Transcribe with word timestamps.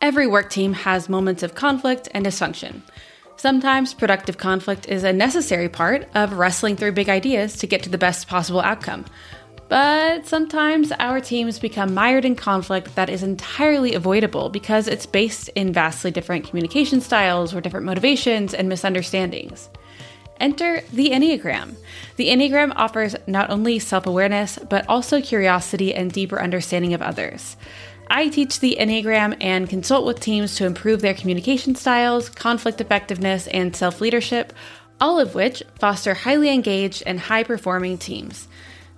Every 0.00 0.26
work 0.26 0.50
team 0.50 0.74
has 0.74 1.08
moments 1.08 1.42
of 1.42 1.54
conflict 1.54 2.08
and 2.12 2.26
dysfunction. 2.26 2.82
Sometimes 3.36 3.94
productive 3.94 4.36
conflict 4.36 4.88
is 4.88 5.04
a 5.04 5.12
necessary 5.12 5.68
part 5.68 6.06
of 6.14 6.34
wrestling 6.34 6.76
through 6.76 6.92
big 6.92 7.08
ideas 7.08 7.56
to 7.58 7.66
get 7.66 7.82
to 7.84 7.88
the 7.88 7.98
best 7.98 8.28
possible 8.28 8.60
outcome. 8.60 9.06
But 9.68 10.26
sometimes 10.26 10.92
our 10.92 11.20
teams 11.20 11.58
become 11.58 11.94
mired 11.94 12.24
in 12.24 12.36
conflict 12.36 12.94
that 12.94 13.08
is 13.08 13.22
entirely 13.22 13.94
avoidable 13.94 14.48
because 14.48 14.86
it's 14.86 15.06
based 15.06 15.48
in 15.50 15.72
vastly 15.72 16.10
different 16.10 16.46
communication 16.46 17.00
styles 17.00 17.54
or 17.54 17.60
different 17.60 17.86
motivations 17.86 18.54
and 18.54 18.68
misunderstandings. 18.68 19.68
Enter 20.38 20.82
the 20.92 21.10
Enneagram. 21.10 21.74
The 22.16 22.28
Enneagram 22.28 22.72
offers 22.76 23.16
not 23.26 23.50
only 23.50 23.78
self 23.78 24.06
awareness, 24.06 24.58
but 24.68 24.86
also 24.88 25.20
curiosity 25.20 25.94
and 25.94 26.12
deeper 26.12 26.40
understanding 26.40 26.92
of 26.92 27.00
others. 27.02 27.56
I 28.08 28.28
teach 28.28 28.60
the 28.60 28.76
Enneagram 28.78 29.36
and 29.40 29.68
consult 29.68 30.06
with 30.06 30.20
teams 30.20 30.56
to 30.56 30.66
improve 30.66 31.00
their 31.00 31.14
communication 31.14 31.74
styles, 31.74 32.28
conflict 32.28 32.80
effectiveness, 32.80 33.46
and 33.48 33.74
self 33.74 34.00
leadership, 34.00 34.52
all 35.00 35.18
of 35.18 35.34
which 35.34 35.62
foster 35.78 36.14
highly 36.14 36.50
engaged 36.50 37.02
and 37.06 37.20
high 37.20 37.42
performing 37.42 37.98
teams. 37.98 38.48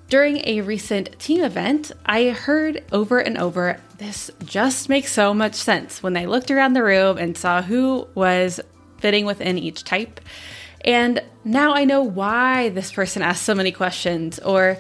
During 0.09 0.38
a 0.47 0.62
recent 0.62 1.19
team 1.19 1.45
event, 1.45 1.92
I 2.06 2.30
heard 2.30 2.83
over 2.92 3.19
and 3.19 3.36
over 3.36 3.80
this 3.98 4.30
just 4.45 4.88
makes 4.88 5.12
so 5.12 5.34
much 5.34 5.55
sense 5.55 6.02
when 6.02 6.16
I 6.16 6.25
looked 6.25 6.50
around 6.50 6.72
the 6.72 6.83
room 6.83 7.19
and 7.19 7.36
saw 7.36 7.61
who 7.61 8.09
was 8.14 8.61
fitting 8.98 9.27
within 9.27 9.59
each 9.59 9.84
type. 9.84 10.20
And 10.84 11.22
now 11.45 11.75
I 11.75 11.84
know 11.84 12.02
why 12.02 12.70
this 12.70 12.92
person 12.92 13.22
asked 13.22 13.42
so 13.42 13.55
many 13.55 13.72
questions, 13.72 14.38
or 14.38 14.78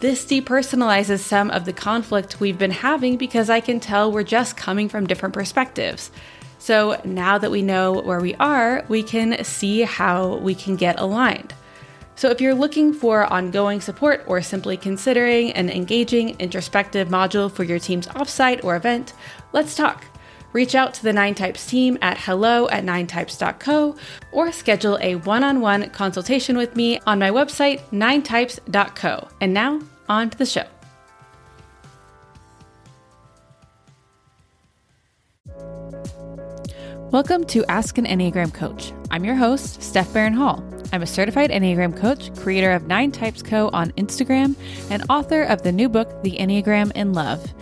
this 0.00 0.24
depersonalizes 0.24 1.20
some 1.20 1.50
of 1.50 1.66
the 1.66 1.72
conflict 1.72 2.40
we've 2.40 2.58
been 2.58 2.70
having 2.70 3.16
because 3.16 3.50
I 3.50 3.60
can 3.60 3.80
tell 3.80 4.10
we're 4.10 4.22
just 4.22 4.56
coming 4.56 4.88
from 4.88 5.06
different 5.06 5.34
perspectives. 5.34 6.10
So 6.58 7.00
now 7.04 7.38
that 7.38 7.50
we 7.50 7.62
know 7.62 7.92
where 7.92 8.20
we 8.20 8.34
are, 8.36 8.84
we 8.88 9.02
can 9.02 9.44
see 9.44 9.82
how 9.82 10.36
we 10.36 10.54
can 10.54 10.76
get 10.76 10.98
aligned. 10.98 11.54
So, 12.16 12.28
if 12.28 12.38
you're 12.38 12.54
looking 12.54 12.92
for 12.92 13.24
ongoing 13.32 13.80
support 13.80 14.24
or 14.26 14.42
simply 14.42 14.76
considering 14.76 15.52
an 15.52 15.70
engaging 15.70 16.38
introspective 16.38 17.08
module 17.08 17.50
for 17.50 17.64
your 17.64 17.78
team's 17.78 18.08
offsite 18.08 18.62
or 18.62 18.76
event, 18.76 19.14
let's 19.54 19.74
talk. 19.74 20.09
Reach 20.52 20.74
out 20.74 20.94
to 20.94 21.02
the 21.02 21.12
Nine 21.12 21.34
Types 21.34 21.66
team 21.66 21.96
at 22.02 22.18
hello 22.18 22.68
at 22.68 22.84
ninetypes.co 22.84 23.96
or 24.32 24.52
schedule 24.52 24.98
a 25.00 25.14
one 25.16 25.44
on 25.44 25.60
one 25.60 25.90
consultation 25.90 26.56
with 26.56 26.74
me 26.74 27.00
on 27.06 27.18
my 27.18 27.30
website, 27.30 27.80
ninetypes.co. 27.90 29.28
And 29.40 29.54
now, 29.54 29.80
on 30.08 30.30
to 30.30 30.38
the 30.38 30.46
show. 30.46 30.64
Welcome 37.12 37.44
to 37.46 37.64
Ask 37.66 37.98
an 37.98 38.06
Enneagram 38.06 38.54
Coach. 38.54 38.92
I'm 39.10 39.24
your 39.24 39.34
host, 39.34 39.82
Steph 39.82 40.12
Barron 40.12 40.32
Hall. 40.32 40.64
I'm 40.92 41.02
a 41.02 41.06
certified 41.06 41.50
Enneagram 41.50 41.96
coach, 41.96 42.32
creator 42.36 42.72
of 42.72 42.86
Nine 42.86 43.10
Types 43.10 43.42
Co. 43.42 43.68
on 43.72 43.90
Instagram, 43.92 44.56
and 44.90 45.04
author 45.10 45.42
of 45.42 45.62
the 45.62 45.72
new 45.72 45.88
book, 45.88 46.22
The 46.22 46.36
Enneagram 46.36 46.92
in 46.92 47.12
Love. 47.12 47.52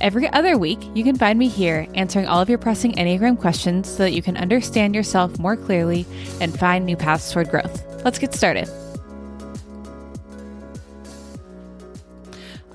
Every 0.00 0.30
other 0.30 0.56
week, 0.56 0.78
you 0.94 1.04
can 1.04 1.16
find 1.16 1.38
me 1.38 1.48
here 1.48 1.86
answering 1.94 2.26
all 2.26 2.40
of 2.40 2.48
your 2.48 2.56
pressing 2.56 2.92
Enneagram 2.92 3.38
questions 3.38 3.86
so 3.86 3.98
that 3.98 4.12
you 4.12 4.22
can 4.22 4.36
understand 4.38 4.94
yourself 4.94 5.38
more 5.38 5.56
clearly 5.56 6.06
and 6.40 6.58
find 6.58 6.86
new 6.86 6.96
paths 6.96 7.30
toward 7.30 7.50
growth. 7.50 7.84
Let's 8.02 8.18
get 8.18 8.32
started. 8.32 8.66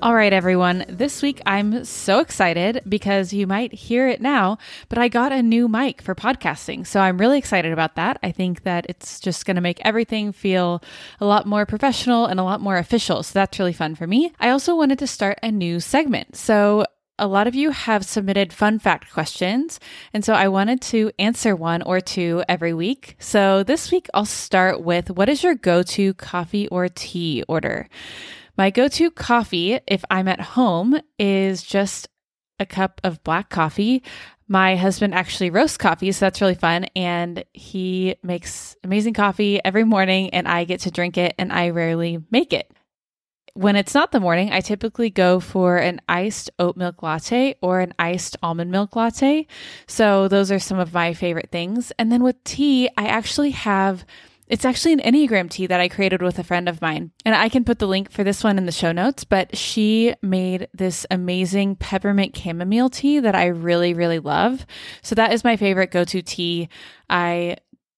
All 0.00 0.14
right, 0.14 0.32
everyone. 0.32 0.84
This 0.88 1.20
week 1.20 1.40
I'm 1.46 1.84
so 1.84 2.20
excited 2.20 2.82
because 2.88 3.32
you 3.32 3.48
might 3.48 3.72
hear 3.72 4.06
it 4.06 4.20
now, 4.20 4.58
but 4.88 4.98
I 4.98 5.08
got 5.08 5.32
a 5.32 5.42
new 5.42 5.66
mic 5.66 6.00
for 6.02 6.14
podcasting. 6.14 6.86
So 6.86 7.00
I'm 7.00 7.18
really 7.18 7.38
excited 7.38 7.72
about 7.72 7.96
that. 7.96 8.20
I 8.22 8.30
think 8.30 8.62
that 8.62 8.86
it's 8.88 9.18
just 9.18 9.46
going 9.46 9.56
to 9.56 9.60
make 9.60 9.80
everything 9.84 10.30
feel 10.30 10.80
a 11.18 11.24
lot 11.26 11.44
more 11.44 11.66
professional 11.66 12.26
and 12.26 12.38
a 12.38 12.44
lot 12.44 12.60
more 12.60 12.76
official. 12.76 13.24
So 13.24 13.32
that's 13.32 13.58
really 13.58 13.72
fun 13.72 13.96
for 13.96 14.06
me. 14.06 14.32
I 14.38 14.50
also 14.50 14.76
wanted 14.76 15.00
to 15.00 15.08
start 15.08 15.40
a 15.42 15.50
new 15.50 15.80
segment. 15.80 16.36
So 16.36 16.84
a 17.18 17.26
lot 17.26 17.46
of 17.46 17.54
you 17.54 17.70
have 17.70 18.04
submitted 18.04 18.52
fun 18.52 18.78
fact 18.78 19.12
questions, 19.12 19.80
and 20.12 20.24
so 20.24 20.34
I 20.34 20.48
wanted 20.48 20.80
to 20.82 21.10
answer 21.18 21.56
one 21.56 21.82
or 21.82 22.00
two 22.00 22.42
every 22.48 22.74
week. 22.74 23.16
So 23.18 23.62
this 23.62 23.90
week 23.90 24.08
I'll 24.12 24.24
start 24.24 24.82
with 24.82 25.10
what 25.10 25.28
is 25.28 25.42
your 25.42 25.54
go 25.54 25.82
to 25.82 26.14
coffee 26.14 26.68
or 26.68 26.88
tea 26.88 27.42
order? 27.48 27.88
My 28.58 28.70
go 28.70 28.88
to 28.88 29.10
coffee, 29.10 29.78
if 29.86 30.04
I'm 30.10 30.28
at 30.28 30.40
home, 30.40 30.98
is 31.18 31.62
just 31.62 32.08
a 32.58 32.66
cup 32.66 33.00
of 33.04 33.22
black 33.22 33.50
coffee. 33.50 34.02
My 34.48 34.76
husband 34.76 35.12
actually 35.14 35.50
roasts 35.50 35.76
coffee, 35.76 36.12
so 36.12 36.26
that's 36.26 36.40
really 36.40 36.54
fun. 36.54 36.84
And 36.94 37.44
he 37.52 38.16
makes 38.22 38.76
amazing 38.84 39.14
coffee 39.14 39.62
every 39.64 39.84
morning, 39.84 40.30
and 40.30 40.46
I 40.46 40.64
get 40.64 40.80
to 40.80 40.90
drink 40.90 41.18
it, 41.18 41.34
and 41.38 41.52
I 41.52 41.70
rarely 41.70 42.18
make 42.30 42.52
it. 42.52 42.70
When 43.56 43.74
it's 43.74 43.94
not 43.94 44.12
the 44.12 44.20
morning, 44.20 44.52
I 44.52 44.60
typically 44.60 45.08
go 45.08 45.40
for 45.40 45.78
an 45.78 46.02
iced 46.10 46.50
oat 46.58 46.76
milk 46.76 47.02
latte 47.02 47.54
or 47.62 47.80
an 47.80 47.94
iced 47.98 48.36
almond 48.42 48.70
milk 48.70 48.94
latte. 48.94 49.46
So, 49.86 50.28
those 50.28 50.52
are 50.52 50.58
some 50.58 50.78
of 50.78 50.92
my 50.92 51.14
favorite 51.14 51.50
things. 51.50 51.90
And 51.98 52.12
then 52.12 52.22
with 52.22 52.42
tea, 52.44 52.90
I 52.98 53.06
actually 53.06 53.52
have 53.52 54.04
it's 54.46 54.66
actually 54.66 54.92
an 54.92 55.00
Enneagram 55.00 55.50
tea 55.50 55.66
that 55.66 55.80
I 55.80 55.88
created 55.88 56.20
with 56.20 56.38
a 56.38 56.44
friend 56.44 56.68
of 56.68 56.82
mine. 56.82 57.10
And 57.24 57.34
I 57.34 57.48
can 57.48 57.64
put 57.64 57.78
the 57.78 57.88
link 57.88 58.12
for 58.12 58.22
this 58.22 58.44
one 58.44 58.58
in 58.58 58.66
the 58.66 58.72
show 58.72 58.92
notes, 58.92 59.24
but 59.24 59.56
she 59.56 60.14
made 60.22 60.68
this 60.72 61.04
amazing 61.10 61.76
peppermint 61.76 62.36
chamomile 62.36 62.90
tea 62.90 63.18
that 63.20 63.34
I 63.34 63.46
really, 63.46 63.94
really 63.94 64.20
love. 64.20 64.66
So 65.02 65.14
that 65.14 65.32
is 65.32 65.42
my 65.42 65.56
favorite 65.56 65.90
go 65.90 66.04
to 66.04 66.22
tea. 66.22 66.68
I 67.10 67.56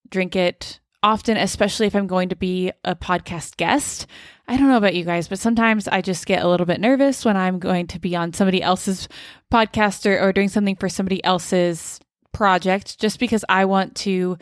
drink 0.09 0.37
it 0.37 0.81
often, 1.03 1.37
especially 1.37 1.87
if 1.87 1.95
I'm 1.95 2.07
going 2.07 2.31
to 2.31 2.37
be 2.37 2.73
a 2.85 2.97
podcast 2.97 3.57
guest. 3.57 4.07
I 4.49 4.57
don't 4.57 4.69
know 4.69 4.79
about 4.79 4.95
you 4.95 5.05
guys, 5.05 5.29
but 5.29 5.39
sometimes 5.39 5.87
I 5.87 6.01
just 6.01 6.27
get 6.27 6.43
a 6.43 6.49
little 6.49 6.67
bit 6.67 6.81
nervous 6.81 7.25
when 7.25 7.37
I'm 7.37 7.59
going 7.59 7.87
to 7.89 7.99
be 7.99 8.17
on 8.17 8.33
somebody 8.33 8.63
else's 8.63 9.07
podcast 9.53 10.11
or, 10.11 10.19
or 10.19 10.33
doing 10.33 10.49
something 10.49 10.75
for 10.75 10.89
somebody 10.89 11.23
else's 11.23 12.01
project 12.33 12.99
just 12.99 13.21
because 13.21 13.45
I 13.49 13.67
want 13.67 13.95
to 13.97 14.39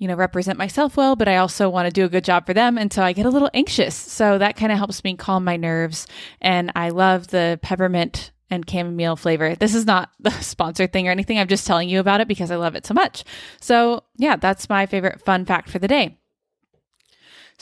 you 0.00 0.08
know, 0.08 0.14
represent 0.14 0.58
myself 0.58 0.96
well, 0.96 1.14
but 1.14 1.28
I 1.28 1.36
also 1.36 1.68
want 1.68 1.84
to 1.84 1.92
do 1.92 2.06
a 2.06 2.08
good 2.08 2.24
job 2.24 2.46
for 2.46 2.54
them. 2.54 2.78
And 2.78 2.90
so 2.90 3.02
I 3.02 3.12
get 3.12 3.26
a 3.26 3.30
little 3.30 3.50
anxious. 3.52 3.94
So 3.94 4.38
that 4.38 4.56
kind 4.56 4.72
of 4.72 4.78
helps 4.78 5.04
me 5.04 5.14
calm 5.14 5.44
my 5.44 5.58
nerves. 5.58 6.06
And 6.40 6.72
I 6.74 6.88
love 6.88 7.26
the 7.26 7.60
peppermint 7.62 8.32
and 8.48 8.68
chamomile 8.68 9.16
flavor. 9.16 9.54
This 9.54 9.74
is 9.74 9.84
not 9.84 10.10
the 10.20 10.30
sponsored 10.30 10.94
thing 10.94 11.06
or 11.06 11.10
anything. 11.10 11.38
I'm 11.38 11.48
just 11.48 11.66
telling 11.66 11.90
you 11.90 12.00
about 12.00 12.22
it 12.22 12.28
because 12.28 12.50
I 12.50 12.56
love 12.56 12.76
it 12.76 12.86
so 12.86 12.94
much. 12.94 13.24
So, 13.60 14.04
yeah, 14.16 14.36
that's 14.36 14.70
my 14.70 14.86
favorite 14.86 15.20
fun 15.20 15.44
fact 15.44 15.68
for 15.68 15.78
the 15.78 15.86
day. 15.86 16.16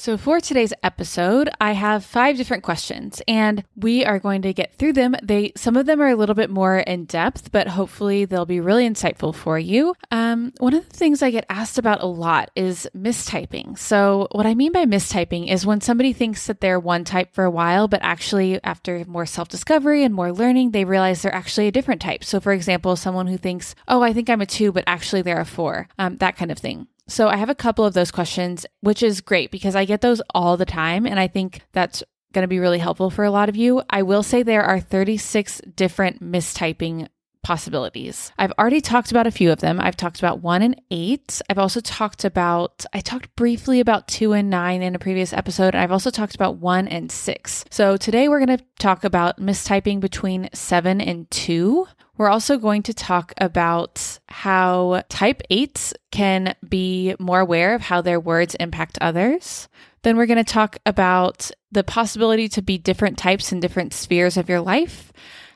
So, 0.01 0.17
for 0.17 0.39
today's 0.39 0.73
episode, 0.85 1.51
I 1.61 1.73
have 1.73 2.05
five 2.05 2.37
different 2.37 2.63
questions 2.63 3.21
and 3.27 3.65
we 3.75 4.05
are 4.05 4.21
going 4.21 4.43
to 4.43 4.53
get 4.53 4.77
through 4.77 4.93
them. 4.93 5.17
They, 5.25 5.51
some 5.57 5.77
of 5.77 5.87
them 5.87 6.01
are 6.01 6.07
a 6.07 6.15
little 6.15 6.37
bit 6.37 6.51
more 6.51 6.79
in 6.79 7.07
depth, 7.07 7.51
but 7.51 7.67
hopefully 7.67 8.25
they'll 8.25 8.47
be 8.47 8.61
really 8.61 8.89
insightful 8.89 9.35
for 9.35 9.59
you. 9.59 9.97
Um, 10.13 10.53
one 10.59 10.73
of 10.73 10.89
the 10.89 10.97
things 10.97 11.21
I 11.21 11.33
get 11.33 11.47
asked 11.51 11.79
about 11.79 12.01
a 12.01 12.07
lot 12.07 12.53
is 12.55 12.89
mistyping. 12.97 13.77
So, 13.77 14.29
what 14.31 14.47
I 14.47 14.55
mean 14.55 14.71
by 14.71 14.85
mistyping 14.85 15.51
is 15.51 15.67
when 15.67 15.81
somebody 15.81 16.13
thinks 16.13 16.47
that 16.47 16.61
they're 16.61 16.79
one 16.79 17.03
type 17.03 17.35
for 17.35 17.43
a 17.43 17.51
while, 17.51 17.89
but 17.89 18.01
actually, 18.01 18.63
after 18.63 19.05
more 19.05 19.27
self 19.27 19.49
discovery 19.49 20.05
and 20.05 20.15
more 20.15 20.33
learning, 20.33 20.71
they 20.71 20.85
realize 20.85 21.23
they're 21.23 21.35
actually 21.35 21.67
a 21.67 21.73
different 21.73 22.01
type. 22.01 22.23
So, 22.23 22.39
for 22.39 22.53
example, 22.53 22.95
someone 22.95 23.27
who 23.27 23.37
thinks, 23.37 23.75
oh, 23.89 24.03
I 24.03 24.13
think 24.13 24.31
I'm 24.31 24.41
a 24.41 24.47
two, 24.47 24.71
but 24.71 24.85
actually 24.87 25.23
they're 25.23 25.41
a 25.41 25.45
four, 25.45 25.89
um, 25.99 26.19
that 26.19 26.37
kind 26.37 26.53
of 26.53 26.59
thing. 26.59 26.87
So 27.09 27.29
I 27.29 27.37
have 27.37 27.51
a 27.51 27.55
couple 27.55 27.85
of 27.85 27.95
those 27.95 28.11
questions, 28.11 28.67
which 28.81 29.03
is 29.03 29.21
great 29.21 29.51
because 29.51 29.75
I 29.75 29.85
get 29.85 30.01
those 30.01 30.23
all 30.35 30.57
the 30.57 30.67
time. 30.67 31.07
And 31.07 31.19
I 31.19 31.27
think 31.27 31.63
that's 31.73 32.03
going 32.33 32.43
to 32.43 32.49
be 32.49 32.59
really 32.59 32.79
helpful 32.79 33.11
for 33.11 33.25
a 33.25 33.31
lot 33.31 33.49
of 33.49 33.57
you. 33.57 33.83
I 33.89 34.03
will 34.03 34.23
say 34.23 34.43
there 34.43 34.65
are 34.65 34.81
36 34.81 35.63
different 35.75 36.23
mistyping 36.23 37.09
possibilities. 37.43 38.31
I've 38.39 38.53
already 38.59 38.83
talked 38.83 39.11
about 39.11 39.27
a 39.27 39.31
few 39.31 39.51
of 39.51 39.61
them. 39.61 39.81
I've 39.81 39.97
talked 39.97 40.19
about 40.19 40.43
one 40.43 40.61
and 40.61 40.79
eight. 40.91 41.41
I've 41.49 41.59
also 41.59 41.81
talked 41.81 42.25
about, 42.25 42.85
I 42.93 43.01
talked 43.01 43.35
briefly 43.37 43.81
about 43.81 44.07
two 44.07 44.35
and 44.35 44.51
nine 44.51 44.83
in 44.83 44.95
a 44.95 44.99
previous 44.99 45.33
episode. 45.33 45.75
And 45.75 45.79
I've 45.79 45.93
also 45.93 46.11
talked 46.11 46.35
about 46.35 46.57
one 46.57 46.89
and 46.89 47.11
six. 47.11 47.65
So 47.71 47.97
today 47.97 48.29
we're 48.29 48.45
going 48.45 48.59
to 48.59 48.65
talk 48.79 49.05
about 49.05 49.41
mistyping 49.41 50.01
between 50.01 50.51
seven 50.53 51.01
and 51.01 51.31
two. 51.31 51.87
We're 52.19 52.29
also 52.29 52.59
going 52.59 52.83
to 52.83 52.93
talk 52.93 53.33
about 53.39 54.19
how 54.29 55.05
type 55.09 55.41
8s 55.51 55.95
can 56.11 56.57
be 56.69 57.15
more 57.21 57.39
aware 57.39 57.77
of 57.77 57.83
how 57.83 58.03
their 58.03 58.19
words 58.19 58.57
impact 58.57 58.99
others. 59.01 59.69
Then 60.03 60.17
we're 60.17 60.27
going 60.27 60.45
to 60.45 60.53
talk 60.53 60.79
about 60.85 61.51
the 61.71 61.85
possibility 61.85 62.49
to 62.49 62.63
be 62.63 62.77
different 62.77 63.19
types 63.19 63.53
in 63.53 63.61
different 63.61 63.95
spheres 63.95 64.37
of 64.37 64.49
your 64.49 64.61
life. 64.61 65.13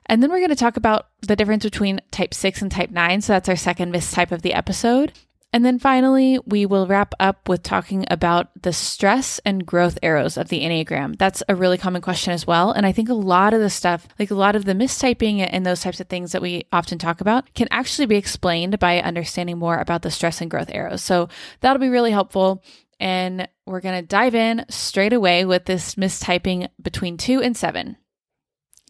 And 0.07 0.23
then 0.23 0.31
we're 0.31 0.39
going 0.39 0.51
to 0.51 0.57
talk 0.57 0.77
about 0.77 1.09
the 1.21 1.37
difference 1.37 1.65
between 1.65 2.01
type 2.13 2.33
6 2.33 2.63
and 2.63 2.71
type 2.71 2.91
9. 2.91 3.23
So 3.23 3.33
that's 3.33 3.49
our 3.49 3.57
second 3.57 3.93
mistype 3.93 4.31
of 4.31 4.43
the 4.43 4.55
episode. 4.55 5.13
And 5.53 5.67
then 5.67 5.79
finally, 5.79 6.39
we 6.47 6.65
will 6.65 6.87
wrap 6.87 7.15
up 7.21 7.47
with 7.49 7.63
talking 7.63 8.07
about 8.11 8.49
the 8.63 8.73
stress 8.73 9.39
and 9.45 9.67
growth 9.67 9.99
arrows 10.03 10.39
of 10.39 10.49
the 10.49 10.63
Enneagram. 10.63 11.19
That's 11.19 11.43
a 11.47 11.55
really 11.55 11.77
common 11.77 12.01
question 12.01 12.33
as 12.33 12.47
well. 12.47 12.73
And 12.73 12.87
I 12.87 12.93
think 12.93 13.11
a 13.11 13.15
lot 13.15 13.53
of 13.53 13.61
the 13.61 13.69
stuff, 13.69 14.09
like 14.19 14.31
a 14.31 14.35
lot 14.35 14.57
of 14.57 14.65
the 14.65 14.73
mistyping 14.73 15.47
and 15.47 15.67
those 15.67 15.83
types 15.83 16.01
of 16.01 16.09
things 16.09 16.33
that 16.33 16.41
we 16.41 16.65
often 16.73 16.99
talk 16.99 17.21
about, 17.21 17.53
can 17.53 17.69
actually 17.71 18.07
be 18.07 18.17
explained 18.17 18.79
by 18.79 19.01
understanding 19.01 19.59
more 19.59 19.77
about 19.77 20.01
the 20.01 20.11
stress 20.11 20.41
and 20.41 20.51
growth 20.51 20.71
arrows. 20.71 21.03
So 21.03 21.29
that'll 21.61 21.81
be 21.81 21.89
really 21.89 22.13
helpful. 22.13 22.65
And 22.99 23.47
we're 23.67 23.81
going 23.81 24.01
to 24.01 24.07
dive 24.07 24.35
in 24.35 24.65
straight 24.71 25.13
away 25.13 25.45
with 25.45 25.67
this 25.67 25.97
mistyping 25.97 26.69
between 26.81 27.19
two 27.19 27.43
and 27.43 27.55
seven. 27.55 27.99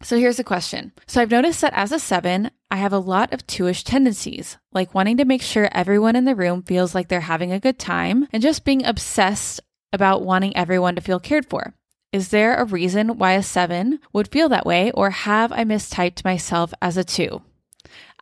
So 0.01 0.17
here's 0.17 0.39
a 0.39 0.43
question. 0.43 0.91
So 1.07 1.21
I've 1.21 1.31
noticed 1.31 1.61
that 1.61 1.73
as 1.73 1.91
a 1.91 1.99
seven, 1.99 2.51
I 2.73 2.77
have 2.77 2.91
a 2.91 2.97
lot 2.97 3.31
of 3.33 3.45
two-ish 3.45 3.83
tendencies, 3.83 4.57
like 4.71 4.95
wanting 4.95 5.17
to 5.17 5.25
make 5.25 5.43
sure 5.43 5.69
everyone 5.71 6.15
in 6.15 6.25
the 6.25 6.33
room 6.33 6.63
feels 6.63 6.95
like 6.95 7.07
they're 7.07 7.21
having 7.21 7.51
a 7.51 7.59
good 7.59 7.77
time 7.77 8.27
and 8.33 8.41
just 8.41 8.65
being 8.65 8.83
obsessed 8.83 9.61
about 9.93 10.23
wanting 10.23 10.57
everyone 10.57 10.95
to 10.95 11.01
feel 11.01 11.19
cared 11.19 11.45
for. 11.45 11.75
Is 12.11 12.29
there 12.29 12.55
a 12.55 12.65
reason 12.65 13.19
why 13.19 13.33
a 13.33 13.43
seven 13.43 13.99
would 14.11 14.29
feel 14.29 14.49
that 14.49 14.65
way, 14.65 14.89
or 14.93 15.11
have 15.11 15.51
I 15.51 15.65
mistyped 15.65 16.25
myself 16.25 16.73
as 16.81 16.97
a 16.97 17.03
two? 17.03 17.43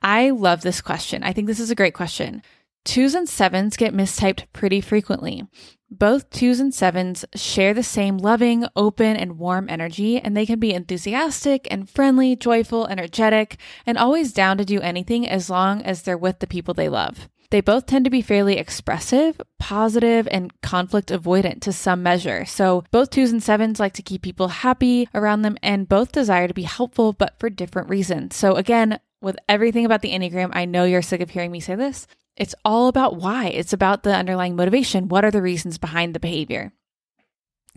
I 0.01 0.31
love 0.31 0.63
this 0.63 0.81
question. 0.81 1.23
I 1.23 1.31
think 1.31 1.47
this 1.47 1.61
is 1.61 1.71
a 1.71 1.75
great 1.75 1.93
question. 1.93 2.43
Twos 2.83 3.15
and 3.15 3.29
sevens 3.29 3.77
get 3.77 3.93
mistyped 3.93 4.47
pretty 4.51 4.81
frequently. 4.81 5.47
Both 5.93 6.29
twos 6.29 6.61
and 6.61 6.73
sevens 6.73 7.25
share 7.35 7.73
the 7.73 7.83
same 7.83 8.17
loving, 8.17 8.65
open, 8.77 9.17
and 9.17 9.37
warm 9.37 9.67
energy, 9.69 10.17
and 10.17 10.37
they 10.37 10.45
can 10.45 10.57
be 10.57 10.73
enthusiastic 10.73 11.67
and 11.69 11.89
friendly, 11.89 12.37
joyful, 12.37 12.87
energetic, 12.87 13.57
and 13.85 13.97
always 13.97 14.31
down 14.31 14.57
to 14.57 14.65
do 14.65 14.79
anything 14.79 15.27
as 15.27 15.49
long 15.49 15.81
as 15.81 16.03
they're 16.03 16.17
with 16.17 16.39
the 16.39 16.47
people 16.47 16.73
they 16.73 16.87
love. 16.87 17.27
They 17.49 17.59
both 17.59 17.87
tend 17.87 18.05
to 18.05 18.09
be 18.09 18.21
fairly 18.21 18.57
expressive, 18.57 19.41
positive, 19.59 20.29
and 20.31 20.61
conflict 20.61 21.09
avoidant 21.09 21.59
to 21.63 21.73
some 21.73 22.01
measure. 22.01 22.45
So 22.45 22.85
both 22.91 23.09
twos 23.09 23.33
and 23.33 23.43
sevens 23.43 23.77
like 23.77 23.93
to 23.95 24.01
keep 24.01 24.21
people 24.21 24.47
happy 24.47 25.09
around 25.13 25.41
them, 25.41 25.57
and 25.61 25.89
both 25.89 26.13
desire 26.13 26.47
to 26.47 26.53
be 26.53 26.63
helpful, 26.63 27.11
but 27.11 27.37
for 27.37 27.49
different 27.49 27.89
reasons. 27.89 28.37
So 28.37 28.55
again, 28.55 29.01
with 29.19 29.37
everything 29.49 29.85
about 29.85 30.01
the 30.01 30.13
Enneagram, 30.13 30.51
I 30.53 30.63
know 30.63 30.85
you're 30.85 31.01
sick 31.01 31.19
of 31.19 31.31
hearing 31.31 31.51
me 31.51 31.59
say 31.59 31.75
this. 31.75 32.07
It's 32.35 32.55
all 32.63 32.87
about 32.87 33.17
why. 33.17 33.47
It's 33.47 33.73
about 33.73 34.03
the 34.03 34.15
underlying 34.15 34.55
motivation. 34.55 35.07
What 35.07 35.25
are 35.25 35.31
the 35.31 35.41
reasons 35.41 35.77
behind 35.77 36.13
the 36.13 36.19
behavior? 36.19 36.73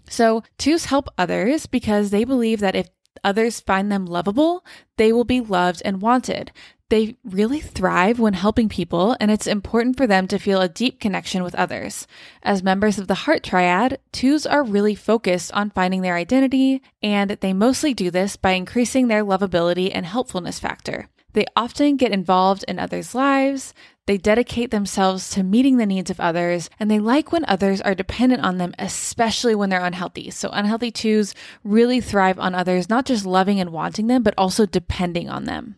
So, 0.08 0.42
twos 0.58 0.86
help 0.86 1.08
others 1.16 1.66
because 1.66 2.10
they 2.10 2.24
believe 2.24 2.60
that 2.60 2.76
if 2.76 2.88
others 3.22 3.60
find 3.60 3.90
them 3.90 4.06
lovable, 4.06 4.64
they 4.96 5.12
will 5.12 5.24
be 5.24 5.40
loved 5.40 5.82
and 5.84 6.02
wanted. 6.02 6.52
They 6.90 7.16
really 7.24 7.60
thrive 7.60 8.20
when 8.20 8.34
helping 8.34 8.68
people, 8.68 9.16
and 9.18 9.30
it's 9.30 9.46
important 9.46 9.96
for 9.96 10.06
them 10.06 10.28
to 10.28 10.38
feel 10.38 10.60
a 10.60 10.68
deep 10.68 11.00
connection 11.00 11.42
with 11.42 11.54
others. 11.54 12.06
As 12.42 12.62
members 12.62 12.98
of 12.98 13.08
the 13.08 13.14
Heart 13.14 13.42
Triad, 13.42 13.98
twos 14.12 14.46
are 14.46 14.62
really 14.62 14.94
focused 14.94 15.50
on 15.52 15.70
finding 15.70 16.02
their 16.02 16.14
identity, 16.14 16.82
and 17.02 17.30
they 17.30 17.52
mostly 17.52 17.94
do 17.94 18.10
this 18.10 18.36
by 18.36 18.52
increasing 18.52 19.08
their 19.08 19.24
lovability 19.24 19.90
and 19.92 20.04
helpfulness 20.04 20.58
factor. 20.58 21.08
They 21.32 21.46
often 21.56 21.96
get 21.96 22.12
involved 22.12 22.64
in 22.68 22.78
others' 22.78 23.14
lives, 23.14 23.74
they 24.06 24.18
dedicate 24.18 24.70
themselves 24.70 25.30
to 25.30 25.42
meeting 25.42 25.76
the 25.76 25.86
needs 25.86 26.10
of 26.10 26.20
others, 26.20 26.68
and 26.78 26.90
they 26.90 26.98
like 26.98 27.32
when 27.32 27.44
others 27.46 27.80
are 27.80 27.94
dependent 27.94 28.44
on 28.44 28.58
them, 28.58 28.74
especially 28.78 29.54
when 29.54 29.70
they're 29.70 29.84
unhealthy. 29.84 30.30
So, 30.30 30.50
unhealthy 30.50 30.90
twos 30.90 31.34
really 31.62 32.00
thrive 32.00 32.38
on 32.38 32.54
others, 32.54 32.88
not 32.88 33.06
just 33.06 33.24
loving 33.24 33.60
and 33.60 33.70
wanting 33.70 34.06
them, 34.06 34.22
but 34.22 34.34
also 34.36 34.66
depending 34.66 35.28
on 35.28 35.44
them. 35.44 35.76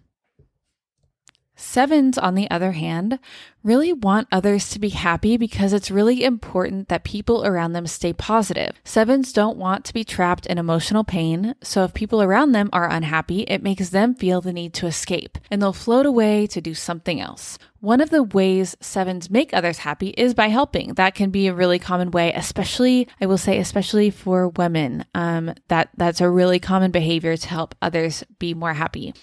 Sevens, 1.56 2.18
on 2.18 2.34
the 2.34 2.50
other 2.50 2.72
hand, 2.72 3.18
really 3.62 3.92
want 3.92 4.28
others 4.30 4.68
to 4.70 4.78
be 4.78 4.90
happy 4.90 5.38
because 5.38 5.72
it's 5.72 5.90
really 5.90 6.22
important 6.22 6.88
that 6.88 7.02
people 7.02 7.44
around 7.46 7.72
them 7.72 7.86
stay 7.86 8.12
positive. 8.12 8.72
Sevens 8.84 9.32
don't 9.32 9.56
want 9.56 9.84
to 9.86 9.94
be 9.94 10.04
trapped 10.04 10.46
in 10.46 10.58
emotional 10.58 11.02
pain, 11.02 11.54
so 11.62 11.82
if 11.82 11.94
people 11.94 12.22
around 12.22 12.52
them 12.52 12.68
are 12.74 12.90
unhappy, 12.90 13.40
it 13.42 13.62
makes 13.62 13.88
them 13.88 14.14
feel 14.14 14.42
the 14.42 14.52
need 14.52 14.74
to 14.74 14.86
escape, 14.86 15.38
and 15.50 15.60
they'll 15.60 15.72
float 15.72 16.04
away 16.04 16.46
to 16.46 16.60
do 16.60 16.74
something 16.74 17.20
else. 17.20 17.58
One 17.80 18.02
of 18.02 18.10
the 18.10 18.22
ways 18.22 18.76
sevens 18.80 19.30
make 19.30 19.54
others 19.54 19.78
happy 19.78 20.08
is 20.08 20.34
by 20.34 20.48
helping. 20.48 20.94
That 20.94 21.14
can 21.14 21.30
be 21.30 21.46
a 21.46 21.54
really 21.54 21.78
common 21.78 22.10
way, 22.10 22.32
especially, 22.34 23.08
I 23.20 23.26
will 23.26 23.38
say, 23.38 23.58
especially 23.58 24.10
for 24.10 24.48
women. 24.48 25.06
Um, 25.14 25.54
that 25.68 25.88
that's 25.96 26.20
a 26.20 26.28
really 26.28 26.58
common 26.58 26.90
behavior 26.90 27.36
to 27.36 27.48
help 27.48 27.74
others 27.80 28.24
be 28.38 28.54
more 28.54 28.74
happy. 28.74 29.14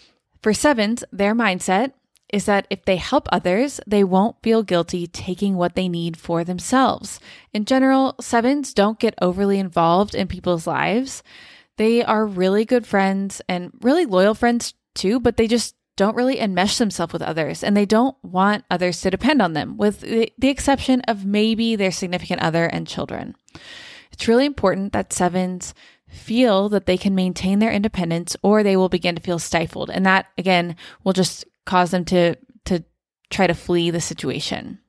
For 0.41 0.53
sevens, 0.53 1.03
their 1.11 1.33
mindset 1.33 1.93
is 2.33 2.45
that 2.45 2.65
if 2.71 2.83
they 2.83 2.97
help 2.97 3.29
others, 3.31 3.79
they 3.85 4.03
won't 4.03 4.41
feel 4.41 4.63
guilty 4.63 5.05
taking 5.05 5.55
what 5.55 5.75
they 5.75 5.87
need 5.87 6.17
for 6.17 6.43
themselves. 6.43 7.19
In 7.53 7.63
general, 7.63 8.15
sevens 8.19 8.73
don't 8.73 8.99
get 8.99 9.13
overly 9.21 9.59
involved 9.59 10.15
in 10.15 10.27
people's 10.27 10.65
lives. 10.65 11.21
They 11.77 12.03
are 12.03 12.25
really 12.25 12.65
good 12.65 12.87
friends 12.87 13.39
and 13.47 13.71
really 13.81 14.07
loyal 14.07 14.33
friends 14.33 14.73
too, 14.95 15.19
but 15.19 15.37
they 15.37 15.47
just 15.47 15.75
don't 15.95 16.15
really 16.15 16.37
enmesh 16.37 16.79
themselves 16.79 17.13
with 17.13 17.21
others 17.21 17.63
and 17.63 17.77
they 17.77 17.85
don't 17.85 18.17
want 18.23 18.65
others 18.71 18.99
to 19.01 19.11
depend 19.11 19.39
on 19.39 19.53
them, 19.53 19.77
with 19.77 19.99
the, 20.01 20.31
exception 20.41 21.01
of 21.01 21.27
maybe 21.27 21.75
their 21.75 21.91
significant 21.91 22.41
other 22.41 22.65
and 22.65 22.87
children. 22.87 23.35
It's 24.11 24.27
really 24.27 24.47
important 24.47 24.91
that 24.93 25.13
sevens 25.13 25.75
feel 26.07 26.67
that 26.69 26.87
they 26.87 26.97
can 26.97 27.13
maintain 27.13 27.59
their 27.59 27.71
independence 27.71 28.35
or 28.41 28.63
they 28.63 28.75
will 28.75 28.89
begin 28.89 29.15
to 29.15 29.21
feel 29.21 29.37
stifled. 29.37 29.91
And 29.91 30.03
that, 30.07 30.27
again, 30.35 30.75
will 31.03 31.13
just 31.13 31.45
cause 31.65 31.91
them 31.91 32.05
to 32.05 32.35
to 32.65 32.83
try 33.29 33.47
to 33.47 33.53
flee 33.53 33.89
the 33.89 34.01
situation. 34.01 34.79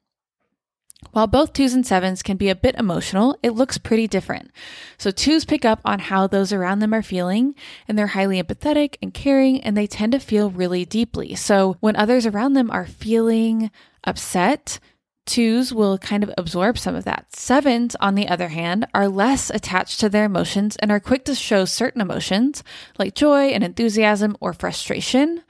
While 1.12 1.26
both 1.26 1.52
twos 1.52 1.74
and 1.74 1.86
sevens 1.86 2.22
can 2.22 2.36
be 2.36 2.48
a 2.48 2.56
bit 2.56 2.74
emotional, 2.76 3.36
it 3.42 3.50
looks 3.50 3.78
pretty 3.78 4.08
different. 4.08 4.50
So, 4.98 5.10
twos 5.10 5.44
pick 5.44 5.64
up 5.64 5.80
on 5.84 5.98
how 5.98 6.26
those 6.26 6.52
around 6.52 6.78
them 6.78 6.94
are 6.94 7.02
feeling, 7.02 7.54
and 7.86 7.98
they're 7.98 8.08
highly 8.08 8.42
empathetic 8.42 8.96
and 9.02 9.12
caring, 9.12 9.60
and 9.60 9.76
they 9.76 9.86
tend 9.86 10.12
to 10.12 10.18
feel 10.18 10.50
really 10.50 10.84
deeply. 10.84 11.34
So, 11.34 11.76
when 11.80 11.96
others 11.96 12.26
around 12.26 12.54
them 12.54 12.70
are 12.70 12.86
feeling 12.86 13.70
upset, 14.04 14.80
twos 15.26 15.72
will 15.72 15.98
kind 15.98 16.22
of 16.22 16.32
absorb 16.36 16.78
some 16.78 16.94
of 16.94 17.04
that. 17.04 17.34
Sevens, 17.34 17.96
on 18.00 18.14
the 18.14 18.28
other 18.28 18.48
hand, 18.48 18.86
are 18.94 19.08
less 19.08 19.50
attached 19.50 20.00
to 20.00 20.08
their 20.08 20.24
emotions 20.24 20.76
and 20.76 20.90
are 20.90 21.00
quick 21.00 21.24
to 21.26 21.34
show 21.34 21.64
certain 21.64 22.00
emotions 22.00 22.62
like 22.98 23.14
joy 23.14 23.46
and 23.46 23.64
enthusiasm 23.64 24.36
or 24.40 24.52
frustration 24.52 25.42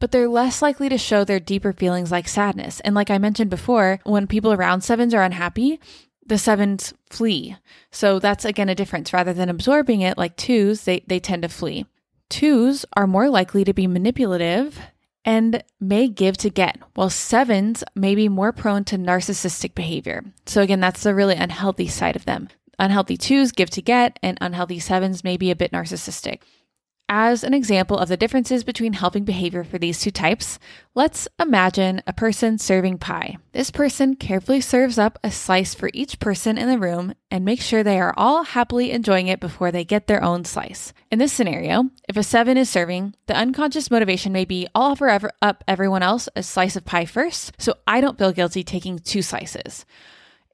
but 0.00 0.10
they're 0.10 0.28
less 0.28 0.62
likely 0.62 0.88
to 0.88 0.98
show 0.98 1.24
their 1.24 1.40
deeper 1.40 1.72
feelings 1.72 2.10
like 2.10 2.28
sadness. 2.28 2.80
And 2.80 2.94
like 2.94 3.10
I 3.10 3.18
mentioned 3.18 3.50
before, 3.50 4.00
when 4.04 4.26
people 4.26 4.52
around 4.52 4.82
sevens 4.82 5.14
are 5.14 5.22
unhappy, 5.22 5.80
the 6.26 6.38
sevens 6.38 6.94
flee. 7.10 7.56
So 7.90 8.18
that's 8.18 8.44
again 8.44 8.68
a 8.68 8.74
difference. 8.74 9.12
Rather 9.12 9.32
than 9.32 9.48
absorbing 9.48 10.02
it 10.02 10.18
like 10.18 10.36
twos, 10.36 10.82
they, 10.82 11.04
they 11.06 11.18
tend 11.18 11.42
to 11.42 11.48
flee. 11.48 11.86
Twos 12.28 12.84
are 12.94 13.06
more 13.06 13.30
likely 13.30 13.64
to 13.64 13.72
be 13.72 13.86
manipulative 13.86 14.78
and 15.24 15.62
may 15.80 16.08
give 16.08 16.36
to 16.38 16.50
get, 16.50 16.78
while 16.94 17.10
sevens 17.10 17.82
may 17.94 18.14
be 18.14 18.28
more 18.28 18.52
prone 18.52 18.84
to 18.84 18.96
narcissistic 18.96 19.74
behavior. 19.74 20.24
So 20.46 20.62
again, 20.62 20.80
that's 20.80 21.02
the 21.02 21.14
really 21.14 21.34
unhealthy 21.34 21.88
side 21.88 22.16
of 22.16 22.24
them. 22.24 22.48
Unhealthy 22.78 23.16
twos 23.16 23.52
give 23.52 23.70
to 23.70 23.82
get, 23.82 24.18
and 24.22 24.38
unhealthy 24.40 24.78
sevens 24.78 25.24
may 25.24 25.36
be 25.36 25.50
a 25.50 25.56
bit 25.56 25.72
narcissistic. 25.72 26.40
As 27.10 27.42
an 27.42 27.54
example 27.54 27.96
of 27.96 28.10
the 28.10 28.18
differences 28.18 28.64
between 28.64 28.92
helping 28.92 29.24
behavior 29.24 29.64
for 29.64 29.78
these 29.78 29.98
two 29.98 30.10
types, 30.10 30.58
let's 30.94 31.26
imagine 31.40 32.02
a 32.06 32.12
person 32.12 32.58
serving 32.58 32.98
pie. 32.98 33.38
This 33.52 33.70
person 33.70 34.14
carefully 34.14 34.60
serves 34.60 34.98
up 34.98 35.18
a 35.24 35.30
slice 35.30 35.74
for 35.74 35.88
each 35.94 36.20
person 36.20 36.58
in 36.58 36.68
the 36.68 36.78
room 36.78 37.14
and 37.30 37.46
makes 37.46 37.64
sure 37.64 37.82
they 37.82 37.98
are 37.98 38.12
all 38.18 38.42
happily 38.42 38.90
enjoying 38.90 39.28
it 39.28 39.40
before 39.40 39.72
they 39.72 39.86
get 39.86 40.06
their 40.06 40.22
own 40.22 40.44
slice. 40.44 40.92
In 41.10 41.18
this 41.18 41.32
scenario, 41.32 41.88
if 42.10 42.18
a 42.18 42.22
seven 42.22 42.58
is 42.58 42.68
serving, 42.68 43.14
the 43.26 43.34
unconscious 43.34 43.90
motivation 43.90 44.30
may 44.30 44.44
be 44.44 44.68
I'll 44.74 44.92
offer 44.92 45.30
up 45.40 45.64
everyone 45.66 46.02
else 46.02 46.28
a 46.36 46.42
slice 46.42 46.76
of 46.76 46.84
pie 46.84 47.06
first, 47.06 47.52
so 47.58 47.74
I 47.86 48.02
don't 48.02 48.18
feel 48.18 48.32
guilty 48.32 48.62
taking 48.62 48.98
two 48.98 49.22
slices. 49.22 49.86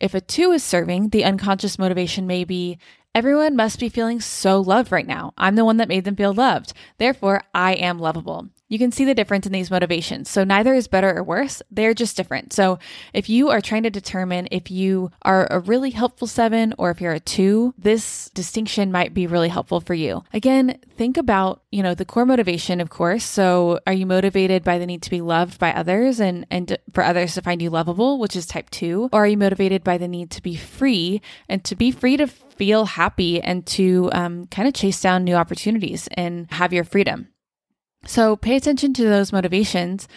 If 0.00 0.14
a 0.14 0.20
two 0.20 0.52
is 0.52 0.62
serving, 0.62 1.08
the 1.08 1.24
unconscious 1.24 1.80
motivation 1.80 2.28
may 2.28 2.44
be 2.44 2.78
Everyone 3.16 3.54
must 3.54 3.78
be 3.78 3.88
feeling 3.88 4.20
so 4.20 4.60
loved 4.60 4.90
right 4.90 5.06
now. 5.06 5.34
I'm 5.38 5.54
the 5.54 5.64
one 5.64 5.76
that 5.76 5.86
made 5.86 6.02
them 6.02 6.16
feel 6.16 6.34
loved. 6.34 6.72
Therefore, 6.98 7.44
I 7.54 7.74
am 7.74 8.00
lovable. 8.00 8.48
You 8.68 8.78
can 8.78 8.92
see 8.92 9.04
the 9.04 9.14
difference 9.14 9.46
in 9.46 9.52
these 9.52 9.70
motivations. 9.70 10.30
So 10.30 10.42
neither 10.42 10.72
is 10.72 10.88
better 10.88 11.14
or 11.14 11.22
worse. 11.22 11.62
They're 11.70 11.92
just 11.92 12.16
different. 12.16 12.52
So 12.52 12.78
if 13.12 13.28
you 13.28 13.50
are 13.50 13.60
trying 13.60 13.82
to 13.82 13.90
determine 13.90 14.48
if 14.50 14.70
you 14.70 15.10
are 15.22 15.46
a 15.50 15.60
really 15.60 15.90
helpful 15.90 16.26
seven 16.26 16.74
or 16.78 16.90
if 16.90 17.00
you're 17.00 17.12
a 17.12 17.20
two, 17.20 17.74
this 17.76 18.30
distinction 18.30 18.90
might 18.90 19.12
be 19.12 19.26
really 19.26 19.50
helpful 19.50 19.80
for 19.80 19.92
you. 19.92 20.24
Again, 20.32 20.78
think 20.96 21.18
about, 21.18 21.62
you 21.70 21.82
know, 21.82 21.94
the 21.94 22.06
core 22.06 22.24
motivation, 22.24 22.80
of 22.80 22.88
course. 22.88 23.24
So 23.24 23.80
are 23.86 23.92
you 23.92 24.06
motivated 24.06 24.64
by 24.64 24.78
the 24.78 24.86
need 24.86 25.02
to 25.02 25.10
be 25.10 25.20
loved 25.20 25.58
by 25.58 25.72
others 25.72 26.18
and, 26.18 26.46
and 26.50 26.78
for 26.92 27.04
others 27.04 27.34
to 27.34 27.42
find 27.42 27.60
you 27.60 27.68
lovable, 27.68 28.18
which 28.18 28.34
is 28.34 28.46
type 28.46 28.70
two? 28.70 29.10
Or 29.12 29.24
are 29.24 29.28
you 29.28 29.36
motivated 29.36 29.84
by 29.84 29.98
the 29.98 30.08
need 30.08 30.30
to 30.32 30.42
be 30.42 30.56
free 30.56 31.20
and 31.50 31.62
to 31.64 31.76
be 31.76 31.90
free 31.90 32.16
to 32.16 32.26
feel 32.26 32.86
happy 32.86 33.42
and 33.42 33.66
to 33.66 34.08
um, 34.12 34.46
kind 34.46 34.66
of 34.66 34.74
chase 34.74 35.00
down 35.02 35.24
new 35.24 35.34
opportunities 35.34 36.08
and 36.14 36.50
have 36.50 36.72
your 36.72 36.84
freedom? 36.84 37.28
So 38.06 38.36
pay 38.36 38.56
attention 38.56 38.92
to 38.94 39.04
those 39.04 39.32
motivations 39.32 40.08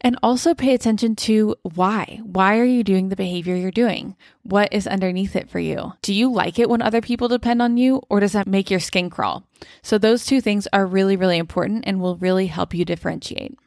And 0.00 0.18
also 0.22 0.54
pay 0.54 0.74
attention 0.74 1.16
to 1.16 1.56
why. 1.62 2.20
Why 2.22 2.58
are 2.58 2.64
you 2.64 2.84
doing 2.84 3.08
the 3.08 3.16
behavior 3.16 3.56
you're 3.56 3.70
doing? 3.70 4.14
What 4.42 4.72
is 4.72 4.86
underneath 4.86 5.34
it 5.34 5.48
for 5.48 5.58
you? 5.58 5.94
Do 6.02 6.12
you 6.12 6.30
like 6.30 6.58
it 6.58 6.68
when 6.68 6.82
other 6.82 7.00
people 7.00 7.28
depend 7.28 7.62
on 7.62 7.78
you, 7.78 8.02
or 8.10 8.20
does 8.20 8.32
that 8.32 8.46
make 8.46 8.70
your 8.70 8.80
skin 8.80 9.08
crawl? 9.08 9.44
So, 9.82 9.96
those 9.96 10.26
two 10.26 10.40
things 10.40 10.68
are 10.72 10.86
really, 10.86 11.16
really 11.16 11.38
important 11.38 11.84
and 11.86 12.00
will 12.00 12.16
really 12.16 12.46
help 12.48 12.74
you 12.74 12.84
differentiate. 12.84 13.58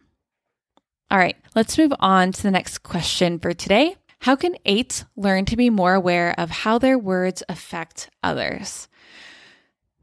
All 1.12 1.18
right, 1.18 1.36
let's 1.56 1.78
move 1.78 1.94
on 2.00 2.32
to 2.32 2.44
the 2.44 2.52
next 2.52 2.80
question 2.84 3.40
for 3.40 3.54
today. 3.54 3.96
How 4.20 4.36
can 4.36 4.56
eights 4.66 5.06
learn 5.16 5.46
to 5.46 5.58
be 5.58 5.72
more 5.72 5.96
aware 5.96 6.36
of 6.38 6.52
how 6.52 6.78
their 6.78 7.00
words 7.00 7.42
affect 7.50 8.12
others? 8.22 8.88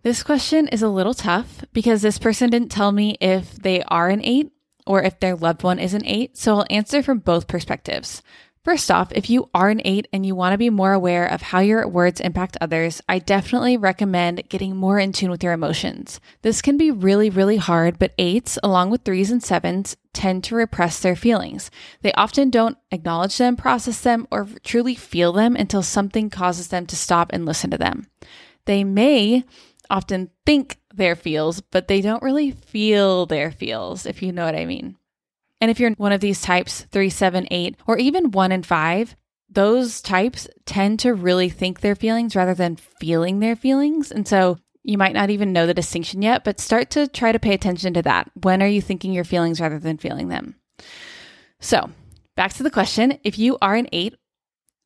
This 0.07 0.23
question 0.23 0.69
is 0.69 0.83
a 0.83 0.89
little 0.89 1.15
tough 1.15 1.65
because 1.73 2.01
this 2.01 2.17
person 2.17 2.49
didn't 2.49 2.71
tell 2.71 2.93
me 2.93 3.17
if 3.21 3.57
they 3.57 3.83
are 3.83 4.09
an 4.09 4.21
eight 4.23 4.53
or 4.87 5.03
if 5.03 5.19
their 5.19 5.35
loved 5.35 5.65
one 5.65 5.81
is 5.81 5.95
an 5.95 6.07
eight, 6.07 6.39
so 6.39 6.59
I'll 6.59 6.67
answer 6.71 7.03
from 7.03 7.19
both 7.19 7.49
perspectives. 7.49 8.23
First 8.63 8.89
off, 8.89 9.11
if 9.11 9.29
you 9.29 9.51
are 9.53 9.69
an 9.69 9.83
eight 9.85 10.07
and 10.13 10.25
you 10.25 10.37
want 10.37 10.53
to 10.53 10.59
be 10.59 10.71
more 10.71 10.93
aware 10.93 11.27
of 11.27 11.43
how 11.43 11.59
your 11.59 11.89
words 11.89 12.21
impact 12.21 12.57
others, 12.61 13.03
I 13.09 13.19
definitely 13.19 13.77
recommend 13.77 14.49
getting 14.49 14.77
more 14.77 15.01
in 15.01 15.11
tune 15.11 15.29
with 15.29 15.43
your 15.43 15.53
emotions. 15.53 16.21
This 16.43 16.63
can 16.63 16.77
be 16.77 16.93
really, 16.93 17.29
really 17.29 17.57
hard, 17.57 17.99
but 17.99 18.15
eights, 18.17 18.61
along 18.63 18.91
with 18.91 19.03
threes 19.03 19.33
and 19.33 19.43
sevens, 19.43 19.97
tend 20.13 20.45
to 20.45 20.55
repress 20.55 21.01
their 21.01 21.17
feelings. 21.17 21.69
They 22.03 22.13
often 22.13 22.51
don't 22.51 22.79
acknowledge 22.93 23.39
them, 23.39 23.57
process 23.57 24.03
them, 24.03 24.29
or 24.31 24.47
truly 24.63 24.95
feel 24.95 25.33
them 25.33 25.57
until 25.57 25.83
something 25.83 26.31
causes 26.31 26.69
them 26.69 26.87
to 26.87 26.95
stop 26.95 27.33
and 27.33 27.45
listen 27.45 27.73
to 27.73 27.79
them. 27.79 28.07
They 28.67 28.85
may 28.85 29.45
often 29.91 30.31
think 30.45 30.79
their 30.95 31.15
feels, 31.15 31.61
but 31.61 31.89
they 31.89 32.01
don't 32.01 32.23
really 32.23 32.51
feel 32.51 33.27
their 33.27 33.51
feels, 33.51 34.07
if 34.07 34.23
you 34.23 34.33
know 34.33 34.45
what 34.45 34.57
I 34.57 34.67
mean. 34.67 34.97
And 35.61 35.71
if 35.71 35.81
you're 35.81 35.93
one 35.93 36.13
of 36.13 36.21
these 36.21 36.43
types, 36.43 36.83
three, 36.91 37.11
seven, 37.11 37.47
eight, 37.51 37.77
or 37.87 37.99
even 37.99 38.31
one 38.31 38.53
and 38.53 38.65
five, 38.65 39.17
those 39.49 40.01
types 40.03 40.49
tend 40.65 41.01
to 41.01 41.15
really 41.15 41.49
think 41.49 41.81
their 41.81 41.95
feelings 41.95 42.37
rather 42.37 42.55
than 42.55 42.77
feeling 42.77 43.39
their 43.39 43.57
feelings. 43.57 44.11
And 44.11 44.27
so 44.27 44.59
you 44.83 44.99
might 44.99 45.15
not 45.15 45.31
even 45.31 45.53
know 45.53 45.67
the 45.67 45.75
distinction 45.75 46.23
yet, 46.23 46.45
but 46.45 46.61
start 46.61 46.91
to 46.91 47.09
try 47.09 47.33
to 47.33 47.39
pay 47.39 47.55
attention 47.55 47.95
to 47.95 48.03
that. 48.03 48.31
When 48.43 48.63
are 48.63 48.69
you 48.69 48.83
thinking 48.83 49.13
your 49.13 49.25
feelings 49.25 49.61
rather 49.61 49.79
than 49.79 49.99
feeling 49.99 50.29
them? 50.29 50.57
So, 51.61 51.91
back 52.37 52.53
to 52.55 52.63
the 52.63 52.71
question 52.71 53.19
if 53.25 53.39
you 53.39 53.59
are 53.63 53.75
an 53.75 53.89
eight 53.93 54.15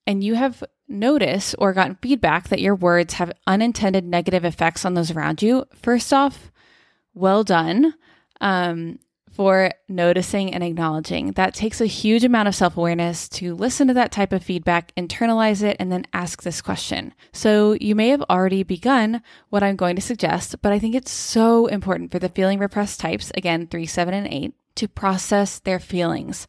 and 0.07 0.23
you 0.23 0.35
have 0.35 0.65
noticed 0.91 1.55
or 1.59 1.73
gotten 1.73 1.97
feedback 2.03 2.49
that 2.49 2.61
your 2.61 2.75
words 2.75 3.15
have 3.15 3.33
unintended 3.47 4.05
negative 4.05 4.45
effects 4.45 4.85
on 4.85 4.95
those 4.95 5.11
around 5.11 5.43
you, 5.43 5.65
first 5.75 6.13
off, 6.13 6.51
well 7.15 7.45
done. 7.45 7.95
Um, 8.41 8.99
for 9.41 9.71
noticing 9.89 10.53
and 10.53 10.63
acknowledging. 10.63 11.33
That 11.33 11.55
takes 11.55 11.81
a 11.81 11.87
huge 11.87 12.25
amount 12.25 12.49
of 12.49 12.55
self 12.55 12.77
awareness 12.77 13.27
to 13.31 13.55
listen 13.55 13.89
to 13.89 13.95
that 13.95 14.13
type 14.13 14.35
of 14.35 14.43
feedback, 14.43 14.95
internalize 14.97 15.63
it, 15.63 15.79
and 15.81 15.91
then 15.91 16.07
ask 16.13 16.43
this 16.43 16.61
question. 16.61 17.15
So, 17.33 17.73
you 17.81 17.95
may 17.95 18.09
have 18.09 18.23
already 18.29 18.63
begun 18.63 19.23
what 19.49 19.63
I'm 19.63 19.77
going 19.77 19.97
to 19.97 20.03
suggest, 20.03 20.61
but 20.61 20.73
I 20.73 20.79
think 20.79 20.95
it's 20.95 21.11
so 21.11 21.69
important 21.69 22.11
for 22.11 22.19
the 22.19 22.29
feeling 22.29 22.59
repressed 22.59 23.01
types, 23.01 23.33
again, 23.35 23.67
three, 23.67 23.87
seven, 23.87 24.13
and 24.13 24.27
eight, 24.27 24.53
to 24.81 24.89
process 24.89 25.59
their 25.59 25.79
feelings. 25.79 26.47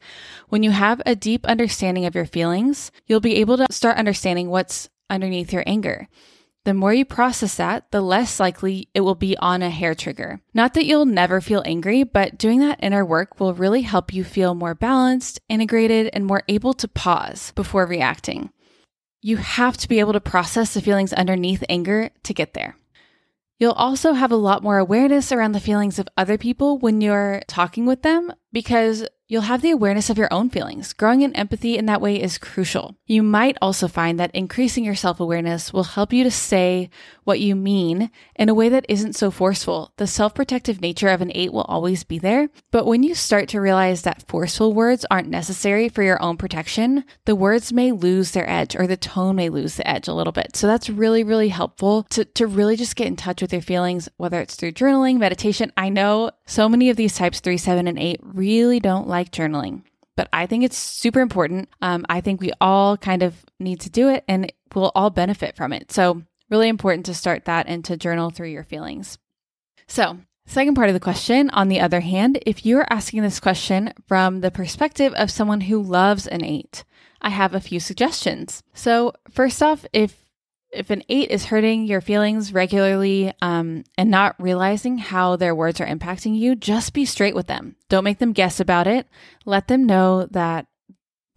When 0.48 0.62
you 0.62 0.70
have 0.70 1.02
a 1.04 1.14
deep 1.14 1.44
understanding 1.44 2.06
of 2.06 2.14
your 2.14 2.24
feelings, 2.24 2.90
you'll 3.06 3.20
be 3.20 3.36
able 3.36 3.58
to 3.58 3.66
start 3.70 3.98
understanding 3.98 4.48
what's 4.48 4.88
underneath 5.10 5.52
your 5.52 5.64
anger. 5.66 6.08
The 6.64 6.72
more 6.72 6.94
you 6.94 7.04
process 7.04 7.56
that, 7.56 7.90
the 7.90 8.00
less 8.00 8.40
likely 8.40 8.88
it 8.94 9.02
will 9.02 9.16
be 9.16 9.36
on 9.36 9.60
a 9.60 9.68
hair 9.68 9.94
trigger. 9.94 10.40
Not 10.54 10.72
that 10.72 10.86
you'll 10.86 11.04
never 11.04 11.42
feel 11.42 11.62
angry, 11.66 12.04
but 12.04 12.38
doing 12.38 12.60
that 12.60 12.82
inner 12.82 13.04
work 13.04 13.38
will 13.38 13.52
really 13.52 13.82
help 13.82 14.14
you 14.14 14.24
feel 14.24 14.54
more 14.54 14.74
balanced, 14.74 15.38
integrated, 15.50 16.08
and 16.14 16.24
more 16.24 16.42
able 16.48 16.72
to 16.74 16.88
pause 16.88 17.52
before 17.54 17.84
reacting. 17.84 18.48
You 19.20 19.36
have 19.36 19.76
to 19.76 19.88
be 19.88 20.00
able 20.00 20.14
to 20.14 20.20
process 20.20 20.72
the 20.72 20.80
feelings 20.80 21.12
underneath 21.12 21.62
anger 21.68 22.08
to 22.22 22.32
get 22.32 22.54
there. 22.54 22.76
You'll 23.62 23.70
also 23.70 24.14
have 24.14 24.32
a 24.32 24.36
lot 24.36 24.64
more 24.64 24.78
awareness 24.78 25.30
around 25.30 25.52
the 25.52 25.60
feelings 25.60 26.00
of 26.00 26.08
other 26.16 26.36
people 26.36 26.78
when 26.78 27.00
you're 27.00 27.42
talking 27.46 27.86
with 27.86 28.02
them 28.02 28.32
because 28.52 29.06
you'll 29.28 29.42
have 29.42 29.62
the 29.62 29.70
awareness 29.70 30.10
of 30.10 30.18
your 30.18 30.26
own 30.32 30.50
feelings. 30.50 30.92
Growing 30.92 31.22
in 31.22 31.32
empathy 31.36 31.78
in 31.78 31.86
that 31.86 32.00
way 32.00 32.20
is 32.20 32.38
crucial. 32.38 32.96
You 33.06 33.22
might 33.22 33.56
also 33.62 33.86
find 33.86 34.18
that 34.18 34.34
increasing 34.34 34.84
your 34.84 34.96
self 34.96 35.20
awareness 35.20 35.72
will 35.72 35.84
help 35.84 36.12
you 36.12 36.24
to 36.24 36.30
say 36.32 36.90
what 37.24 37.40
you 37.40 37.54
mean 37.54 38.10
in 38.36 38.48
a 38.48 38.54
way 38.54 38.68
that 38.68 38.86
isn't 38.88 39.14
so 39.14 39.30
forceful. 39.30 39.92
The 39.96 40.06
self 40.06 40.34
protective 40.34 40.80
nature 40.80 41.08
of 41.08 41.20
an 41.20 41.32
eight 41.34 41.52
will 41.52 41.62
always 41.62 42.04
be 42.04 42.18
there, 42.18 42.48
but 42.70 42.86
when 42.86 43.02
you 43.02 43.14
start 43.14 43.48
to 43.50 43.60
realize 43.60 44.02
that 44.02 44.26
forceful 44.28 44.72
words 44.72 45.06
aren't 45.10 45.28
necessary 45.28 45.88
for 45.88 46.02
your 46.02 46.22
own 46.22 46.36
protection, 46.36 47.04
the 47.24 47.36
words 47.36 47.72
may 47.72 47.92
lose 47.92 48.32
their 48.32 48.48
edge 48.48 48.76
or 48.76 48.86
the 48.86 48.96
tone 48.96 49.36
may 49.36 49.48
lose 49.48 49.76
the 49.76 49.88
edge 49.88 50.08
a 50.08 50.14
little 50.14 50.32
bit. 50.32 50.56
So 50.56 50.66
that's 50.66 50.90
really, 50.90 51.24
really 51.24 51.48
helpful 51.48 52.04
to, 52.10 52.24
to 52.24 52.46
really 52.46 52.76
just 52.76 52.96
get 52.96 53.06
in 53.06 53.16
touch 53.16 53.42
with 53.42 53.52
your 53.52 53.62
feelings, 53.62 54.08
whether 54.16 54.40
it's 54.40 54.56
through 54.56 54.72
journaling, 54.72 55.18
meditation. 55.18 55.72
I 55.76 55.88
know 55.88 56.30
so 56.46 56.68
many 56.68 56.90
of 56.90 56.96
these 56.96 57.16
types 57.16 57.40
three, 57.40 57.58
seven, 57.58 57.86
and 57.86 57.98
eight 57.98 58.20
really 58.22 58.80
don't 58.80 59.08
like 59.08 59.30
journaling, 59.30 59.82
but 60.16 60.28
I 60.32 60.46
think 60.46 60.64
it's 60.64 60.76
super 60.76 61.20
important. 61.20 61.68
Um, 61.80 62.04
I 62.08 62.20
think 62.20 62.40
we 62.40 62.52
all 62.60 62.96
kind 62.96 63.22
of 63.22 63.44
need 63.58 63.80
to 63.80 63.90
do 63.90 64.08
it 64.08 64.24
and 64.28 64.52
we'll 64.74 64.92
all 64.94 65.10
benefit 65.10 65.56
from 65.56 65.72
it. 65.72 65.92
So, 65.92 66.22
really 66.52 66.68
important 66.68 67.06
to 67.06 67.14
start 67.14 67.46
that 67.46 67.66
and 67.66 67.84
to 67.86 67.96
journal 67.96 68.30
through 68.30 68.50
your 68.50 68.62
feelings. 68.62 69.18
So, 69.88 70.18
Second 70.44 70.74
part 70.74 70.88
of 70.88 70.94
the 70.94 71.00
question, 71.00 71.50
on 71.50 71.68
the 71.68 71.80
other 71.80 72.00
hand, 72.00 72.38
if 72.44 72.66
you're 72.66 72.86
asking 72.90 73.22
this 73.22 73.38
question 73.38 73.92
from 74.06 74.40
the 74.40 74.50
perspective 74.50 75.14
of 75.14 75.30
someone 75.30 75.62
who 75.62 75.80
loves 75.80 76.26
an 76.26 76.44
eight, 76.44 76.84
I 77.20 77.30
have 77.30 77.54
a 77.54 77.60
few 77.60 77.78
suggestions. 77.78 78.62
So, 78.74 79.12
first 79.30 79.62
off, 79.62 79.86
if 79.92 80.22
if 80.72 80.90
an 80.90 81.04
eight 81.08 81.30
is 81.30 81.46
hurting 81.46 81.84
your 81.84 82.00
feelings 82.00 82.52
regularly 82.52 83.32
um, 83.42 83.84
and 83.98 84.10
not 84.10 84.34
realizing 84.38 84.96
how 84.98 85.36
their 85.36 85.54
words 85.54 85.80
are 85.80 85.86
impacting 85.86 86.36
you, 86.36 86.56
just 86.56 86.94
be 86.94 87.04
straight 87.04 87.34
with 87.34 87.46
them. 87.46 87.76
Don't 87.90 88.04
make 88.04 88.18
them 88.18 88.32
guess 88.32 88.58
about 88.58 88.86
it. 88.86 89.06
Let 89.44 89.68
them 89.68 89.84
know 89.84 90.26
that 90.30 90.66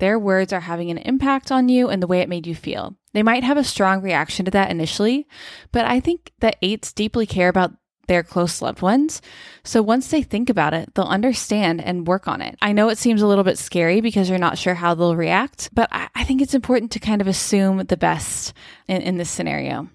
their 0.06 0.20
words 0.20 0.54
are 0.54 0.60
having 0.60 0.92
an 0.92 1.00
impact 1.00 1.52
on 1.52 1.68
you 1.68 1.90
and 1.90 2.00
the 2.00 2.06
way 2.06 2.20
it 2.20 2.30
made 2.30 2.46
you 2.46 2.54
feel. 2.54 2.96
They 3.14 3.24
might 3.24 3.44
have 3.44 3.58
a 3.58 3.64
strong 3.64 4.04
reaction 4.04 4.46
to 4.46 4.52
that 4.52 4.70
initially, 4.70 5.28
but 5.72 5.84
I 5.86 6.00
think 6.00 6.32
that 6.42 6.58
eights 6.62 6.94
deeply 6.94 7.26
care 7.26 7.50
about 7.50 7.74
their 8.08 8.22
close 8.22 8.62
loved 8.62 8.84
ones. 8.84 9.20
So 9.64 9.82
once 9.82 10.10
they 10.10 10.22
think 10.22 10.52
about 10.52 10.76
it, 10.76 10.94
they'll 10.94 11.06
understand 11.06 11.82
and 11.82 12.06
work 12.06 12.28
on 12.28 12.40
it. 12.44 12.56
I 12.62 12.72
know 12.72 12.90
it 12.90 13.00
seems 13.00 13.24
a 13.24 13.26
little 13.26 13.44
bit 13.44 13.58
scary 13.58 14.00
because 14.00 14.30
you're 14.30 14.38
not 14.38 14.60
sure 14.60 14.76
how 14.76 14.94
they'll 14.94 15.16
react, 15.16 15.72
but 15.74 15.90
I, 15.92 16.24
think 16.24 16.40
it's 16.40 16.54
important 16.54 16.92
to 16.92 17.00
kind 17.00 17.20
of 17.20 17.26
assume 17.26 17.78
the 17.78 17.98
best 17.98 18.54
in, 18.88 19.02
in 19.02 19.18
this 19.18 19.32
scenario. 19.32 19.90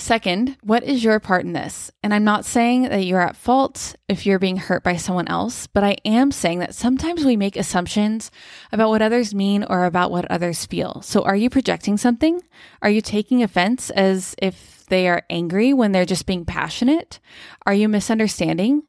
Second, 0.00 0.56
what 0.62 0.82
is 0.82 1.04
your 1.04 1.20
part 1.20 1.44
in 1.44 1.52
this? 1.52 1.90
And 2.02 2.14
I'm 2.14 2.24
not 2.24 2.46
saying 2.46 2.84
that 2.84 3.04
you're 3.04 3.20
at 3.20 3.36
fault 3.36 3.94
if 4.08 4.24
you're 4.24 4.38
being 4.38 4.56
hurt 4.56 4.82
by 4.82 4.96
someone 4.96 5.28
else, 5.28 5.66
but 5.66 5.84
I 5.84 5.98
am 6.06 6.32
saying 6.32 6.60
that 6.60 6.74
sometimes 6.74 7.22
we 7.22 7.36
make 7.36 7.54
assumptions 7.54 8.30
about 8.72 8.88
what 8.88 9.02
others 9.02 9.34
mean 9.34 9.62
or 9.62 9.84
about 9.84 10.10
what 10.10 10.28
others 10.30 10.64
feel. 10.64 11.02
So 11.02 11.22
are 11.22 11.36
you 11.36 11.50
projecting 11.50 11.98
something? 11.98 12.40
Are 12.80 12.88
you 12.88 13.02
taking 13.02 13.42
offense 13.42 13.90
as 13.90 14.34
if 14.38 14.86
they 14.86 15.06
are 15.06 15.22
angry 15.28 15.74
when 15.74 15.92
they're 15.92 16.06
just 16.06 16.26
being 16.26 16.46
passionate? 16.46 17.20
Are 17.66 17.74
you 17.74 17.86
misunderstanding? 17.86 18.84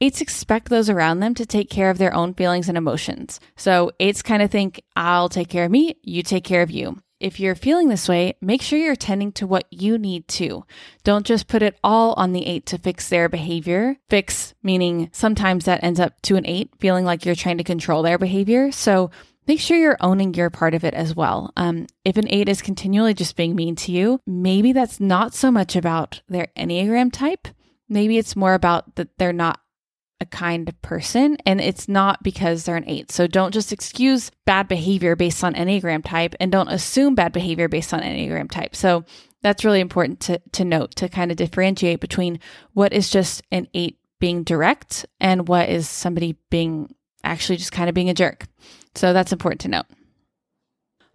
Eights 0.00 0.20
expect 0.20 0.70
those 0.70 0.90
around 0.90 1.20
them 1.20 1.34
to 1.36 1.46
take 1.46 1.70
care 1.70 1.88
of 1.88 1.98
their 1.98 2.12
own 2.12 2.34
feelings 2.34 2.68
and 2.68 2.76
emotions. 2.76 3.38
So 3.56 3.92
eights 4.00 4.22
kind 4.22 4.42
of 4.42 4.50
think, 4.50 4.82
I'll 4.96 5.28
take 5.28 5.48
care 5.48 5.64
of 5.64 5.70
me, 5.70 5.94
you 6.02 6.24
take 6.24 6.44
care 6.44 6.62
of 6.62 6.70
you. 6.72 7.00
If 7.20 7.40
you're 7.40 7.54
feeling 7.54 7.88
this 7.88 8.08
way, 8.08 8.36
make 8.40 8.62
sure 8.62 8.78
you're 8.78 8.92
attending 8.92 9.32
to 9.32 9.46
what 9.46 9.66
you 9.70 9.98
need 9.98 10.28
to. 10.28 10.64
Don't 11.02 11.26
just 11.26 11.48
put 11.48 11.62
it 11.62 11.78
all 11.82 12.14
on 12.14 12.32
the 12.32 12.46
eight 12.46 12.66
to 12.66 12.78
fix 12.78 13.08
their 13.08 13.28
behavior. 13.28 13.96
Fix 14.08 14.54
meaning 14.62 15.10
sometimes 15.12 15.64
that 15.64 15.82
ends 15.82 15.98
up 15.98 16.20
to 16.22 16.36
an 16.36 16.46
eight 16.46 16.70
feeling 16.78 17.04
like 17.04 17.24
you're 17.24 17.34
trying 17.34 17.58
to 17.58 17.64
control 17.64 18.02
their 18.02 18.18
behavior. 18.18 18.70
So 18.70 19.10
make 19.48 19.58
sure 19.58 19.76
you're 19.76 19.96
owning 20.00 20.34
your 20.34 20.50
part 20.50 20.74
of 20.74 20.84
it 20.84 20.94
as 20.94 21.16
well. 21.16 21.52
Um, 21.56 21.86
if 22.04 22.16
an 22.16 22.28
eight 22.28 22.48
is 22.48 22.62
continually 22.62 23.14
just 23.14 23.34
being 23.34 23.56
mean 23.56 23.74
to 23.76 23.92
you, 23.92 24.20
maybe 24.26 24.72
that's 24.72 25.00
not 25.00 25.34
so 25.34 25.50
much 25.50 25.74
about 25.74 26.20
their 26.28 26.48
Enneagram 26.56 27.12
type. 27.12 27.48
Maybe 27.88 28.18
it's 28.18 28.36
more 28.36 28.54
about 28.54 28.94
that 28.96 29.16
they're 29.18 29.32
not 29.32 29.60
a 30.20 30.26
kind 30.26 30.74
person 30.82 31.36
and 31.46 31.60
it's 31.60 31.88
not 31.88 32.22
because 32.22 32.64
they're 32.64 32.76
an 32.76 32.88
eight. 32.88 33.12
So 33.12 33.26
don't 33.26 33.54
just 33.54 33.72
excuse 33.72 34.30
bad 34.44 34.66
behavior 34.66 35.14
based 35.14 35.44
on 35.44 35.54
Enneagram 35.54 36.04
type 36.04 36.34
and 36.40 36.50
don't 36.50 36.68
assume 36.68 37.14
bad 37.14 37.32
behavior 37.32 37.68
based 37.68 37.94
on 37.94 38.00
Enneagram 38.00 38.50
type. 38.50 38.74
So 38.74 39.04
that's 39.42 39.64
really 39.64 39.80
important 39.80 40.20
to, 40.20 40.40
to 40.52 40.64
note 40.64 40.96
to 40.96 41.08
kind 41.08 41.30
of 41.30 41.36
differentiate 41.36 42.00
between 42.00 42.40
what 42.72 42.92
is 42.92 43.10
just 43.10 43.42
an 43.52 43.68
eight 43.74 43.98
being 44.18 44.42
direct 44.42 45.06
and 45.20 45.46
what 45.46 45.68
is 45.68 45.88
somebody 45.88 46.36
being 46.50 46.92
actually 47.22 47.56
just 47.56 47.72
kind 47.72 47.88
of 47.88 47.94
being 47.94 48.10
a 48.10 48.14
jerk. 48.14 48.46
So 48.94 49.12
that's 49.12 49.32
important 49.32 49.60
to 49.62 49.68
note. 49.68 49.86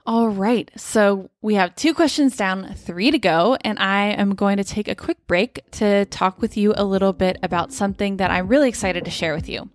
All 0.05 0.27
right. 0.27 0.69
So 0.75 1.29
we 1.41 1.55
have 1.55 1.75
two 1.75 1.93
questions 1.93 2.35
down, 2.35 2.73
three 2.75 3.09
to 3.09 3.17
go, 3.17 3.57
and 3.61 3.79
I 3.79 4.07
am 4.07 4.35
going 4.35 4.57
to 4.57 4.63
take 4.63 4.89
a 4.89 4.95
quick 4.95 5.25
break 5.27 5.61
to 5.71 6.03
talk 6.05 6.41
with 6.41 6.57
you 6.57 6.73
a 6.75 6.83
little 6.83 7.13
bit 7.13 7.37
about 7.41 7.71
something 7.71 8.17
that 8.17 8.29
I'm 8.29 8.49
really 8.49 8.67
excited 8.67 9.05
to 9.05 9.11
share 9.11 9.33
with 9.33 9.47
you. 9.47 9.69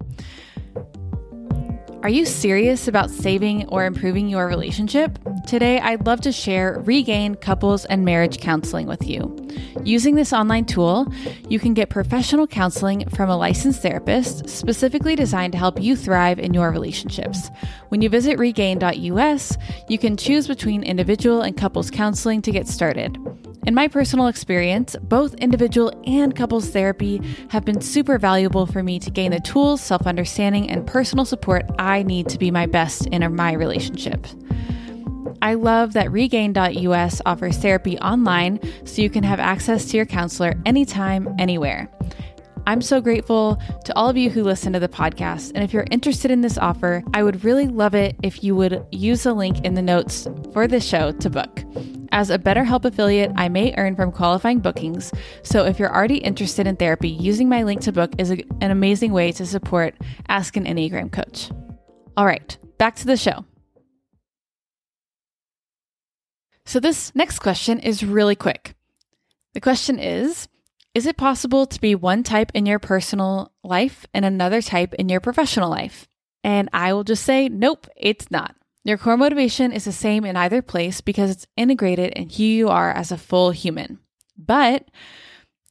Are 2.02 2.10
you 2.10 2.26
serious 2.26 2.88
about 2.88 3.10
saving 3.10 3.68
or 3.68 3.86
improving 3.86 4.28
your 4.28 4.46
relationship? 4.46 5.18
Today, 5.46 5.80
I'd 5.80 6.06
love 6.06 6.20
to 6.20 6.32
share 6.32 6.78
Regain 6.80 7.34
Couples 7.34 7.86
and 7.86 8.04
Marriage 8.04 8.38
Counseling 8.38 8.86
with 8.86 9.08
you. 9.08 9.34
Using 9.84 10.14
this 10.14 10.32
online 10.32 10.64
tool, 10.64 11.12
you 11.48 11.58
can 11.58 11.74
get 11.74 11.88
professional 11.88 12.46
counseling 12.46 13.08
from 13.08 13.30
a 13.30 13.36
licensed 13.36 13.82
therapist 13.82 14.48
specifically 14.48 15.16
designed 15.16 15.52
to 15.52 15.58
help 15.58 15.80
you 15.80 15.96
thrive 15.96 16.38
in 16.38 16.54
your 16.54 16.70
relationships. 16.70 17.50
When 17.88 18.02
you 18.02 18.08
visit 18.08 18.38
regain.us, 18.38 19.56
you 19.88 19.98
can 19.98 20.16
choose 20.16 20.46
between 20.46 20.82
individual 20.82 21.42
and 21.42 21.56
couples 21.56 21.90
counseling 21.90 22.42
to 22.42 22.52
get 22.52 22.68
started. 22.68 23.16
In 23.66 23.74
my 23.74 23.86
personal 23.86 24.28
experience, 24.28 24.96
both 25.02 25.34
individual 25.34 25.92
and 26.06 26.34
couples 26.34 26.70
therapy 26.70 27.20
have 27.50 27.66
been 27.66 27.82
super 27.82 28.18
valuable 28.18 28.64
for 28.64 28.82
me 28.82 28.98
to 28.98 29.10
gain 29.10 29.32
the 29.32 29.40
tools, 29.40 29.82
self 29.82 30.06
understanding, 30.06 30.70
and 30.70 30.86
personal 30.86 31.26
support 31.26 31.66
I 31.78 32.02
need 32.02 32.30
to 32.30 32.38
be 32.38 32.50
my 32.50 32.64
best 32.64 33.06
in 33.08 33.36
my 33.36 33.52
relationship. 33.52 34.26
I 35.42 35.54
love 35.54 35.92
that 35.92 36.10
Regain.us 36.10 37.22
offers 37.26 37.56
therapy 37.58 37.98
online 37.98 38.60
so 38.84 39.02
you 39.02 39.10
can 39.10 39.24
have 39.24 39.40
access 39.40 39.86
to 39.86 39.96
your 39.96 40.06
counselor 40.06 40.54
anytime, 40.66 41.34
anywhere. 41.38 41.90
I'm 42.66 42.82
so 42.82 43.00
grateful 43.00 43.58
to 43.86 43.96
all 43.96 44.10
of 44.10 44.16
you 44.18 44.28
who 44.28 44.42
listen 44.42 44.74
to 44.74 44.78
the 44.78 44.90
podcast. 44.90 45.52
And 45.54 45.64
if 45.64 45.72
you're 45.72 45.86
interested 45.90 46.30
in 46.30 46.42
this 46.42 46.58
offer, 46.58 47.02
I 47.14 47.22
would 47.22 47.42
really 47.42 47.66
love 47.66 47.94
it 47.94 48.14
if 48.22 48.44
you 48.44 48.54
would 48.56 48.84
use 48.92 49.22
the 49.22 49.32
link 49.32 49.64
in 49.64 49.72
the 49.72 49.80
notes 49.80 50.28
for 50.52 50.66
this 50.66 50.86
show 50.86 51.12
to 51.12 51.30
book. 51.30 51.64
As 52.12 52.28
a 52.28 52.38
BetterHelp 52.38 52.84
affiliate, 52.84 53.32
I 53.36 53.48
may 53.48 53.74
earn 53.78 53.96
from 53.96 54.12
qualifying 54.12 54.60
bookings. 54.60 55.12
So 55.42 55.64
if 55.64 55.78
you're 55.78 55.94
already 55.94 56.18
interested 56.18 56.66
in 56.66 56.76
therapy, 56.76 57.08
using 57.08 57.48
my 57.48 57.62
link 57.62 57.80
to 57.82 57.92
book 57.92 58.12
is 58.18 58.30
a, 58.30 58.44
an 58.60 58.70
amazing 58.70 59.12
way 59.12 59.32
to 59.32 59.46
support 59.46 59.94
Ask 60.28 60.56
an 60.56 60.66
Enneagram 60.66 61.10
Coach. 61.10 61.50
All 62.18 62.26
right, 62.26 62.54
back 62.76 62.96
to 62.96 63.06
the 63.06 63.16
show. 63.16 63.46
So 66.68 66.80
this 66.80 67.14
next 67.14 67.38
question 67.38 67.80
is 67.80 68.04
really 68.04 68.36
quick. 68.36 68.74
The 69.54 69.60
question 69.60 69.98
is 69.98 70.48
Is 70.92 71.06
it 71.06 71.16
possible 71.16 71.64
to 71.64 71.80
be 71.80 71.94
one 71.94 72.22
type 72.22 72.52
in 72.52 72.66
your 72.66 72.78
personal 72.78 73.52
life 73.64 74.04
and 74.12 74.22
another 74.22 74.60
type 74.60 74.92
in 74.92 75.08
your 75.08 75.20
professional 75.20 75.70
life? 75.70 76.06
And 76.44 76.68
I 76.74 76.92
will 76.92 77.04
just 77.04 77.24
say, 77.24 77.48
nope, 77.48 77.86
it's 77.96 78.30
not. 78.30 78.54
Your 78.84 78.98
core 78.98 79.16
motivation 79.16 79.72
is 79.72 79.86
the 79.86 79.92
same 79.92 80.26
in 80.26 80.36
either 80.36 80.60
place 80.60 81.00
because 81.00 81.30
it's 81.30 81.46
integrated 81.56 82.12
in 82.12 82.28
who 82.28 82.42
you 82.42 82.68
are 82.68 82.92
as 82.92 83.10
a 83.10 83.16
full 83.16 83.50
human. 83.50 84.00
But 84.36 84.90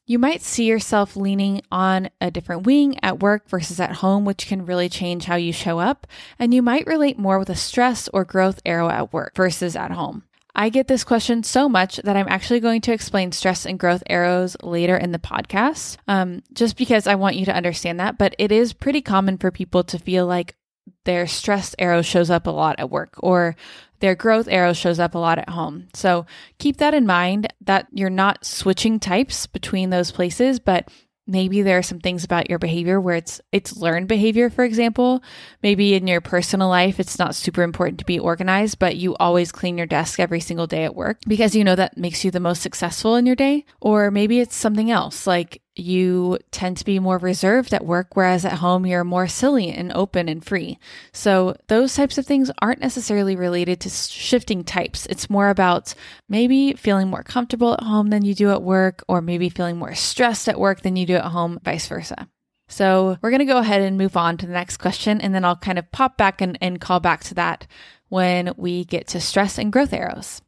you 0.04 0.18
might 0.18 0.42
see 0.42 0.64
yourself 0.64 1.14
leaning 1.14 1.62
on 1.70 2.10
a 2.20 2.32
different 2.32 2.66
wing 2.66 2.98
at 3.04 3.20
work 3.20 3.48
versus 3.48 3.78
at 3.78 3.96
home, 3.96 4.24
which 4.24 4.48
can 4.48 4.66
really 4.66 4.88
change 4.88 5.26
how 5.26 5.36
you 5.36 5.52
show 5.52 5.78
up. 5.78 6.08
And 6.40 6.52
you 6.52 6.60
might 6.60 6.88
relate 6.88 7.20
more 7.20 7.38
with 7.38 7.50
a 7.50 7.54
stress 7.54 8.08
or 8.08 8.24
growth 8.24 8.60
arrow 8.66 8.88
at 8.88 9.12
work 9.12 9.36
versus 9.36 9.76
at 9.76 9.92
home. 9.92 10.24
I 10.58 10.70
get 10.70 10.88
this 10.88 11.04
question 11.04 11.44
so 11.44 11.68
much 11.68 11.98
that 11.98 12.16
I'm 12.16 12.28
actually 12.28 12.58
going 12.58 12.80
to 12.82 12.92
explain 12.92 13.30
stress 13.30 13.64
and 13.64 13.78
growth 13.78 14.02
arrows 14.10 14.56
later 14.60 14.96
in 14.96 15.12
the 15.12 15.18
podcast, 15.20 15.98
um, 16.08 16.42
just 16.52 16.76
because 16.76 17.06
I 17.06 17.14
want 17.14 17.36
you 17.36 17.44
to 17.46 17.54
understand 17.54 18.00
that. 18.00 18.18
But 18.18 18.34
it 18.38 18.50
is 18.50 18.72
pretty 18.72 19.00
common 19.00 19.38
for 19.38 19.52
people 19.52 19.84
to 19.84 19.98
feel 19.98 20.26
like, 20.26 20.56
their 21.04 21.26
stress 21.26 21.74
arrow 21.78 22.02
shows 22.02 22.30
up 22.30 22.46
a 22.46 22.50
lot 22.50 22.78
at 22.78 22.90
work 22.90 23.14
or 23.18 23.56
their 24.00 24.14
growth 24.14 24.48
arrow 24.48 24.72
shows 24.72 24.98
up 24.98 25.14
a 25.14 25.18
lot 25.18 25.38
at 25.38 25.48
home. 25.50 25.88
So 25.94 26.26
keep 26.58 26.78
that 26.78 26.94
in 26.94 27.06
mind 27.06 27.52
that 27.62 27.86
you're 27.92 28.10
not 28.10 28.44
switching 28.44 28.98
types 28.98 29.46
between 29.46 29.90
those 29.90 30.10
places, 30.10 30.58
but 30.58 30.88
maybe 31.28 31.62
there 31.62 31.78
are 31.78 31.82
some 31.82 32.00
things 32.00 32.24
about 32.24 32.48
your 32.48 32.58
behavior 32.58 33.00
where 33.00 33.16
it's 33.16 33.40
it's 33.52 33.76
learned 33.76 34.08
behavior 34.08 34.50
for 34.50 34.64
example. 34.64 35.22
Maybe 35.62 35.94
in 35.94 36.06
your 36.06 36.20
personal 36.20 36.68
life 36.68 36.98
it's 36.98 37.18
not 37.18 37.34
super 37.34 37.62
important 37.62 37.98
to 38.00 38.04
be 38.04 38.18
organized 38.18 38.78
but 38.78 38.96
you 38.96 39.14
always 39.16 39.52
clean 39.52 39.78
your 39.78 39.86
desk 39.86 40.18
every 40.18 40.40
single 40.40 40.66
day 40.66 40.84
at 40.84 40.96
work 40.96 41.18
because 41.28 41.54
you 41.54 41.62
know 41.62 41.76
that 41.76 41.96
makes 41.96 42.24
you 42.24 42.30
the 42.30 42.40
most 42.40 42.62
successful 42.62 43.14
in 43.14 43.26
your 43.26 43.36
day. 43.36 43.64
Or 43.80 44.10
maybe 44.10 44.40
it's 44.40 44.56
something 44.56 44.90
else 44.90 45.26
like 45.26 45.62
you 45.78 46.38
tend 46.50 46.76
to 46.76 46.84
be 46.84 46.98
more 46.98 47.18
reserved 47.18 47.72
at 47.72 47.84
work, 47.84 48.14
whereas 48.14 48.44
at 48.44 48.54
home 48.58 48.86
you're 48.86 49.04
more 49.04 49.28
silly 49.28 49.70
and 49.70 49.92
open 49.92 50.28
and 50.28 50.44
free. 50.44 50.78
So, 51.12 51.56
those 51.68 51.94
types 51.94 52.18
of 52.18 52.26
things 52.26 52.50
aren't 52.60 52.80
necessarily 52.80 53.36
related 53.36 53.80
to 53.80 53.90
shifting 53.90 54.64
types. 54.64 55.06
It's 55.06 55.30
more 55.30 55.50
about 55.50 55.94
maybe 56.28 56.74
feeling 56.74 57.08
more 57.08 57.22
comfortable 57.22 57.74
at 57.74 57.82
home 57.82 58.08
than 58.08 58.24
you 58.24 58.34
do 58.34 58.50
at 58.50 58.62
work, 58.62 59.04
or 59.08 59.20
maybe 59.20 59.48
feeling 59.48 59.76
more 59.76 59.94
stressed 59.94 60.48
at 60.48 60.60
work 60.60 60.82
than 60.82 60.96
you 60.96 61.06
do 61.06 61.16
at 61.16 61.24
home, 61.24 61.58
vice 61.64 61.86
versa. 61.86 62.28
So, 62.68 63.18
we're 63.22 63.30
going 63.30 63.38
to 63.40 63.44
go 63.46 63.58
ahead 63.58 63.82
and 63.82 63.96
move 63.96 64.16
on 64.16 64.36
to 64.38 64.46
the 64.46 64.52
next 64.52 64.78
question, 64.78 65.20
and 65.20 65.34
then 65.34 65.44
I'll 65.44 65.56
kind 65.56 65.78
of 65.78 65.90
pop 65.92 66.16
back 66.16 66.40
and, 66.40 66.58
and 66.60 66.80
call 66.80 67.00
back 67.00 67.24
to 67.24 67.34
that 67.34 67.66
when 68.08 68.52
we 68.56 68.84
get 68.84 69.06
to 69.08 69.20
stress 69.20 69.58
and 69.58 69.72
growth 69.72 69.92
arrows. 69.92 70.42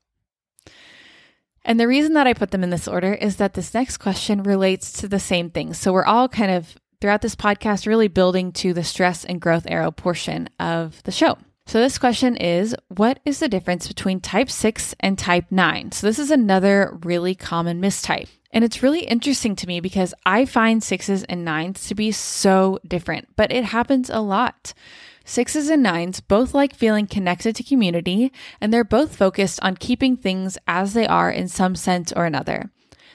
And 1.64 1.78
the 1.78 1.88
reason 1.88 2.14
that 2.14 2.26
I 2.26 2.32
put 2.32 2.50
them 2.50 2.62
in 2.62 2.70
this 2.70 2.88
order 2.88 3.12
is 3.12 3.36
that 3.36 3.54
this 3.54 3.74
next 3.74 3.98
question 3.98 4.42
relates 4.42 4.92
to 5.00 5.08
the 5.08 5.20
same 5.20 5.50
thing. 5.50 5.74
So 5.74 5.92
we're 5.92 6.04
all 6.04 6.28
kind 6.28 6.50
of 6.50 6.76
throughout 7.00 7.22
this 7.22 7.36
podcast 7.36 7.86
really 7.86 8.08
building 8.08 8.52
to 8.52 8.72
the 8.72 8.84
stress 8.84 9.24
and 9.24 9.40
growth 9.40 9.66
arrow 9.68 9.90
portion 9.90 10.48
of 10.58 11.02
the 11.04 11.12
show. 11.12 11.38
So 11.66 11.80
this 11.80 11.98
question 11.98 12.36
is 12.36 12.74
what 12.88 13.20
is 13.24 13.38
the 13.38 13.48
difference 13.48 13.86
between 13.86 14.20
type 14.20 14.50
6 14.50 14.94
and 15.00 15.18
type 15.18 15.46
9? 15.50 15.92
So 15.92 16.06
this 16.06 16.18
is 16.18 16.30
another 16.30 16.98
really 17.04 17.34
common 17.34 17.80
mistype. 17.80 18.28
And 18.52 18.64
it's 18.64 18.82
really 18.82 19.04
interesting 19.04 19.54
to 19.56 19.66
me 19.68 19.78
because 19.78 20.12
I 20.26 20.44
find 20.44 20.82
sixes 20.82 21.22
and 21.24 21.44
nines 21.44 21.86
to 21.86 21.94
be 21.94 22.10
so 22.10 22.80
different, 22.86 23.28
but 23.36 23.52
it 23.52 23.64
happens 23.64 24.10
a 24.10 24.18
lot. 24.18 24.74
Sixes 25.24 25.68
and 25.68 25.82
nines 25.82 26.20
both 26.20 26.54
like 26.54 26.74
feeling 26.74 27.06
connected 27.06 27.56
to 27.56 27.62
community, 27.62 28.32
and 28.60 28.72
they're 28.72 28.84
both 28.84 29.16
focused 29.16 29.60
on 29.62 29.76
keeping 29.76 30.16
things 30.16 30.58
as 30.66 30.94
they 30.94 31.06
are 31.06 31.30
in 31.30 31.48
some 31.48 31.74
sense 31.76 32.12
or 32.12 32.24
another. 32.24 32.70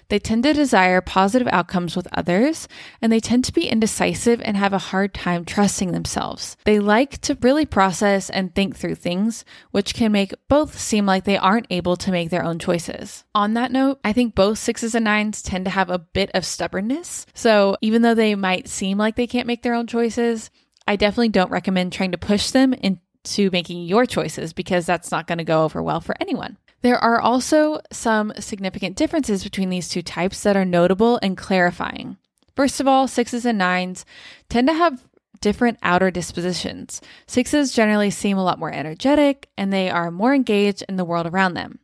They 0.08 0.20
tend 0.20 0.44
to 0.44 0.54
desire 0.54 1.02
positive 1.02 1.48
outcomes 1.52 1.96
with 1.96 2.08
others, 2.14 2.68
and 3.02 3.12
they 3.12 3.20
tend 3.20 3.44
to 3.46 3.54
be 3.54 3.68
indecisive 3.68 4.40
and 4.44 4.56
have 4.56 4.74
a 4.74 4.78
hard 4.78 5.16
time 5.16 5.46
trusting 5.46 5.92
themselves. 5.92 6.56
They 6.64 6.80
like 6.80 7.20
to 7.22 7.38
really 7.42 7.66
process 7.66 8.30
and 8.30 8.54
think 8.54 8.76
through 8.76 8.96
things, 8.96 9.44
which 9.72 9.96
can 9.96 10.12
make 10.12 10.34
both 10.48 10.78
seem 10.78 11.08
like 11.08 11.24
they 11.24 11.38
aren't 11.38 11.68
able 11.72 11.96
to 11.98 12.12
make 12.12 12.30
their 12.30 12.44
own 12.44 12.60
choices. 12.60 13.24
On 13.34 13.56
that 13.56 13.72
note, 13.72 14.00
I 14.04 14.14
think 14.14 14.36
both 14.36 14.60
sixes 14.60 14.94
and 14.94 15.06
nines 15.06 15.42
tend 15.42 15.66
to 15.66 15.72
have 15.72 15.90
a 15.90 16.00
bit 16.00 16.30
of 16.36 16.46
stubbornness. 16.46 17.26
So 17.34 17.76
even 17.82 18.04
though 18.04 18.16
they 18.16 18.36
might 18.36 18.68
seem 18.68 19.00
like 19.00 19.16
they 19.16 19.28
can't 19.28 19.48
make 19.48 19.64
their 19.64 19.74
own 19.74 19.88
choices, 19.88 20.52
I 20.88 20.96
definitely 20.96 21.30
don't 21.30 21.52
recommend 21.52 21.94
trying 21.94 22.12
to 22.12 22.18
push 22.18 22.52
them 22.52 22.74
into 22.74 23.50
making 23.52 23.86
your 23.86 24.06
choices 24.06 24.54
because 24.54 24.86
that's 24.86 25.12
not 25.12 25.28
going 25.28 25.40
to 25.40 25.44
go 25.44 25.64
over 25.64 25.82
well 25.82 26.02
for 26.02 26.16
anyone. 26.20 26.58
There 26.82 26.98
are 26.98 27.20
also 27.20 27.80
some 27.92 28.32
significant 28.40 28.96
differences 28.96 29.44
between 29.44 29.70
these 29.70 29.90
two 29.90 30.04
types 30.04 30.44
that 30.44 30.56
are 30.56 30.66
notable 30.66 31.20
and 31.24 31.36
clarifying. 31.36 32.18
First 32.56 32.80
of 32.80 32.88
all, 32.88 33.08
sixes 33.08 33.46
and 33.46 33.58
nines 33.58 34.06
tend 34.50 34.68
to 34.68 34.74
have 34.74 35.04
different 35.42 35.78
outer 35.84 36.12
dispositions. 36.12 37.02
Sixes 37.28 37.74
generally 37.74 38.10
seem 38.10 38.38
a 38.38 38.44
lot 38.44 38.60
more 38.60 38.72
energetic 38.72 39.50
and 39.58 39.72
they 39.72 39.90
are 39.90 40.12
more 40.12 40.34
engaged 40.34 40.84
in 40.88 40.96
the 40.96 41.06
world 41.06 41.28
around 41.28 41.56
them. 41.56 41.80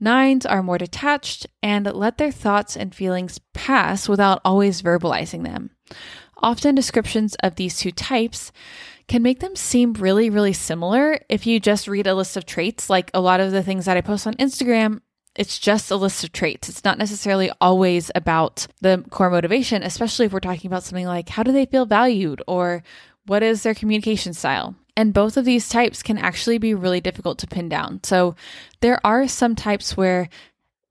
Nines 0.00 0.46
are 0.46 0.62
more 0.62 0.78
detached 0.78 1.46
and 1.62 1.86
let 1.86 2.18
their 2.18 2.32
thoughts 2.32 2.76
and 2.76 2.94
feelings 2.94 3.40
pass 3.52 4.08
without 4.08 4.40
always 4.44 4.82
verbalizing 4.82 5.44
them. 5.44 5.70
Often, 6.44 6.74
descriptions 6.74 7.34
of 7.36 7.54
these 7.54 7.78
two 7.78 7.90
types 7.90 8.52
can 9.08 9.22
make 9.22 9.40
them 9.40 9.56
seem 9.56 9.94
really, 9.94 10.28
really 10.28 10.52
similar 10.52 11.18
if 11.30 11.46
you 11.46 11.58
just 11.58 11.88
read 11.88 12.06
a 12.06 12.14
list 12.14 12.36
of 12.36 12.44
traits. 12.44 12.90
Like 12.90 13.10
a 13.14 13.20
lot 13.22 13.40
of 13.40 13.50
the 13.50 13.62
things 13.62 13.86
that 13.86 13.96
I 13.96 14.02
post 14.02 14.26
on 14.26 14.34
Instagram, 14.34 15.00
it's 15.34 15.58
just 15.58 15.90
a 15.90 15.96
list 15.96 16.22
of 16.22 16.32
traits. 16.32 16.68
It's 16.68 16.84
not 16.84 16.98
necessarily 16.98 17.50
always 17.62 18.10
about 18.14 18.66
the 18.82 19.02
core 19.08 19.30
motivation, 19.30 19.82
especially 19.82 20.26
if 20.26 20.34
we're 20.34 20.40
talking 20.40 20.68
about 20.68 20.82
something 20.82 21.06
like 21.06 21.30
how 21.30 21.44
do 21.44 21.50
they 21.50 21.64
feel 21.64 21.86
valued 21.86 22.42
or 22.46 22.82
what 23.24 23.42
is 23.42 23.62
their 23.62 23.74
communication 23.74 24.34
style. 24.34 24.74
And 24.98 25.14
both 25.14 25.38
of 25.38 25.46
these 25.46 25.70
types 25.70 26.02
can 26.02 26.18
actually 26.18 26.58
be 26.58 26.74
really 26.74 27.00
difficult 27.00 27.38
to 27.38 27.46
pin 27.46 27.70
down. 27.70 28.00
So 28.04 28.36
there 28.80 29.00
are 29.02 29.26
some 29.28 29.56
types 29.56 29.96
where 29.96 30.28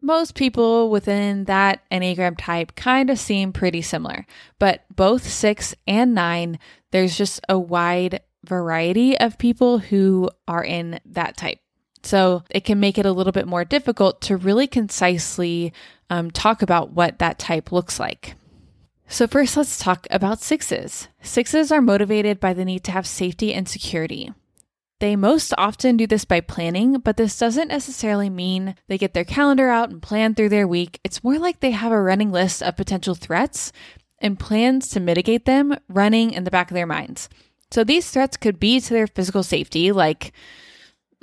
most 0.03 0.35
people 0.35 0.89
within 0.89 1.45
that 1.45 1.81
Enneagram 1.89 2.37
type 2.37 2.75
kind 2.75 3.09
of 3.09 3.17
seem 3.17 3.53
pretty 3.53 3.81
similar, 3.81 4.25
but 4.59 4.83
both 4.93 5.27
six 5.27 5.73
and 5.87 6.13
nine, 6.13 6.59
there's 6.91 7.17
just 7.17 7.39
a 7.47 7.57
wide 7.57 8.21
variety 8.45 9.17
of 9.17 9.37
people 9.37 9.79
who 9.79 10.29
are 10.47 10.63
in 10.63 10.99
that 11.05 11.37
type. 11.37 11.59
So 12.03 12.43
it 12.49 12.65
can 12.65 12.81
make 12.81 12.97
it 12.97 13.05
a 13.05 13.13
little 13.13 13.31
bit 13.31 13.47
more 13.47 13.63
difficult 13.63 14.19
to 14.23 14.35
really 14.35 14.67
concisely 14.67 15.71
um, 16.09 16.29
talk 16.29 16.61
about 16.61 16.91
what 16.91 17.19
that 17.19 17.39
type 17.39 17.71
looks 17.71 17.99
like. 17.99 18.35
So, 19.07 19.27
first, 19.27 19.55
let's 19.55 19.79
talk 19.79 20.07
about 20.09 20.41
sixes. 20.41 21.07
Sixes 21.21 21.71
are 21.71 21.81
motivated 21.81 22.39
by 22.39 22.53
the 22.53 22.65
need 22.65 22.83
to 22.85 22.91
have 22.91 23.05
safety 23.05 23.53
and 23.53 23.67
security. 23.69 24.31
They 25.03 25.17
most 25.17 25.53
often 25.57 25.97
do 25.97 26.07
this 26.07 26.23
by 26.23 26.39
planning, 26.39 26.99
but 26.99 27.17
this 27.17 27.37
doesn't 27.37 27.67
necessarily 27.67 28.29
mean 28.29 28.75
they 28.87 28.97
get 28.97 29.13
their 29.13 29.25
calendar 29.25 29.67
out 29.67 29.89
and 29.89 30.01
plan 30.01 30.33
through 30.33 30.47
their 30.47 30.65
week. 30.65 31.01
It's 31.03 31.25
more 31.25 31.37
like 31.37 31.59
they 31.59 31.71
have 31.71 31.91
a 31.91 32.01
running 32.01 32.31
list 32.31 32.63
of 32.63 32.77
potential 32.77 33.13
threats 33.13 33.73
and 34.19 34.39
plans 34.39 34.87
to 34.91 35.01
mitigate 35.01 35.43
them 35.43 35.75
running 35.89 36.31
in 36.31 36.45
the 36.45 36.51
back 36.51 36.71
of 36.71 36.75
their 36.75 36.85
minds. 36.87 37.27
So 37.69 37.83
these 37.83 38.11
threats 38.11 38.37
could 38.37 38.61
be 38.61 38.79
to 38.79 38.93
their 38.93 39.07
physical 39.07 39.43
safety, 39.43 39.91
like 39.91 40.31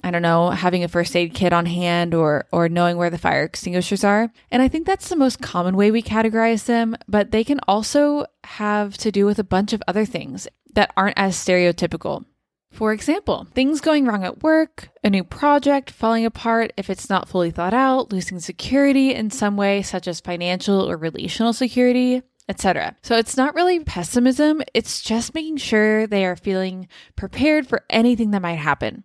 I 0.04 0.10
don't 0.10 0.20
know, 0.20 0.50
having 0.50 0.84
a 0.84 0.88
first 0.88 1.16
aid 1.16 1.32
kit 1.32 1.54
on 1.54 1.64
hand 1.64 2.12
or 2.12 2.44
or 2.52 2.68
knowing 2.68 2.98
where 2.98 3.08
the 3.08 3.16
fire 3.16 3.44
extinguishers 3.44 4.04
are. 4.04 4.30
And 4.50 4.60
I 4.60 4.68
think 4.68 4.86
that's 4.86 5.08
the 5.08 5.16
most 5.16 5.40
common 5.40 5.74
way 5.74 5.90
we 5.90 6.02
categorize 6.02 6.66
them, 6.66 6.98
but 7.08 7.30
they 7.30 7.44
can 7.44 7.60
also 7.66 8.26
have 8.44 8.98
to 8.98 9.10
do 9.10 9.24
with 9.24 9.38
a 9.38 9.42
bunch 9.42 9.72
of 9.72 9.82
other 9.88 10.04
things 10.04 10.46
that 10.74 10.92
aren't 10.98 11.18
as 11.18 11.34
stereotypical. 11.34 12.26
For 12.72 12.92
example, 12.92 13.46
things 13.52 13.80
going 13.80 14.06
wrong 14.06 14.24
at 14.24 14.42
work, 14.42 14.90
a 15.02 15.10
new 15.10 15.24
project 15.24 15.90
falling 15.90 16.24
apart 16.24 16.72
if 16.76 16.88
it's 16.88 17.10
not 17.10 17.28
fully 17.28 17.50
thought 17.50 17.74
out, 17.74 18.12
losing 18.12 18.40
security 18.40 19.14
in 19.14 19.30
some 19.30 19.56
way, 19.56 19.82
such 19.82 20.06
as 20.06 20.20
financial 20.20 20.88
or 20.88 20.96
relational 20.96 21.52
security, 21.52 22.22
etc. 22.48 22.96
So 23.02 23.16
it's 23.16 23.36
not 23.36 23.54
really 23.54 23.80
pessimism, 23.80 24.62
it's 24.72 25.02
just 25.02 25.34
making 25.34 25.58
sure 25.58 26.06
they 26.06 26.24
are 26.24 26.36
feeling 26.36 26.88
prepared 27.16 27.66
for 27.66 27.84
anything 27.90 28.30
that 28.30 28.42
might 28.42 28.54
happen. 28.54 29.04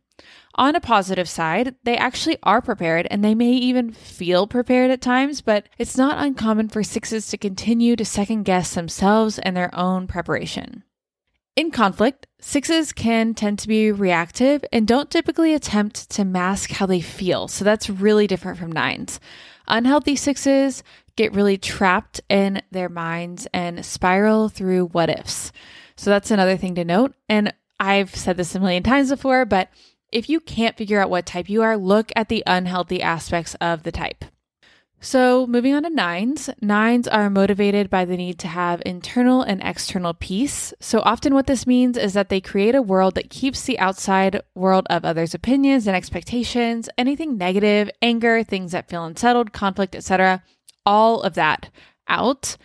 On 0.56 0.76
a 0.76 0.80
positive 0.80 1.28
side, 1.28 1.76
they 1.84 1.98
actually 1.98 2.38
are 2.44 2.62
prepared 2.62 3.08
and 3.12 3.24
they 3.24 3.36
may 3.36 3.52
even 3.52 3.92
feel 3.92 4.48
prepared 4.48 4.90
at 4.90 5.02
times, 5.02 5.42
but 5.42 5.68
it's 5.78 5.98
not 5.98 6.24
uncommon 6.24 6.70
for 6.70 6.82
sixes 6.82 7.28
to 7.28 7.38
continue 7.38 7.98
to 7.98 8.06
second 8.06 8.44
guess 8.44 8.74
themselves 8.74 9.38
and 9.38 9.58
their 9.58 9.74
own 9.76 10.08
preparation. 10.08 10.84
In 11.56 11.72
conflict, 11.72 12.28
sixes 12.42 12.92
can 12.92 13.34
tend 13.34 13.60
to 13.60 13.70
be 13.70 13.90
reactive 13.90 14.66
and 14.74 14.86
don't 14.86 15.10
typically 15.10 15.54
attempt 15.54 16.10
to 16.10 16.26
mask 16.26 16.72
how 16.72 16.86
they 16.86 17.00
feel. 17.00 17.48
So 17.48 17.64
that's 17.64 17.90
really 17.90 18.28
different 18.28 18.58
from 18.58 18.74
nines. 18.74 19.22
Unhealthy 19.66 20.18
sixes 20.18 20.84
get 21.16 21.34
really 21.34 21.58
trapped 21.58 22.20
in 22.28 22.62
their 22.72 22.90
minds 22.90 23.48
and 23.54 23.86
spiral 23.86 24.50
through 24.50 24.88
what 24.88 25.10
ifs. 25.10 25.54
So 25.96 26.10
that's 26.10 26.30
another 26.30 26.58
thing 26.58 26.76
to 26.76 26.84
note. 26.84 27.16
And 27.30 27.54
I've 27.80 28.14
said 28.14 28.36
this 28.36 28.54
a 28.54 28.60
million 28.60 28.84
times 28.84 29.10
before, 29.10 29.46
but 29.46 29.70
if 30.12 30.30
you 30.30 30.42
can't 30.42 30.76
figure 30.76 31.00
out 31.00 31.10
what 31.10 31.26
type 31.26 31.50
you 31.50 31.62
are, 31.62 31.78
look 31.78 32.12
at 32.18 32.28
the 32.28 32.44
unhealthy 32.46 33.02
aspects 33.02 33.56
of 33.62 33.84
the 33.84 33.94
type. 33.94 34.26
So, 35.02 35.46
moving 35.46 35.76
on 35.76 35.84
to 35.84 35.90
nines, 35.90 36.50
nines 36.62 37.08
are 37.08 37.30
motivated 37.30 37.90
by 37.90 38.06
the 38.06 38.18
need 38.18 38.40
to 38.40 38.48
have 38.48 38.82
internal 38.86 39.44
and 39.44 39.62
external 39.64 40.14
peace. 40.14 40.74
So, 40.80 41.02
often 41.02 41.34
what 41.34 41.48
this 41.48 41.68
means 41.68 41.98
is 41.98 42.14
that 42.14 42.30
they 42.30 42.42
create 42.42 42.74
a 42.74 42.82
world 42.82 43.16
that 43.16 43.30
keeps 43.30 43.64
the 43.64 43.78
outside 43.78 44.42
world 44.56 44.88
of 44.90 45.06
others' 45.06 45.36
opinions 45.36 45.86
and 45.86 45.96
expectations, 45.96 46.90
anything 46.98 47.38
negative, 47.38 47.90
anger, 48.02 48.44
things 48.44 48.72
that 48.72 48.90
feel 48.90 49.06
unsettled, 49.06 49.54
conflict, 49.54 49.96
etc., 49.96 50.44
all 50.86 51.22
of 51.22 51.36
that 51.36 51.70
out. 52.08 52.58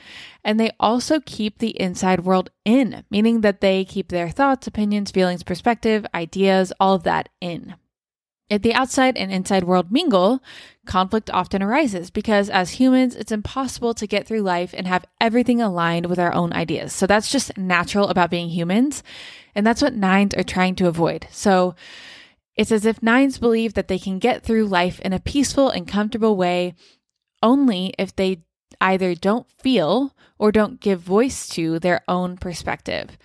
And 0.43 0.59
they 0.59 0.71
also 0.81 1.21
keep 1.21 1.59
the 1.59 1.79
inside 1.81 2.25
world 2.25 2.51
in, 2.64 3.05
meaning 3.11 3.43
that 3.43 3.61
they 3.61 3.85
keep 3.85 4.09
their 4.09 4.31
thoughts, 4.31 4.66
opinions, 4.66 5.11
feelings, 5.11 5.43
perspective, 5.43 6.07
ideas, 6.14 6.73
all 6.81 6.95
of 6.95 7.03
that 7.03 7.29
in. 7.40 7.75
If 8.51 8.63
the 8.63 8.75
outside 8.75 9.17
and 9.17 9.31
inside 9.31 9.63
world 9.63 9.93
mingle, 9.93 10.43
conflict 10.85 11.31
often 11.33 11.63
arises 11.63 12.11
because 12.11 12.51
as 12.51 12.73
humans, 12.73 13.15
it's 13.15 13.31
impossible 13.31 13.95
to 13.95 14.09
get 14.09 14.27
through 14.27 14.43
life 14.43 14.75
and 14.77 14.89
have 14.89 15.07
everything 15.21 15.63
aligned 15.63 16.07
with 16.07 16.19
our 16.19 16.35
own 16.35 16.53
ideas. 16.53 16.93
So 16.93 17.07
that's 17.07 17.31
just 17.31 17.57
natural 17.57 18.09
about 18.09 18.29
being 18.31 18.49
humans. 18.49 19.05
And 19.55 19.65
that's 19.65 19.81
what 19.81 19.95
nines 19.95 20.35
are 20.35 20.43
trying 20.43 20.75
to 20.77 20.89
avoid. 20.89 21.29
So 21.31 21.77
it's 22.57 22.73
as 22.73 22.85
if 22.85 23.05
nines 23.05 23.39
believe 23.39 23.75
that 23.75 23.87
they 23.87 24.01
can 24.01 24.19
get 24.19 24.43
through 24.43 24.67
life 24.67 24.99
in 25.01 25.13
a 25.13 25.21
peaceful 25.21 25.71
and 25.71 25.87
comfortable 25.87 26.37
way 26.37 26.75
only 27.43 27.95
if 27.99 28.15
they 28.15 28.43
either 28.81 29.15
don't 29.15 29.49
feel 29.49 30.15
or 30.39 30.51
don't 30.51 30.81
give 30.81 31.01
voice 31.01 31.49
to 31.51 31.79
their 31.79 32.03
own 32.09 32.37
perspective. 32.37 33.17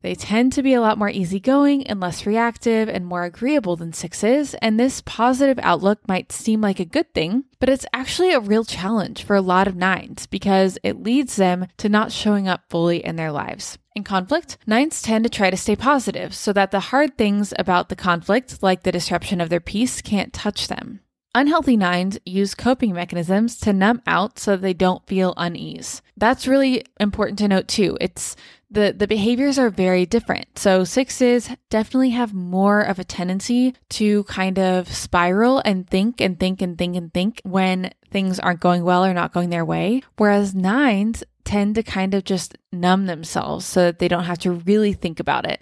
They 0.00 0.14
tend 0.14 0.52
to 0.52 0.62
be 0.62 0.74
a 0.74 0.80
lot 0.80 0.98
more 0.98 1.10
easygoing 1.10 1.86
and 1.86 1.98
less 1.98 2.24
reactive 2.24 2.88
and 2.88 3.04
more 3.04 3.24
agreeable 3.24 3.74
than 3.76 3.92
sixes, 3.92 4.54
and 4.54 4.78
this 4.78 5.02
positive 5.04 5.58
outlook 5.60 6.06
might 6.06 6.30
seem 6.30 6.60
like 6.60 6.78
a 6.78 6.84
good 6.84 7.12
thing, 7.14 7.44
but 7.58 7.68
it's 7.68 7.86
actually 7.92 8.32
a 8.32 8.40
real 8.40 8.64
challenge 8.64 9.24
for 9.24 9.34
a 9.34 9.40
lot 9.40 9.66
of 9.66 9.74
nines 9.74 10.26
because 10.26 10.78
it 10.84 11.02
leads 11.02 11.36
them 11.36 11.66
to 11.78 11.88
not 11.88 12.12
showing 12.12 12.46
up 12.46 12.62
fully 12.70 13.04
in 13.04 13.16
their 13.16 13.32
lives. 13.32 13.78
In 13.96 14.04
conflict, 14.04 14.58
nines 14.66 15.02
tend 15.02 15.24
to 15.24 15.30
try 15.30 15.50
to 15.50 15.56
stay 15.56 15.74
positive 15.74 16.32
so 16.32 16.52
that 16.52 16.70
the 16.70 16.80
hard 16.80 17.18
things 17.18 17.52
about 17.58 17.88
the 17.88 17.96
conflict, 17.96 18.62
like 18.62 18.84
the 18.84 18.92
disruption 18.92 19.40
of 19.40 19.48
their 19.48 19.58
peace, 19.58 20.00
can't 20.00 20.32
touch 20.32 20.68
them. 20.68 21.00
Unhealthy 21.34 21.76
nines 21.76 22.18
use 22.24 22.54
coping 22.54 22.92
mechanisms 22.92 23.58
to 23.60 23.72
numb 23.72 24.02
out 24.06 24.38
so 24.38 24.56
they 24.56 24.72
don't 24.72 25.06
feel 25.06 25.34
unease. 25.36 26.02
That's 26.16 26.48
really 26.48 26.84
important 26.98 27.38
to 27.40 27.48
note 27.48 27.68
too. 27.68 27.98
It's 28.00 28.34
the 28.70 28.94
the 28.96 29.06
behaviors 29.06 29.58
are 29.58 29.70
very 29.70 30.04
different. 30.06 30.58
So 30.58 30.84
sixes 30.84 31.50
definitely 31.70 32.10
have 32.10 32.34
more 32.34 32.80
of 32.80 32.98
a 32.98 33.04
tendency 33.04 33.74
to 33.90 34.24
kind 34.24 34.58
of 34.58 34.92
spiral 34.92 35.62
and 35.64 35.88
think 35.88 36.20
and 36.20 36.38
think 36.38 36.60
and 36.62 36.76
think 36.76 36.96
and 36.96 37.12
think 37.12 37.40
when 37.44 37.92
things 38.10 38.38
aren't 38.38 38.60
going 38.60 38.84
well 38.84 39.04
or 39.04 39.14
not 39.14 39.32
going 39.32 39.50
their 39.50 39.64
way, 39.64 40.02
whereas 40.16 40.54
nines 40.54 41.24
tend 41.44 41.74
to 41.74 41.82
kind 41.82 42.14
of 42.14 42.24
just 42.24 42.56
numb 42.72 43.06
themselves 43.06 43.64
so 43.64 43.84
that 43.84 43.98
they 43.98 44.08
don't 44.08 44.24
have 44.24 44.38
to 44.38 44.52
really 44.52 44.92
think 44.92 45.20
about 45.20 45.46
it. 45.46 45.60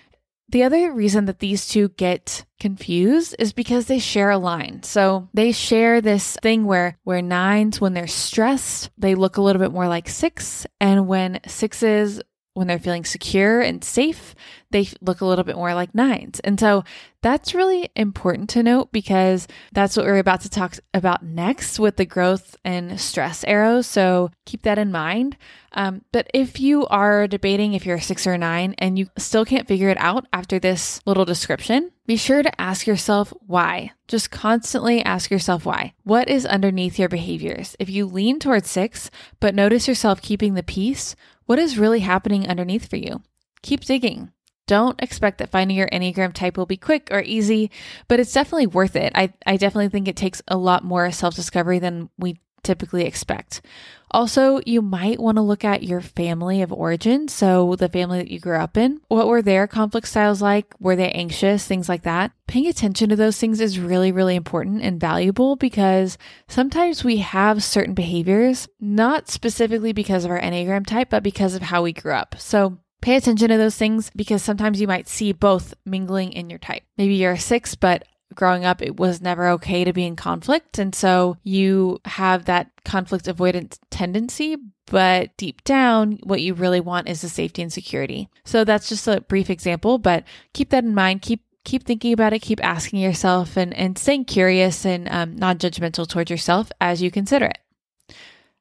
The 0.49 0.63
other 0.63 0.93
reason 0.93 1.25
that 1.25 1.41
these 1.41 1.67
two 1.67 1.89
get 1.91 2.45
confused 2.61 3.35
is 3.39 3.53
because 3.53 3.87
they 3.87 3.99
share 3.99 4.31
a 4.31 4.39
line. 4.39 4.83
So 4.83 5.29
they 5.35 5.53
share 5.53 6.01
this 6.01 6.37
thing 6.41 6.65
where 6.67 6.99
where 7.03 7.21
nines 7.21 7.81
when 7.81 7.95
they're 7.95 8.07
stressed, 8.07 8.91
they 8.97 9.15
look 9.15 9.37
a 9.37 9.43
little 9.43 9.61
bit 9.61 9.73
more 9.73 9.89
like 9.89 10.09
6 10.09 10.67
and 10.81 11.09
when 11.09 11.41
sixes 11.47 12.21
when 12.57 12.67
they're 12.67 12.79
feeling 12.79 13.05
secure 13.05 13.61
and 13.61 13.85
safe, 13.85 14.35
they 14.71 14.89
look 15.03 15.21
a 15.21 15.27
little 15.27 15.45
bit 15.45 15.57
more 15.57 15.75
like 15.75 15.95
nines. 15.95 16.41
And 16.41 16.59
so 16.59 16.85
that's 17.21 17.55
really 17.55 17.91
important 17.95 18.49
to 18.51 18.63
note 18.63 18.93
because 18.93 19.47
that's 19.73 19.97
what 19.97 20.07
we're 20.07 20.19
about 20.19 20.41
to 20.41 20.49
talk 20.49 20.77
about 20.95 21.23
next 21.23 21.79
with 21.79 21.97
the 21.97 22.07
growth 22.07 22.57
and 22.65 22.99
stress 22.99 23.45
arrows. 23.45 23.87
So 23.87 24.31
keep 24.47 24.63
that 24.63 24.79
in 24.79 24.91
mind. 24.91 25.37
Um, 25.73 26.03
but 26.13 26.31
if 26.33 26.59
you 26.59 26.87
are 26.87 27.27
debating 27.27 27.75
if 27.75 27.85
you're 27.85 27.97
a 27.97 28.03
six 28.03 28.27
or 28.27 28.33
a 28.33 28.39
nine 28.39 28.75
and 28.79 28.99
you 28.99 29.09
still 29.19 29.45
can't 29.45 29.69
figure 29.69 29.91
it 29.91 29.99
out 29.99 30.27
after 30.33 30.59
this 30.59 31.01
little 31.05 31.27
description, 31.27 31.93
be 32.07 32.17
sure 32.17 32.43
to 32.43 32.61
ask 32.61 32.87
yourself 32.87 33.33
why. 33.47 33.91
Just 34.09 34.31
constantly 34.31 35.03
ask 35.03 35.31
yourself 35.31 35.67
why. 35.67 35.93
What 36.05 36.29
is 36.29 36.47
underneath 36.47 36.99
your 36.99 37.09
behaviors? 37.09 37.77
If 37.79 37.91
you 37.91 38.07
lean 38.07 38.39
towards 38.39 38.71
six, 38.71 39.11
but 39.41 39.55
notice 39.55 39.89
yourself 39.89 40.23
keeping 40.23 40.55
the 40.55 40.63
peace, 40.63 41.17
what 41.47 41.59
is 41.59 41.79
really 41.79 42.01
happening 42.01 42.49
underneath 42.49 42.89
for 42.89 42.97
you? 42.97 43.23
Keep 43.63 43.81
digging. 43.85 44.33
Don't 44.67 45.01
expect 45.01 45.39
that 45.39 45.51
finding 45.51 45.77
your 45.77 45.89
Enneagram 45.89 46.33
type 46.33 46.57
will 46.57 46.67
be 46.67 46.77
quick 46.77 47.09
or 47.13 47.23
easy, 47.23 47.71
but 48.09 48.19
it's 48.19 48.33
definitely 48.33 48.67
worth 48.67 48.97
it. 48.97 49.13
I, 49.15 49.33
I 49.47 49.57
definitely 49.57 49.89
think 49.91 50.09
it 50.09 50.17
takes 50.17 50.43
a 50.49 50.57
lot 50.57 50.83
more 50.85 51.11
self 51.13 51.37
discovery 51.37 51.79
than 51.79 52.11
we 52.19 52.41
typically 52.67 53.05
expect. 53.05 53.63
Also, 54.11 54.61
you 54.65 54.81
might 54.81 55.19
want 55.19 55.37
to 55.37 55.43
look 55.43 55.65
at 55.65 55.83
your 55.83 56.01
family 56.01 56.63
of 56.63 56.73
origin. 56.73 57.29
So, 57.29 57.75
the 57.77 57.89
family 57.89 58.19
that 58.19 58.31
you 58.31 58.39
grew 58.39 58.57
up 58.57 58.77
in. 58.77 59.01
What 59.09 59.27
were 59.27 59.43
their 59.43 59.67
conflict 59.67 60.07
styles 60.07 60.41
like? 60.41 60.75
Were 60.79 60.97
they 60.97 61.11
anxious? 61.11 61.67
Things 61.67 61.89
like 61.89 62.03
that. 62.03 62.31
Paying 62.47 62.69
attention 62.69 63.09
to 63.09 63.17
those 63.17 63.39
things 63.39 63.61
is 63.61 63.81
really, 63.81 64.13
really 64.13 64.37
important 64.37 64.83
and 64.83 65.01
valuable 65.01 65.57
because 65.57 66.19
sometimes 66.49 67.03
we 67.03 67.19
have 67.19 67.65
certain 67.65 67.95
behaviors, 67.95 68.69
not 68.81 69.29
specifically 69.29 69.93
because 69.93 70.25
of 70.25 70.31
our 70.31 70.41
Enneagram 70.41 70.87
type, 70.87 71.11
but 71.11 71.25
because 71.25 71.55
of 71.55 71.63
how 71.63 71.83
we 71.83 71.93
grew 71.93 72.13
up. 72.13 72.37
So, 72.39 72.79
Pay 73.03 73.15
attention 73.15 73.51
to 73.51 73.57
those 73.57 73.77
things 73.77 74.11
because 74.17 74.43
sometimes 74.43 74.81
you 74.81 74.89
might 74.89 75.07
see 75.07 75.31
both 75.31 75.75
mingling 75.85 76.33
in 76.33 76.51
your 76.51 76.59
type. 76.59 76.83
Maybe 76.99 77.15
you're 77.15 77.33
a 77.33 77.39
six, 77.39 77.77
but 77.77 78.05
growing 78.35 78.65
up, 78.65 78.83
it 78.83 78.97
was 78.97 79.21
never 79.21 79.49
okay 79.51 79.85
to 79.85 79.93
be 79.93 80.05
in 80.05 80.17
conflict. 80.17 80.79
And 80.79 80.95
so 80.95 81.37
you 81.43 82.01
have 82.05 82.45
that 82.47 82.71
conflict 82.85 83.29
avoidance 83.29 83.79
tendency, 83.91 84.57
but 84.87 85.37
deep 85.37 85.65
down, 85.65 86.19
what 86.23 86.43
you 86.43 86.55
really 86.55 86.81
want 86.81 87.09
is 87.09 87.21
the 87.21 87.29
safety 87.29 87.63
and 87.63 87.73
security. 87.73 88.29
So 88.45 88.65
that's 88.65 88.89
just 88.89 89.07
a 89.09 89.21
brief 89.21 89.51
example, 89.51 89.99
but 89.99 90.25
keep 90.53 90.71
that 90.71 90.85
in 90.85 90.95
mind. 90.95 91.23
Keep 91.23 91.43
keep 91.65 91.85
thinking 91.85 92.13
about 92.13 92.33
it, 92.33 92.39
keep 92.41 92.65
asking 92.65 93.01
yourself 93.01 93.57
and, 93.57 93.75
and 93.75 93.99
staying 93.99 94.25
curious 94.25 94.87
and 94.87 95.09
um, 95.09 95.37
non 95.37 95.59
judgmental 95.59 96.09
towards 96.09 96.31
yourself 96.31 96.71
as 96.81 97.03
you 97.03 97.11
consider 97.11 97.47
it. 97.47 97.59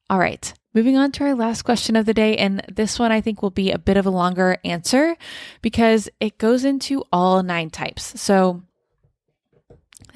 All 0.10 0.20
right, 0.20 0.54
moving 0.74 0.98
on 0.98 1.12
to 1.14 1.24
our 1.24 1.36
last 1.36 1.62
question 1.62 1.96
of 1.96 2.06
the 2.06 2.14
day. 2.14 2.36
And 2.38 2.64
this 2.72 3.00
one 3.00 3.12
I 3.12 3.22
think 3.22 3.42
will 3.42 3.52
be 3.52 3.72
a 3.72 3.78
bit 3.78 3.98
of 3.98 4.06
a 4.06 4.12
longer 4.12 4.58
answer 4.66 5.16
because 5.62 6.10
it 6.20 6.38
goes 6.38 6.66
into 6.66 7.04
all 7.12 7.42
nine 7.44 7.70
types. 7.70 8.20
So 8.20 8.64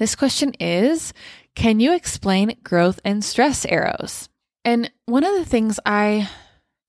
this 0.00 0.16
question 0.16 0.54
is 0.58 1.12
Can 1.54 1.78
you 1.78 1.94
explain 1.94 2.56
growth 2.64 2.98
and 3.04 3.22
stress 3.22 3.66
arrows? 3.66 4.28
And 4.64 4.90
one 5.04 5.24
of 5.24 5.34
the 5.34 5.44
things 5.44 5.78
I 5.84 6.28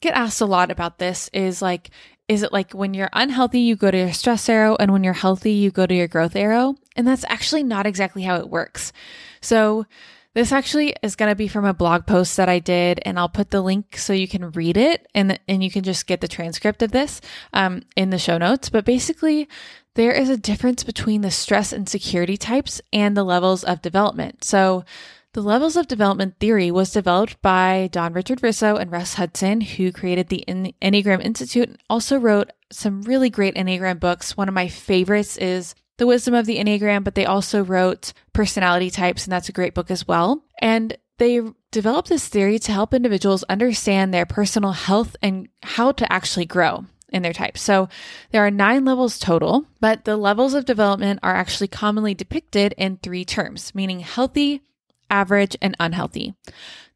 get 0.02 0.15
asked 0.15 0.39
a 0.39 0.45
lot 0.45 0.71
about 0.71 0.97
this 0.97 1.30
is 1.34 1.62
like, 1.62 1.91
is 2.30 2.41
it 2.41 2.54
like 2.54 2.71
when 2.71 2.93
you're 2.93 3.10
unhealthy, 3.12 3.60
you 3.60 3.76
go 3.76 3.91
to 3.91 3.97
your 3.97 4.13
stress 4.13 4.47
arrow, 4.47 4.78
and 4.80 4.93
when 4.93 5.04
you're 5.04 5.13
healthy, 5.13 5.52
you 5.52 5.71
go 5.71 5.86
to 5.86 5.93
your 5.93 6.08
growth 6.08 6.38
arrow? 6.38 6.76
And 6.95 7.06
that's 7.06 7.26
actually 7.28 7.63
not 7.63 7.86
exactly 7.86 8.24
how 8.24 8.38
it 8.38 8.50
works. 8.50 8.93
So, 9.41 9.86
This 10.34 10.54
actually 10.54 10.96
is 11.04 11.17
going 11.17 11.30
to 11.30 11.36
be 11.36 11.50
from 11.50 11.65
a 11.65 11.74
blog 11.74 12.06
post 12.06 12.38
that 12.38 12.48
I 12.48 12.60
did, 12.60 13.02
and 13.06 13.20
I'll 13.20 13.28
put 13.28 13.52
the 13.52 13.62
link 13.62 13.98
so 13.98 14.13
you 14.13 14.30
can 14.30 14.52
read 14.52 14.78
it 14.78 15.06
and, 15.13 15.38
and 15.48 15.62
you 15.62 15.70
can 15.70 15.84
just 15.84 16.08
get 16.08 16.22
the 16.22 16.28
transcript 16.28 16.82
of 16.82 16.91
this 16.91 17.20
um, 17.52 17.84
in 17.98 18.12
the 18.12 18.17
show 18.17 18.38
notes. 18.38 18.70
But 18.70 18.86
basically, 18.86 19.50
there 19.96 20.13
is 20.13 20.30
a 20.30 20.38
difference 20.38 20.86
between 20.86 21.20
the 21.22 21.32
stress 21.32 21.74
and 21.74 21.88
security 21.88 22.38
types 22.38 22.80
and 22.94 23.15
the 23.17 23.26
levels 23.26 23.65
of 23.65 23.82
development. 23.82 24.46
So, 24.46 24.86
the 25.34 25.41
levels 25.41 25.78
of 25.78 25.88
development 25.88 26.39
theory 26.39 26.72
was 26.72 26.91
developed 26.91 27.41
by 27.41 27.88
Don 27.94 28.12
Richard 28.12 28.44
Riso 28.44 28.76
and 28.76 28.91
Russ 28.91 29.13
Hudson, 29.13 29.62
who 29.62 29.94
created 29.94 30.28
the 30.28 30.44
Enneagram 30.48 31.24
Institute 31.24 31.70
and 31.70 31.78
also 31.89 32.17
wrote 32.17 32.52
some 32.70 33.02
really 33.04 33.30
great 33.30 33.56
Enneagram 33.56 33.98
books. 33.98 34.36
One 34.36 34.50
of 34.50 34.54
my 34.54 34.67
favorites 34.67 35.38
is 35.38 35.74
The 36.02 36.08
Wisdom 36.08 36.34
of 36.34 36.48
the 36.48 36.58
Enneagram, 36.58 37.04
but 37.04 37.14
they 37.14 37.28
also 37.28 37.64
wrote 37.64 38.14
Personality 38.34 38.90
Types, 38.90 39.24
and 39.26 39.32
that's 39.32 39.50
a 39.50 39.52
great 39.52 39.76
book 39.76 39.92
as 39.92 40.08
well. 40.08 40.44
And 40.60 40.98
they 41.20 41.42
developed 41.70 42.10
this 42.10 42.28
theory 42.28 42.58
to 42.58 42.72
help 42.72 42.96
individuals 42.96 43.44
understand 43.44 44.12
their 44.12 44.26
personal 44.26 44.72
health 44.72 45.16
and 45.22 45.48
how 45.62 45.92
to 45.92 46.12
actually 46.12 46.48
grow 46.48 46.86
in 47.10 47.22
their 47.22 47.34
type. 47.34 47.56
So 47.56 47.88
there 48.32 48.44
are 48.44 48.50
nine 48.50 48.84
levels 48.84 49.20
total, 49.20 49.68
but 49.80 50.06
the 50.06 50.18
levels 50.18 50.56
of 50.56 50.66
development 50.66 51.20
are 51.22 51.36
actually 51.36 51.68
commonly 51.68 52.16
depicted 52.16 52.74
in 52.80 52.98
three 52.98 53.24
terms, 53.24 53.76
meaning 53.76 54.00
healthy, 54.00 54.64
average, 55.12 55.56
and 55.62 55.78
unhealthy. 55.80 56.34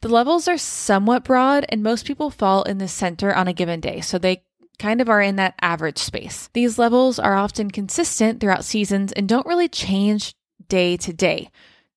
The 0.01 0.09
levels 0.09 0.47
are 0.47 0.57
somewhat 0.57 1.23
broad, 1.23 1.63
and 1.69 1.83
most 1.83 2.07
people 2.07 2.31
fall 2.31 2.63
in 2.63 2.79
the 2.79 2.87
center 2.87 3.31
on 3.35 3.47
a 3.47 3.53
given 3.53 3.81
day. 3.81 4.01
So 4.01 4.17
they 4.17 4.44
kind 4.79 5.01
of 5.01 5.09
are 5.09 5.21
in 5.21 5.35
that 5.37 5.55
average 5.61 5.97
space. 5.97 6.49
These 6.53 6.77
levels 6.77 7.19
are 7.19 7.35
often 7.35 7.71
consistent 7.71 8.39
throughout 8.39 8.65
seasons 8.65 9.11
and 9.11 9.27
don't 9.27 9.47
really 9.47 9.67
change 9.67 10.33
day 10.67 10.97
to 10.97 11.13
day. 11.13 11.49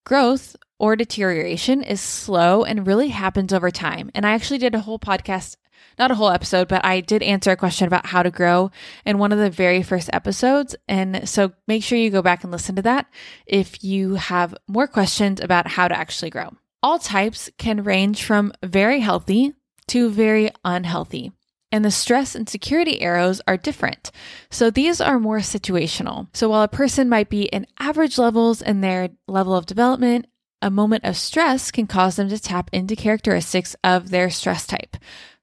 Growth 0.05 0.57
or 0.79 0.97
deterioration 0.97 1.83
is 1.83 2.01
slow 2.01 2.65
and 2.65 2.87
really 2.87 3.09
happens 3.09 3.53
over 3.53 3.71
time. 3.71 4.11
And 4.15 4.25
I 4.25 4.33
actually 4.33 4.59
did 4.59 4.75
a 4.75 4.81
whole 4.81 4.99
podcast 4.99 5.57
not 5.99 6.11
a 6.11 6.15
whole 6.15 6.31
episode, 6.31 6.69
but 6.69 6.85
I 6.85 7.01
did 7.01 7.23
answer 7.23 7.51
a 7.51 7.57
question 7.57 7.87
about 7.87 8.07
how 8.07 8.23
to 8.23 8.31
grow 8.31 8.71
in 9.05 9.19
one 9.19 9.33
of 9.33 9.39
the 9.39 9.51
very 9.51 9.83
first 9.83 10.09
episodes. 10.13 10.77
And 10.87 11.29
so 11.29 11.53
make 11.67 11.83
sure 11.83 11.99
you 11.99 12.11
go 12.11 12.23
back 12.23 12.45
and 12.45 12.53
listen 12.53 12.77
to 12.77 12.83
that 12.83 13.07
if 13.47 13.83
you 13.83 14.15
have 14.15 14.55
more 14.69 14.87
questions 14.87 15.41
about 15.41 15.67
how 15.67 15.89
to 15.89 15.99
actually 15.99 16.31
grow. 16.31 16.51
All 16.83 16.99
types 16.99 17.51
can 17.59 17.83
range 17.83 18.23
from 18.23 18.53
very 18.63 19.01
healthy 19.01 19.55
to 19.89 20.11
very 20.11 20.51
unhealthy. 20.65 21.33
And 21.71 21.85
the 21.85 21.91
stress 21.91 22.35
and 22.35 22.49
security 22.49 23.03
arrows 23.03 23.43
are 23.47 23.57
different. 23.57 24.11
So 24.51 24.71
these 24.71 25.01
are 25.01 25.19
more 25.19 25.39
situational. 25.41 26.29
So 26.33 26.49
while 26.49 26.63
a 26.63 26.69
person 26.69 27.09
might 27.09 27.29
be 27.29 27.43
in 27.43 27.67
average 27.79 28.17
levels 28.17 28.63
in 28.63 28.81
their 28.81 29.11
level 29.27 29.55
of 29.55 29.67
development, 29.67 30.27
a 30.63 30.71
moment 30.71 31.05
of 31.05 31.17
stress 31.17 31.71
can 31.71 31.87
cause 31.87 32.17
them 32.17 32.29
to 32.31 32.39
tap 32.39 32.71
into 32.73 32.97
characteristics 32.97 33.77
of 33.85 34.11
their 34.11 34.31
stress 34.31 34.67
type. 34.67 34.97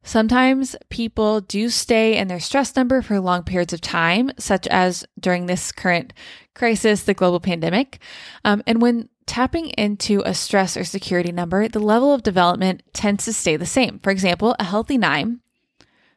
Sometimes 0.03 0.75
people 0.89 1.41
do 1.41 1.69
stay 1.69 2.17
in 2.17 2.27
their 2.27 2.39
stress 2.39 2.75
number 2.75 3.01
for 3.01 3.19
long 3.19 3.43
periods 3.43 3.73
of 3.73 3.81
time, 3.81 4.31
such 4.38 4.67
as 4.67 5.05
during 5.19 5.45
this 5.45 5.71
current 5.71 6.13
crisis, 6.53 7.03
the 7.03 7.15
global 7.15 7.39
pandemic. 7.39 7.99
Um, 8.43 8.61
and 8.67 8.81
when 8.81 9.09
tapping 9.25 9.69
into 9.69 10.21
a 10.23 10.35
stress 10.35 10.77
or 10.77 10.83
security 10.83 11.31
number, 11.31 11.67
the 11.67 11.79
level 11.79 12.13
of 12.13 12.21
development 12.21 12.83
tends 12.93 13.25
to 13.25 13.33
stay 13.33 13.57
the 13.57 13.65
same. 13.65 13.99
For 13.99 14.11
example, 14.11 14.55
a 14.59 14.63
healthy 14.63 14.99
nine 14.99 15.41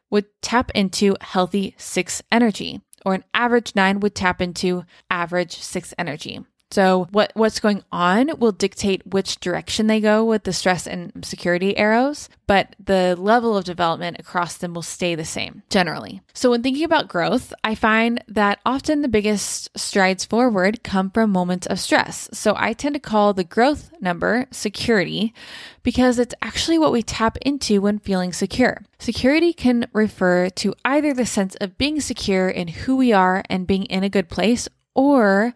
would 0.09 0.25
tap 0.41 0.71
into 0.75 1.15
healthy 1.21 1.75
six 1.77 2.21
energy, 2.31 2.81
or 3.05 3.13
an 3.13 3.23
average 3.33 3.75
nine 3.75 3.99
would 3.99 4.15
tap 4.15 4.41
into 4.41 4.83
average 5.09 5.57
six 5.61 5.93
energy. 5.97 6.39
So 6.71 7.07
what 7.11 7.31
what's 7.33 7.59
going 7.59 7.83
on 7.91 8.39
will 8.39 8.51
dictate 8.51 9.07
which 9.07 9.39
direction 9.39 9.87
they 9.87 9.99
go 9.99 10.23
with 10.23 10.43
the 10.43 10.53
stress 10.53 10.85
and 10.85 11.25
security 11.25 11.75
arrows, 11.75 12.29
but 12.45 12.75
the 12.83 13.15
level 13.17 13.57
of 13.57 13.65
development 13.65 14.17
across 14.19 14.57
them 14.57 14.75
will 14.75 14.83
stay 14.83 15.15
the 15.15 15.25
same 15.25 15.63
generally. 15.69 16.21
So 16.33 16.51
when 16.51 16.61
thinking 16.61 16.83
about 16.83 17.07
growth, 17.07 17.53
I 17.63 17.73
find 17.73 18.23
that 18.27 18.59
often 18.65 19.01
the 19.01 19.07
biggest 19.07 19.75
strides 19.77 20.25
forward 20.25 20.83
come 20.83 21.09
from 21.09 21.31
moments 21.31 21.65
of 21.65 21.79
stress. 21.79 22.29
So 22.33 22.53
I 22.55 22.73
tend 22.73 22.93
to 22.93 22.99
call 22.99 23.33
the 23.33 23.43
growth 23.43 23.89
number 23.99 24.45
security 24.51 25.33
because 25.81 26.19
it's 26.19 26.35
actually 26.41 26.77
what 26.77 26.91
we 26.91 27.01
tap 27.01 27.37
into 27.41 27.81
when 27.81 27.97
feeling 27.97 28.31
secure. 28.31 28.83
Security 28.99 29.53
can 29.53 29.87
refer 29.91 30.49
to 30.49 30.75
either 30.85 31.15
the 31.15 31.25
sense 31.25 31.55
of 31.55 31.79
being 31.79 31.99
secure 31.99 32.47
in 32.47 32.67
who 32.67 32.95
we 32.95 33.11
are 33.11 33.43
and 33.49 33.65
being 33.65 33.85
in 33.85 34.03
a 34.03 34.09
good 34.09 34.29
place 34.29 34.67
or 34.93 35.53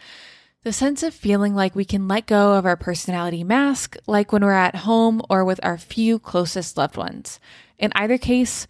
the 0.63 0.73
sense 0.73 1.03
of 1.03 1.13
feeling 1.13 1.53
like 1.53 1.75
we 1.75 1.85
can 1.85 2.07
let 2.07 2.25
go 2.25 2.53
of 2.53 2.65
our 2.65 2.77
personality 2.77 3.43
mask, 3.43 3.97
like 4.07 4.31
when 4.31 4.43
we're 4.43 4.53
at 4.53 4.77
home 4.77 5.21
or 5.29 5.43
with 5.43 5.59
our 5.61 5.77
few 5.77 6.17
closest 6.19 6.77
loved 6.77 6.95
ones. 6.95 7.39
In 7.77 7.91
either 7.95 8.17
case, 8.17 8.65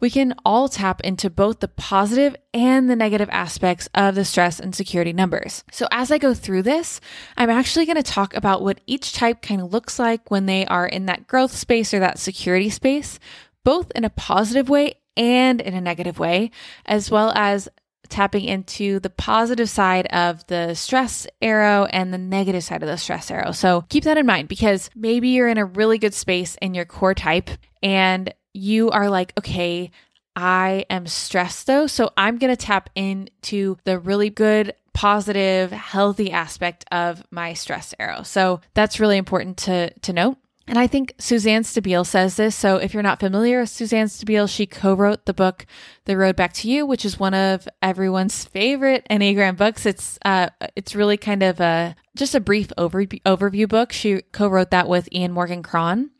we 0.00 0.10
can 0.10 0.34
all 0.44 0.68
tap 0.68 1.00
into 1.02 1.30
both 1.30 1.60
the 1.60 1.68
positive 1.68 2.36
and 2.52 2.90
the 2.90 2.96
negative 2.96 3.28
aspects 3.30 3.88
of 3.94 4.14
the 4.14 4.24
stress 4.24 4.60
and 4.60 4.74
security 4.74 5.12
numbers. 5.12 5.64
So, 5.70 5.86
as 5.90 6.10
I 6.10 6.18
go 6.18 6.34
through 6.34 6.62
this, 6.62 7.00
I'm 7.36 7.48
actually 7.48 7.86
going 7.86 7.96
to 7.96 8.02
talk 8.02 8.34
about 8.34 8.62
what 8.62 8.80
each 8.86 9.12
type 9.12 9.40
kind 9.40 9.60
of 9.60 9.72
looks 9.72 9.98
like 9.98 10.30
when 10.30 10.46
they 10.46 10.66
are 10.66 10.86
in 10.86 11.06
that 11.06 11.26
growth 11.26 11.52
space 11.52 11.94
or 11.94 12.00
that 12.00 12.18
security 12.18 12.68
space, 12.68 13.18
both 13.64 13.90
in 13.94 14.04
a 14.04 14.10
positive 14.10 14.68
way 14.68 14.96
and 15.16 15.60
in 15.62 15.74
a 15.74 15.80
negative 15.80 16.18
way, 16.18 16.50
as 16.84 17.10
well 17.10 17.32
as 17.34 17.68
tapping 18.06 18.44
into 18.44 19.00
the 19.00 19.10
positive 19.10 19.68
side 19.68 20.06
of 20.06 20.46
the 20.46 20.74
stress 20.74 21.26
arrow 21.40 21.84
and 21.86 22.12
the 22.12 22.18
negative 22.18 22.64
side 22.64 22.82
of 22.82 22.88
the 22.88 22.96
stress 22.96 23.30
arrow. 23.30 23.52
So 23.52 23.82
keep 23.88 24.04
that 24.04 24.18
in 24.18 24.26
mind 24.26 24.48
because 24.48 24.90
maybe 24.94 25.28
you're 25.28 25.48
in 25.48 25.58
a 25.58 25.64
really 25.64 25.98
good 25.98 26.14
space 26.14 26.56
in 26.60 26.74
your 26.74 26.84
core 26.84 27.14
type 27.14 27.50
and 27.82 28.32
you 28.52 28.90
are 28.90 29.10
like, 29.10 29.32
okay, 29.38 29.90
I 30.34 30.84
am 30.90 31.06
stressed 31.06 31.66
though. 31.66 31.86
So 31.86 32.10
I'm 32.16 32.38
going 32.38 32.54
to 32.54 32.62
tap 32.62 32.90
into 32.94 33.76
the 33.84 33.98
really 33.98 34.30
good, 34.30 34.74
positive, 34.92 35.70
healthy 35.70 36.30
aspect 36.30 36.84
of 36.90 37.22
my 37.30 37.54
stress 37.54 37.94
arrow. 37.98 38.22
So 38.22 38.60
that's 38.74 39.00
really 39.00 39.16
important 39.16 39.56
to, 39.58 39.90
to 40.00 40.12
note. 40.12 40.38
And 40.68 40.78
I 40.78 40.86
think 40.88 41.14
Suzanne 41.18 41.62
Stabile 41.62 42.04
says 42.04 42.36
this. 42.36 42.56
So 42.56 42.76
if 42.76 42.92
you're 42.92 43.02
not 43.02 43.20
familiar 43.20 43.60
with 43.60 43.68
Suzanne 43.68 44.06
Stabile, 44.06 44.48
she 44.48 44.66
co-wrote 44.66 45.24
the 45.24 45.34
book 45.34 45.64
The 46.06 46.16
Road 46.16 46.34
Back 46.34 46.52
to 46.54 46.68
You, 46.68 46.84
which 46.84 47.04
is 47.04 47.20
one 47.20 47.34
of 47.34 47.68
everyone's 47.82 48.44
favorite 48.44 49.06
Enneagram 49.08 49.56
books. 49.56 49.86
It's 49.86 50.18
uh 50.24 50.48
it's 50.74 50.94
really 50.96 51.16
kind 51.16 51.42
of 51.42 51.60
a 51.60 51.94
just 52.16 52.34
a 52.34 52.40
brief 52.40 52.72
overview, 52.76 53.22
overview 53.22 53.68
book. 53.68 53.92
She 53.92 54.22
co-wrote 54.32 54.70
that 54.70 54.88
with 54.88 55.08
Ian 55.12 55.32
Morgan 55.32 55.62
Cron. 55.62 56.10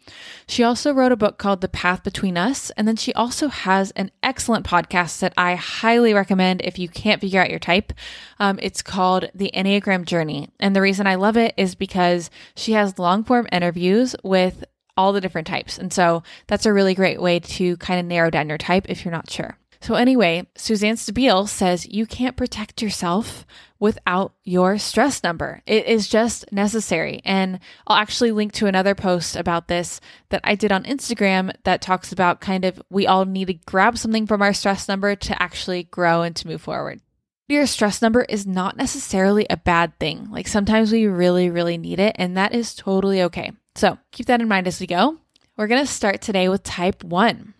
She 0.46 0.62
also 0.62 0.92
wrote 0.92 1.10
a 1.10 1.16
book 1.16 1.38
called 1.38 1.60
The 1.60 1.68
Path 1.68 2.04
Between 2.04 2.36
Us, 2.38 2.70
and 2.76 2.86
then 2.86 2.96
she 2.96 3.12
also 3.14 3.48
has 3.48 3.90
an 3.92 4.10
excellent 4.22 4.64
podcast 4.64 5.18
that 5.20 5.34
I 5.36 5.56
highly 5.56 6.14
recommend 6.14 6.62
if 6.62 6.78
you 6.78 6.88
can't 6.88 7.20
figure 7.20 7.42
out 7.42 7.50
your 7.50 7.58
type. 7.58 7.92
Um, 8.38 8.58
it's 8.62 8.82
called 8.82 9.28
The 9.34 9.50
Enneagram 9.52 10.04
Journey, 10.04 10.50
and 10.60 10.76
the 10.76 10.82
reason 10.82 11.06
I 11.06 11.16
love 11.16 11.36
it 11.36 11.54
is 11.56 11.74
because 11.74 12.30
she 12.54 12.72
has 12.72 12.98
long 12.98 13.24
form 13.24 13.48
interviews 13.50 14.14
with 14.22 14.64
all 14.96 15.12
the 15.12 15.20
different 15.20 15.48
types, 15.48 15.78
and 15.78 15.92
so 15.92 16.22
that's 16.46 16.66
a 16.66 16.72
really 16.72 16.94
great 16.94 17.20
way 17.20 17.40
to 17.40 17.76
kind 17.78 17.98
of 17.98 18.06
narrow 18.06 18.30
down 18.30 18.48
your 18.48 18.58
type 18.58 18.86
if 18.88 19.04
you're 19.04 19.12
not 19.12 19.30
sure. 19.30 19.58
So, 19.86 19.94
anyway, 19.94 20.48
Suzanne 20.56 20.96
Stabile 20.96 21.48
says 21.48 21.86
you 21.86 22.06
can't 22.06 22.36
protect 22.36 22.82
yourself 22.82 23.46
without 23.78 24.34
your 24.42 24.78
stress 24.78 25.22
number. 25.22 25.62
It 25.64 25.86
is 25.86 26.08
just 26.08 26.50
necessary. 26.50 27.22
And 27.24 27.60
I'll 27.86 27.96
actually 27.96 28.32
link 28.32 28.50
to 28.54 28.66
another 28.66 28.96
post 28.96 29.36
about 29.36 29.68
this 29.68 30.00
that 30.30 30.40
I 30.42 30.56
did 30.56 30.72
on 30.72 30.82
Instagram 30.82 31.54
that 31.62 31.82
talks 31.82 32.10
about 32.10 32.40
kind 32.40 32.64
of 32.64 32.82
we 32.90 33.06
all 33.06 33.26
need 33.26 33.46
to 33.46 33.54
grab 33.54 33.96
something 33.96 34.26
from 34.26 34.42
our 34.42 34.52
stress 34.52 34.88
number 34.88 35.14
to 35.14 35.40
actually 35.40 35.84
grow 35.84 36.22
and 36.22 36.34
to 36.34 36.48
move 36.48 36.62
forward. 36.62 37.00
Your 37.46 37.64
stress 37.66 38.02
number 38.02 38.22
is 38.22 38.44
not 38.44 38.76
necessarily 38.76 39.46
a 39.48 39.56
bad 39.56 39.96
thing. 40.00 40.32
Like 40.32 40.48
sometimes 40.48 40.90
we 40.90 41.06
really, 41.06 41.48
really 41.48 41.78
need 41.78 42.00
it, 42.00 42.16
and 42.18 42.36
that 42.36 42.52
is 42.52 42.74
totally 42.74 43.22
okay. 43.22 43.52
So 43.76 43.98
keep 44.10 44.26
that 44.26 44.40
in 44.40 44.48
mind 44.48 44.66
as 44.66 44.80
we 44.80 44.88
go. 44.88 45.18
We're 45.56 45.68
going 45.68 45.86
to 45.86 45.92
start 45.92 46.22
today 46.22 46.48
with 46.48 46.64
type 46.64 47.04
one. 47.04 47.54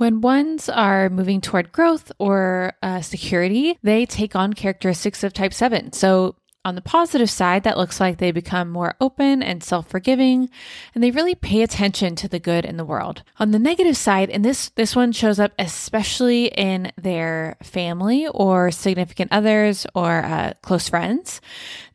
When 0.00 0.22
ones 0.22 0.70
are 0.70 1.10
moving 1.10 1.42
toward 1.42 1.72
growth 1.72 2.10
or 2.18 2.72
uh, 2.82 3.02
security, 3.02 3.76
they 3.82 4.06
take 4.06 4.34
on 4.34 4.54
characteristics 4.54 5.22
of 5.22 5.34
type 5.34 5.52
7. 5.52 5.92
So, 5.92 6.36
on 6.64 6.74
the 6.74 6.80
positive 6.80 7.28
side, 7.28 7.64
that 7.64 7.76
looks 7.76 8.00
like 8.00 8.16
they 8.16 8.30
become 8.32 8.70
more 8.70 8.94
open 8.98 9.42
and 9.42 9.62
self 9.62 9.88
forgiving, 9.88 10.48
and 10.94 11.04
they 11.04 11.10
really 11.10 11.34
pay 11.34 11.60
attention 11.60 12.16
to 12.16 12.28
the 12.28 12.38
good 12.38 12.64
in 12.64 12.78
the 12.78 12.84
world. 12.86 13.24
On 13.38 13.50
the 13.50 13.58
negative 13.58 13.94
side, 13.94 14.30
and 14.30 14.42
this, 14.42 14.70
this 14.70 14.96
one 14.96 15.12
shows 15.12 15.38
up 15.38 15.52
especially 15.58 16.46
in 16.46 16.92
their 16.96 17.58
family 17.62 18.26
or 18.26 18.70
significant 18.70 19.30
others 19.30 19.86
or 19.94 20.24
uh, 20.24 20.54
close 20.62 20.88
friends, 20.88 21.42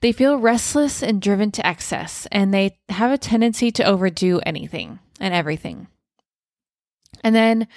they 0.02 0.12
feel 0.12 0.38
restless 0.38 1.02
and 1.02 1.24
driven 1.24 1.50
to 1.50 1.66
excess, 1.66 2.28
and 2.32 2.54
they 2.54 2.78
have 2.90 3.12
a 3.12 3.18
tendency 3.18 3.72
to 3.72 3.84
overdo 3.84 4.40
anything 4.46 5.00
and 5.20 5.34
everything. 5.34 5.88
And 7.24 7.36
then 7.36 7.68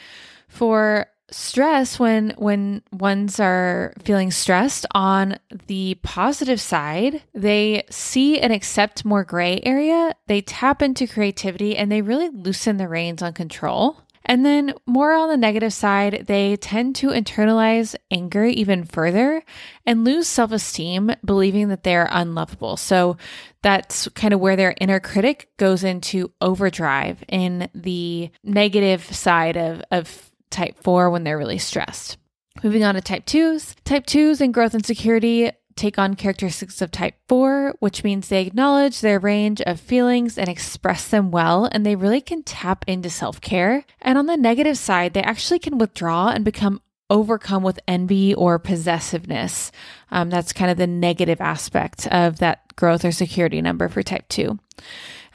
for 0.48 1.06
stress 1.30 1.98
when 1.98 2.30
when 2.38 2.82
ones 2.90 3.38
are 3.38 3.92
feeling 4.02 4.30
stressed 4.30 4.86
on 4.94 5.38
the 5.66 5.94
positive 6.02 6.58
side 6.58 7.22
they 7.34 7.84
see 7.90 8.40
and 8.40 8.52
accept 8.52 9.04
more 9.04 9.24
gray 9.24 9.60
area. 9.62 10.14
They 10.26 10.40
tap 10.40 10.80
into 10.80 11.06
creativity 11.06 11.76
and 11.76 11.92
they 11.92 12.00
really 12.00 12.30
loosen 12.30 12.78
the 12.78 12.88
reins 12.88 13.22
on 13.22 13.34
control 13.34 13.98
and 14.24 14.44
then 14.44 14.74
more 14.86 15.12
on 15.12 15.28
the 15.28 15.36
negative 15.36 15.72
side 15.72 16.24
they 16.26 16.56
tend 16.56 16.94
to 16.96 17.08
internalize 17.08 17.94
anger 18.10 18.44
even 18.44 18.84
further 18.84 19.42
and 19.86 20.04
lose 20.04 20.26
self-esteem 20.26 21.10
believing 21.24 21.68
that 21.68 21.82
they're 21.82 22.08
unlovable 22.10 22.76
so 22.76 23.16
that's 23.62 24.08
kind 24.08 24.32
of 24.32 24.40
where 24.40 24.56
their 24.56 24.74
inner 24.80 25.00
critic 25.00 25.48
goes 25.56 25.84
into 25.84 26.30
overdrive 26.40 27.24
in 27.28 27.68
the 27.74 28.30
negative 28.44 29.02
side 29.14 29.56
of 29.56 29.82
of 29.90 30.28
type 30.50 30.82
4 30.82 31.10
when 31.10 31.24
they're 31.24 31.38
really 31.38 31.58
stressed. 31.58 32.16
Moving 32.62 32.84
on 32.84 32.94
to 32.94 33.00
type 33.00 33.26
2s. 33.26 33.76
Type 33.84 34.06
2s 34.06 34.40
and 34.40 34.52
growth 34.52 34.74
and 34.74 34.84
security 34.84 35.50
take 35.78 35.98
on 35.98 36.14
characteristics 36.14 36.82
of 36.82 36.90
type 36.90 37.14
4, 37.28 37.76
which 37.78 38.04
means 38.04 38.28
they 38.28 38.42
acknowledge 38.42 39.00
their 39.00 39.18
range 39.18 39.60
of 39.62 39.80
feelings 39.80 40.36
and 40.36 40.48
express 40.48 41.08
them 41.08 41.30
well, 41.30 41.68
and 41.70 41.86
they 41.86 41.96
really 41.96 42.20
can 42.20 42.42
tap 42.42 42.84
into 42.86 43.08
self 43.08 43.40
care. 43.40 43.84
And 44.02 44.18
on 44.18 44.26
the 44.26 44.36
negative 44.36 44.76
side, 44.76 45.14
they 45.14 45.22
actually 45.22 45.58
can 45.58 45.78
withdraw 45.78 46.28
and 46.28 46.44
become 46.44 46.82
overcome 47.10 47.62
with 47.62 47.80
envy 47.88 48.34
or 48.34 48.58
possessiveness. 48.58 49.72
Um, 50.10 50.28
that's 50.28 50.52
kind 50.52 50.70
of 50.70 50.76
the 50.76 50.86
negative 50.86 51.40
aspect 51.40 52.06
of 52.08 52.38
that 52.38 52.76
growth 52.76 53.04
or 53.04 53.12
security 53.12 53.62
number 53.62 53.88
for 53.88 54.02
type 54.02 54.28
2. 54.28 54.58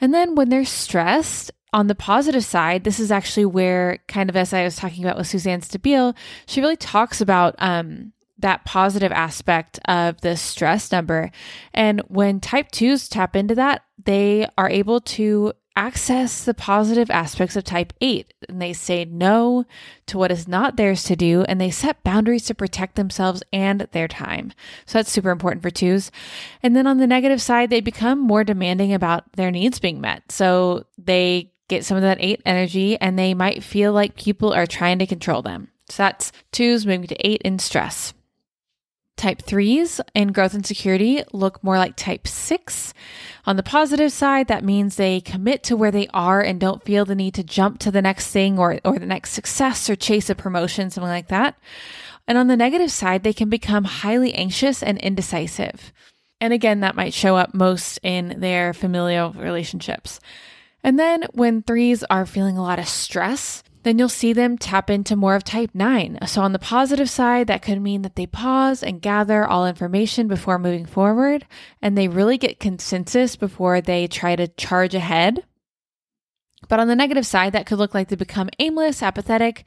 And 0.00 0.14
then 0.14 0.34
when 0.34 0.50
they're 0.50 0.64
stressed, 0.64 1.50
on 1.74 1.88
the 1.88 1.94
positive 1.96 2.44
side, 2.44 2.84
this 2.84 3.00
is 3.00 3.10
actually 3.10 3.46
where, 3.46 3.98
kind 4.06 4.30
of 4.30 4.36
as 4.36 4.52
I 4.52 4.62
was 4.62 4.76
talking 4.76 5.04
about 5.04 5.18
with 5.18 5.26
Suzanne 5.26 5.60
Stabile, 5.60 6.14
she 6.46 6.60
really 6.60 6.76
talks 6.76 7.20
about 7.20 7.56
um, 7.58 8.12
that 8.38 8.64
positive 8.64 9.12
aspect 9.12 9.78
of 9.86 10.20
the 10.20 10.36
stress 10.36 10.90
number. 10.90 11.30
And 11.72 12.00
when 12.08 12.40
type 12.40 12.70
twos 12.70 13.08
tap 13.08 13.36
into 13.36 13.54
that, 13.54 13.84
they 14.02 14.46
are 14.58 14.68
able 14.68 15.00
to 15.00 15.52
access 15.76 16.44
the 16.44 16.54
positive 16.54 17.10
aspects 17.10 17.56
of 17.56 17.64
type 17.64 17.92
8 18.00 18.32
and 18.48 18.62
they 18.62 18.72
say 18.72 19.04
no 19.04 19.64
to 20.06 20.16
what 20.16 20.30
is 20.30 20.46
not 20.46 20.76
theirs 20.76 21.02
to 21.02 21.16
do 21.16 21.42
and 21.48 21.60
they 21.60 21.70
set 21.70 22.04
boundaries 22.04 22.44
to 22.44 22.54
protect 22.54 22.94
themselves 22.94 23.42
and 23.52 23.80
their 23.90 24.06
time. 24.06 24.52
So 24.86 24.98
that's 24.98 25.10
super 25.10 25.30
important 25.30 25.62
for 25.62 25.70
twos. 25.70 26.12
And 26.62 26.76
then 26.76 26.86
on 26.86 26.98
the 26.98 27.08
negative 27.08 27.42
side, 27.42 27.70
they 27.70 27.80
become 27.80 28.20
more 28.20 28.44
demanding 28.44 28.94
about 28.94 29.32
their 29.32 29.50
needs 29.50 29.80
being 29.80 30.00
met. 30.00 30.30
So 30.30 30.86
they 30.96 31.50
get 31.68 31.84
some 31.84 31.96
of 31.96 32.02
that 32.02 32.18
eight 32.20 32.42
energy, 32.44 32.98
and 33.00 33.18
they 33.18 33.34
might 33.34 33.62
feel 33.62 33.92
like 33.92 34.16
people 34.16 34.52
are 34.52 34.66
trying 34.66 34.98
to 34.98 35.06
control 35.06 35.42
them. 35.42 35.68
So 35.88 36.02
that's 36.02 36.32
twos 36.52 36.86
moving 36.86 37.06
to 37.08 37.26
eight 37.26 37.42
in 37.42 37.58
stress. 37.58 38.14
Type 39.16 39.42
threes 39.42 40.00
in 40.14 40.32
growth 40.32 40.54
and 40.54 40.66
security 40.66 41.22
look 41.32 41.62
more 41.62 41.78
like 41.78 41.96
type 41.96 42.26
six. 42.26 42.92
On 43.46 43.56
the 43.56 43.62
positive 43.62 44.10
side, 44.10 44.48
that 44.48 44.64
means 44.64 44.96
they 44.96 45.20
commit 45.20 45.62
to 45.64 45.76
where 45.76 45.92
they 45.92 46.08
are 46.12 46.40
and 46.40 46.60
don't 46.60 46.82
feel 46.82 47.04
the 47.04 47.14
need 47.14 47.34
to 47.34 47.44
jump 47.44 47.78
to 47.80 47.90
the 47.90 48.02
next 48.02 48.30
thing 48.32 48.58
or, 48.58 48.80
or 48.84 48.98
the 48.98 49.06
next 49.06 49.30
success 49.30 49.88
or 49.88 49.94
chase 49.94 50.28
a 50.30 50.34
promotion, 50.34 50.90
something 50.90 51.08
like 51.08 51.28
that. 51.28 51.56
And 52.26 52.36
on 52.36 52.48
the 52.48 52.56
negative 52.56 52.90
side, 52.90 53.22
they 53.22 53.32
can 53.32 53.48
become 53.48 53.84
highly 53.84 54.34
anxious 54.34 54.82
and 54.82 54.98
indecisive. 54.98 55.92
And 56.40 56.52
again, 56.52 56.80
that 56.80 56.96
might 56.96 57.14
show 57.14 57.36
up 57.36 57.54
most 57.54 57.98
in 58.02 58.40
their 58.40 58.74
familial 58.74 59.32
relationships. 59.32 60.20
And 60.82 60.98
then 60.98 61.24
when 61.32 61.62
threes 61.62 62.04
are 62.04 62.26
feeling 62.26 62.58
a 62.58 62.62
lot 62.62 62.78
of 62.78 62.88
stress, 62.88 63.62
then 63.84 63.98
you'll 63.98 64.08
see 64.08 64.32
them 64.32 64.58
tap 64.58 64.90
into 64.90 65.14
more 65.14 65.34
of 65.34 65.44
type 65.44 65.70
9. 65.74 66.18
So, 66.26 66.42
on 66.42 66.52
the 66.52 66.58
positive 66.58 67.08
side, 67.08 67.46
that 67.46 67.62
could 67.62 67.80
mean 67.80 68.02
that 68.02 68.16
they 68.16 68.26
pause 68.26 68.82
and 68.82 69.00
gather 69.00 69.46
all 69.46 69.66
information 69.66 70.26
before 70.26 70.58
moving 70.58 70.86
forward, 70.86 71.46
and 71.80 71.96
they 71.96 72.08
really 72.08 72.38
get 72.38 72.58
consensus 72.58 73.36
before 73.36 73.80
they 73.80 74.06
try 74.06 74.36
to 74.36 74.48
charge 74.48 74.94
ahead. 74.94 75.44
But 76.68 76.80
on 76.80 76.88
the 76.88 76.96
negative 76.96 77.26
side, 77.26 77.52
that 77.52 77.66
could 77.66 77.78
look 77.78 77.94
like 77.94 78.08
they 78.08 78.16
become 78.16 78.48
aimless, 78.58 79.02
apathetic, 79.02 79.64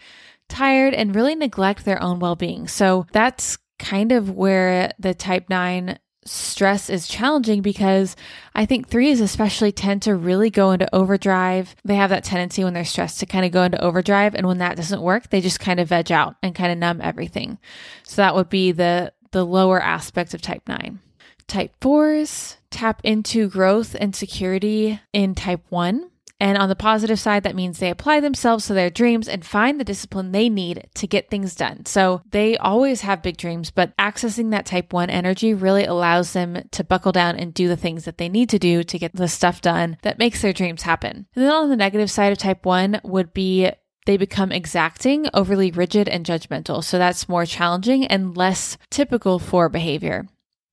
tired, 0.50 0.96
and 0.96 1.16
really 1.16 1.36
neglect 1.36 1.86
their 1.86 2.02
own 2.02 2.20
well 2.20 2.36
being. 2.36 2.68
So, 2.68 3.06
that's 3.12 3.58
kind 3.80 4.12
of 4.12 4.32
where 4.32 4.92
the 4.98 5.14
type 5.14 5.46
9 5.50 6.00
stress 6.28 6.90
is 6.90 7.08
challenging 7.08 7.62
because 7.62 8.16
I 8.54 8.66
think 8.66 8.88
threes 8.88 9.22
especially 9.22 9.72
tend 9.72 10.02
to 10.04 10.16
really 10.16 10.50
go 10.50 10.72
into 10.72 10.94
overdrive. 10.94 11.76
They 11.84 11.96
have 11.96 12.10
that 12.10 12.24
tendency 12.24 12.64
when 12.64 12.74
they're 12.74 12.86
stressed 12.86 13.20
to 13.20 13.26
kind 13.26 13.46
of 13.46 13.52
go 13.52 13.64
into 13.64 13.84
overdrive. 13.84 14.36
And 14.36 14.48
when 14.48 14.58
that 14.60 14.78
doesn't 14.78 15.02
work, 15.02 15.30
they 15.30 15.42
just 15.42 15.60
kind 15.60 15.80
of 15.80 15.90
veg 15.90 16.12
out 16.12 16.36
and 16.44 16.56
kind 16.56 16.72
of 16.72 16.78
numb 16.78 17.02
everything. 17.02 17.58
So 18.04 18.22
that 18.22 18.36
would 18.36 18.50
be 18.50 18.72
the, 18.72 19.14
the 19.32 19.46
lower 19.46 19.82
aspect 19.82 20.34
of 20.34 20.42
type 20.42 20.64
nine. 20.68 21.00
Type 21.48 21.72
fours 21.80 22.58
tap 22.70 23.02
into 23.04 23.50
growth 23.50 23.96
and 24.00 24.16
security 24.16 25.00
in 25.14 25.34
type 25.34 25.62
one. 25.70 26.12
And 26.40 26.58
on 26.58 26.70
the 26.70 26.76
positive 26.76 27.20
side, 27.20 27.44
that 27.44 27.56
means 27.56 27.80
they 27.80 27.90
apply 27.90 28.20
themselves 28.20 28.68
to 28.68 28.74
their 28.74 28.90
dreams 28.90 29.28
and 29.28 29.46
find 29.46 29.80
the 29.80 29.84
discipline 29.84 30.32
they 30.32 30.50
need 30.50 30.88
to 30.96 31.08
get 31.08 31.30
things 31.30 31.56
done. 31.56 31.86
So 31.86 32.22
they 32.30 32.58
always 32.58 33.02
have 33.02 33.24
big 33.24 33.38
dreams, 33.38 33.72
but 33.72 33.96
accessing 33.98 34.52
that 34.52 34.66
type 34.66 34.94
one 34.94 35.10
energy 35.10 35.54
really 35.54 35.86
allows 35.86 36.34
them 36.34 36.68
to 36.72 36.84
buckle 36.84 37.12
down 37.12 37.36
and 37.38 37.54
do 37.54 37.68
the 37.68 37.78
things 37.78 38.06
that 38.06 38.18
they 38.18 38.30
need 38.30 38.50
to 38.50 38.60
do 38.60 38.84
to 38.84 39.00
get 39.00 39.16
the 39.16 39.28
stuff 39.28 39.62
done 39.62 39.98
that 40.04 40.20
makes 40.20 40.42
their 40.42 40.54
dreams 40.54 40.84
happen. 40.84 41.26
And 41.36 41.44
then 41.44 41.52
on 41.52 41.70
the 41.70 41.76
negative 41.76 42.12
side 42.12 42.32
of 42.32 42.38
type 42.38 42.66
one 42.66 43.02
would 43.04 43.34
be 43.34 43.72
they 44.06 44.16
become 44.16 44.54
exacting, 44.54 45.28
overly 45.34 45.70
rigid, 45.70 46.08
and 46.08 46.26
judgmental. 46.26 46.82
So 46.84 46.98
that's 46.98 47.28
more 47.28 47.46
challenging 47.46 48.06
and 48.06 48.38
less 48.38 48.78
typical 48.90 49.38
for 49.38 49.68
behavior. 49.68 50.28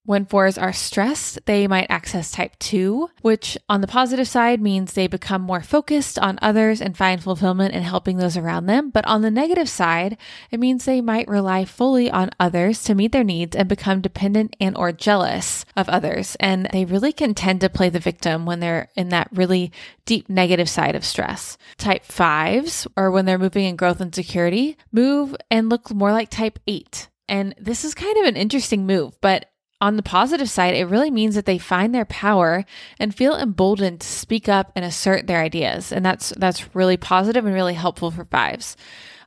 When 0.07 0.27
fours 0.27 0.59
are 0.59 0.75
stressed, 0.75 1.47
they 1.47 1.67
might 1.67 1.87
access 1.89 2.31
type 2.31 2.59
2, 2.59 3.09
which 3.23 3.57
on 3.71 3.81
the 3.81 3.87
positive 3.87 4.29
side 4.29 4.61
means 4.61 4.93
they 4.93 5.07
become 5.07 5.41
more 5.41 5.63
focused 5.63 6.19
on 6.19 6.39
others 6.43 6.83
and 6.83 6.95
find 6.95 7.23
fulfillment 7.23 7.73
in 7.73 7.83
helping 7.83 8.19
those 8.19 8.37
around 8.37 8.67
them. 8.67 8.91
But 8.91 9.07
on 9.07 9.23
the 9.23 9.31
negative 9.31 9.69
side, 9.69 10.19
it 10.51 10.61
means 10.61 10.85
they 10.85 11.01
might 11.01 11.27
rely 11.27 11.65
fully 11.65 12.11
on 12.11 12.29
others 12.39 12.85
to 12.85 12.95
meet 12.95 13.13
their 13.13 13.25
needs 13.25 13.57
and 13.57 13.67
become 13.67 14.03
dependent 14.03 14.55
and 14.61 14.77
or 14.77 14.93
jealous 14.93 15.65
of 15.75 15.89
others. 15.89 16.37
And 16.39 16.69
they 16.71 16.85
really 16.85 17.13
can 17.13 17.33
tend 17.33 17.63
to 17.63 17.71
play 17.71 17.89
the 17.89 17.99
victim 17.99 18.45
when 18.45 18.61
they're 18.61 18.91
in 18.95 19.09
that 19.09 19.29
really 19.33 19.73
deep 20.05 20.29
negative 20.29 20.69
side 20.69 20.97
of 20.97 21.07
stress. 21.07 21.57
Type 21.79 22.05
5s, 22.05 22.87
or 22.95 23.11
when 23.11 23.25
they're 23.25 23.39
moving 23.39 23.65
in 23.65 23.77
growth 23.77 24.03
and 24.03 24.15
security, 24.15 24.77
move 24.93 25.35
and 25.51 25.71
look 25.71 25.91
more 25.95 26.13
like 26.13 26.29
type 26.29 26.59
8. 26.67 27.09
And 27.27 27.55
this 27.59 27.87
is 27.87 27.95
kind 27.95 28.19
of 28.19 28.27
an 28.27 28.37
interesting 28.37 28.87
move, 28.87 29.19
but 29.23 29.47
on 29.81 29.97
the 29.97 30.03
positive 30.03 30.49
side, 30.49 30.75
it 30.75 30.87
really 30.87 31.11
means 31.11 31.35
that 31.35 31.47
they 31.47 31.59
find 31.59 31.95
their 31.95 32.05
power 32.05 32.65
and 32.99 33.15
feel 33.15 33.37
emboldened 33.37 34.01
to 34.01 34.07
speak 34.07 34.49
up 34.49 34.73
and 34.75 34.85
assert 34.85 35.27
their 35.27 35.41
ideas. 35.41 35.93
And 35.93 36.05
that's 36.05 36.31
that's 36.37 36.75
really 36.75 36.97
positive 36.97 37.45
and 37.45 37.55
really 37.55 37.75
helpful 37.75 38.11
for 38.11 38.25
fives. 38.25 38.77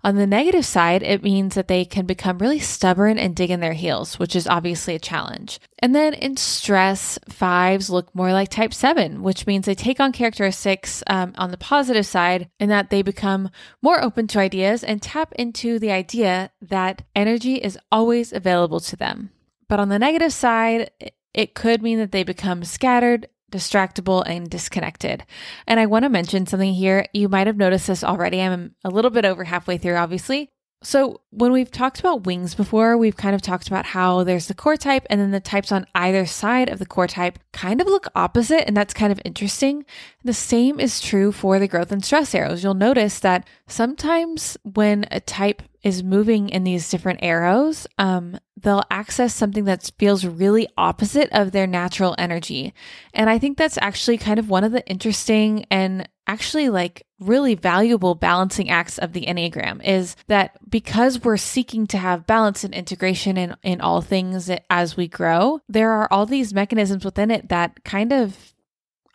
On 0.03 0.15
the 0.15 0.27
negative 0.27 0.65
side, 0.65 1.03
it 1.03 1.23
means 1.23 1.55
that 1.55 1.67
they 1.67 1.83
can 1.83 2.05
become 2.05 2.37
really 2.37 2.59
stubborn 2.59 3.17
and 3.17 3.35
dig 3.35 3.49
in 3.49 3.59
their 3.59 3.73
heels, 3.73 4.17
which 4.19 4.35
is 4.35 4.47
obviously 4.47 4.95
a 4.95 4.99
challenge. 4.99 5.59
And 5.79 5.93
then 5.93 6.13
in 6.13 6.37
stress, 6.37 7.19
fives 7.27 7.89
look 7.89 8.13
more 8.15 8.31
like 8.31 8.49
type 8.49 8.73
seven, 8.73 9.21
which 9.21 9.45
means 9.45 9.65
they 9.65 9.75
take 9.75 9.99
on 9.99 10.11
characteristics 10.11 11.03
um, 11.07 11.33
on 11.37 11.51
the 11.51 11.57
positive 11.57 12.05
side 12.05 12.49
in 12.59 12.69
that 12.69 12.89
they 12.89 13.01
become 13.01 13.49
more 13.81 14.01
open 14.01 14.27
to 14.27 14.39
ideas 14.39 14.83
and 14.83 15.01
tap 15.01 15.33
into 15.33 15.77
the 15.79 15.91
idea 15.91 16.51
that 16.61 17.01
energy 17.15 17.55
is 17.55 17.77
always 17.91 18.31
available 18.31 18.79
to 18.79 18.95
them. 18.95 19.31
But 19.69 19.79
on 19.79 19.89
the 19.89 19.99
negative 19.99 20.33
side, 20.33 20.91
it 21.33 21.53
could 21.53 21.81
mean 21.81 21.99
that 21.99 22.11
they 22.11 22.23
become 22.23 22.63
scattered, 22.63 23.27
distractible, 23.51 24.23
and 24.25 24.49
disconnected. 24.49 25.23
And 25.67 25.79
I 25.79 25.85
want 25.85 26.03
to 26.03 26.09
mention 26.09 26.45
something 26.45 26.73
here. 26.73 27.05
You 27.13 27.29
might 27.29 27.47
have 27.47 27.57
noticed 27.57 27.87
this 27.87 28.03
already. 28.03 28.41
I'm 28.41 28.75
a 28.83 28.89
little 28.89 29.11
bit 29.11 29.25
over 29.25 29.43
halfway 29.43 29.77
through, 29.77 29.95
obviously. 29.95 30.49
So, 30.83 31.21
when 31.31 31.51
we've 31.51 31.71
talked 31.71 31.99
about 31.99 32.27
wings 32.27 32.53
before, 32.53 32.97
we've 32.97 33.17
kind 33.17 33.33
of 33.33 33.41
talked 33.41 33.67
about 33.67 33.87
how 33.87 34.23
there's 34.23 34.47
the 34.47 34.53
core 34.53 34.77
type 34.77 35.07
and 35.09 35.19
then 35.19 35.31
the 35.31 35.39
types 35.39 35.71
on 35.71 35.87
either 35.95 36.27
side 36.27 36.69
of 36.69 36.77
the 36.77 36.85
core 36.85 37.07
type 37.07 37.39
kind 37.51 37.81
of 37.81 37.87
look 37.87 38.07
opposite, 38.13 38.67
and 38.67 38.77
that's 38.77 38.93
kind 38.93 39.11
of 39.11 39.19
interesting. 39.25 39.85
The 40.23 40.33
same 40.33 40.79
is 40.79 41.01
true 41.01 41.31
for 41.31 41.57
the 41.57 41.67
growth 41.67 41.91
and 41.91 42.05
stress 42.05 42.35
arrows. 42.35 42.63
You'll 42.63 42.75
notice 42.75 43.17
that 43.19 43.47
sometimes 43.67 44.55
when 44.61 45.05
a 45.09 45.19
type 45.19 45.63
is 45.83 46.03
moving 46.03 46.49
in 46.49 46.63
these 46.63 46.89
different 46.89 47.19
arrows, 47.21 47.87
um, 47.97 48.37
they'll 48.57 48.83
access 48.89 49.33
something 49.33 49.65
that 49.65 49.89
feels 49.97 50.25
really 50.25 50.67
opposite 50.77 51.29
of 51.31 51.51
their 51.51 51.67
natural 51.67 52.15
energy. 52.17 52.73
And 53.13 53.29
I 53.29 53.37
think 53.39 53.57
that's 53.57 53.77
actually 53.81 54.17
kind 54.17 54.39
of 54.39 54.49
one 54.49 54.63
of 54.63 54.71
the 54.71 54.85
interesting 54.87 55.65
and 55.69 56.07
actually 56.25 56.69
like 56.69 57.05
really 57.19 57.55
valuable 57.55 58.15
balancing 58.15 58.69
acts 58.69 58.97
of 58.97 59.13
the 59.13 59.25
Enneagram 59.25 59.83
is 59.83 60.15
that 60.27 60.57
because 60.69 61.23
we're 61.23 61.37
seeking 61.37 61.87
to 61.87 61.97
have 61.97 62.27
balance 62.27 62.63
and 62.63 62.73
integration 62.73 63.37
in, 63.37 63.55
in 63.63 63.79
all 63.79 64.01
things 64.01 64.51
as 64.69 64.97
we 64.97 65.07
grow, 65.07 65.61
there 65.69 65.91
are 65.91 66.07
all 66.11 66.25
these 66.25 66.53
mechanisms 66.53 67.05
within 67.05 67.31
it 67.31 67.49
that 67.49 67.83
kind 67.83 68.11
of 68.11 68.53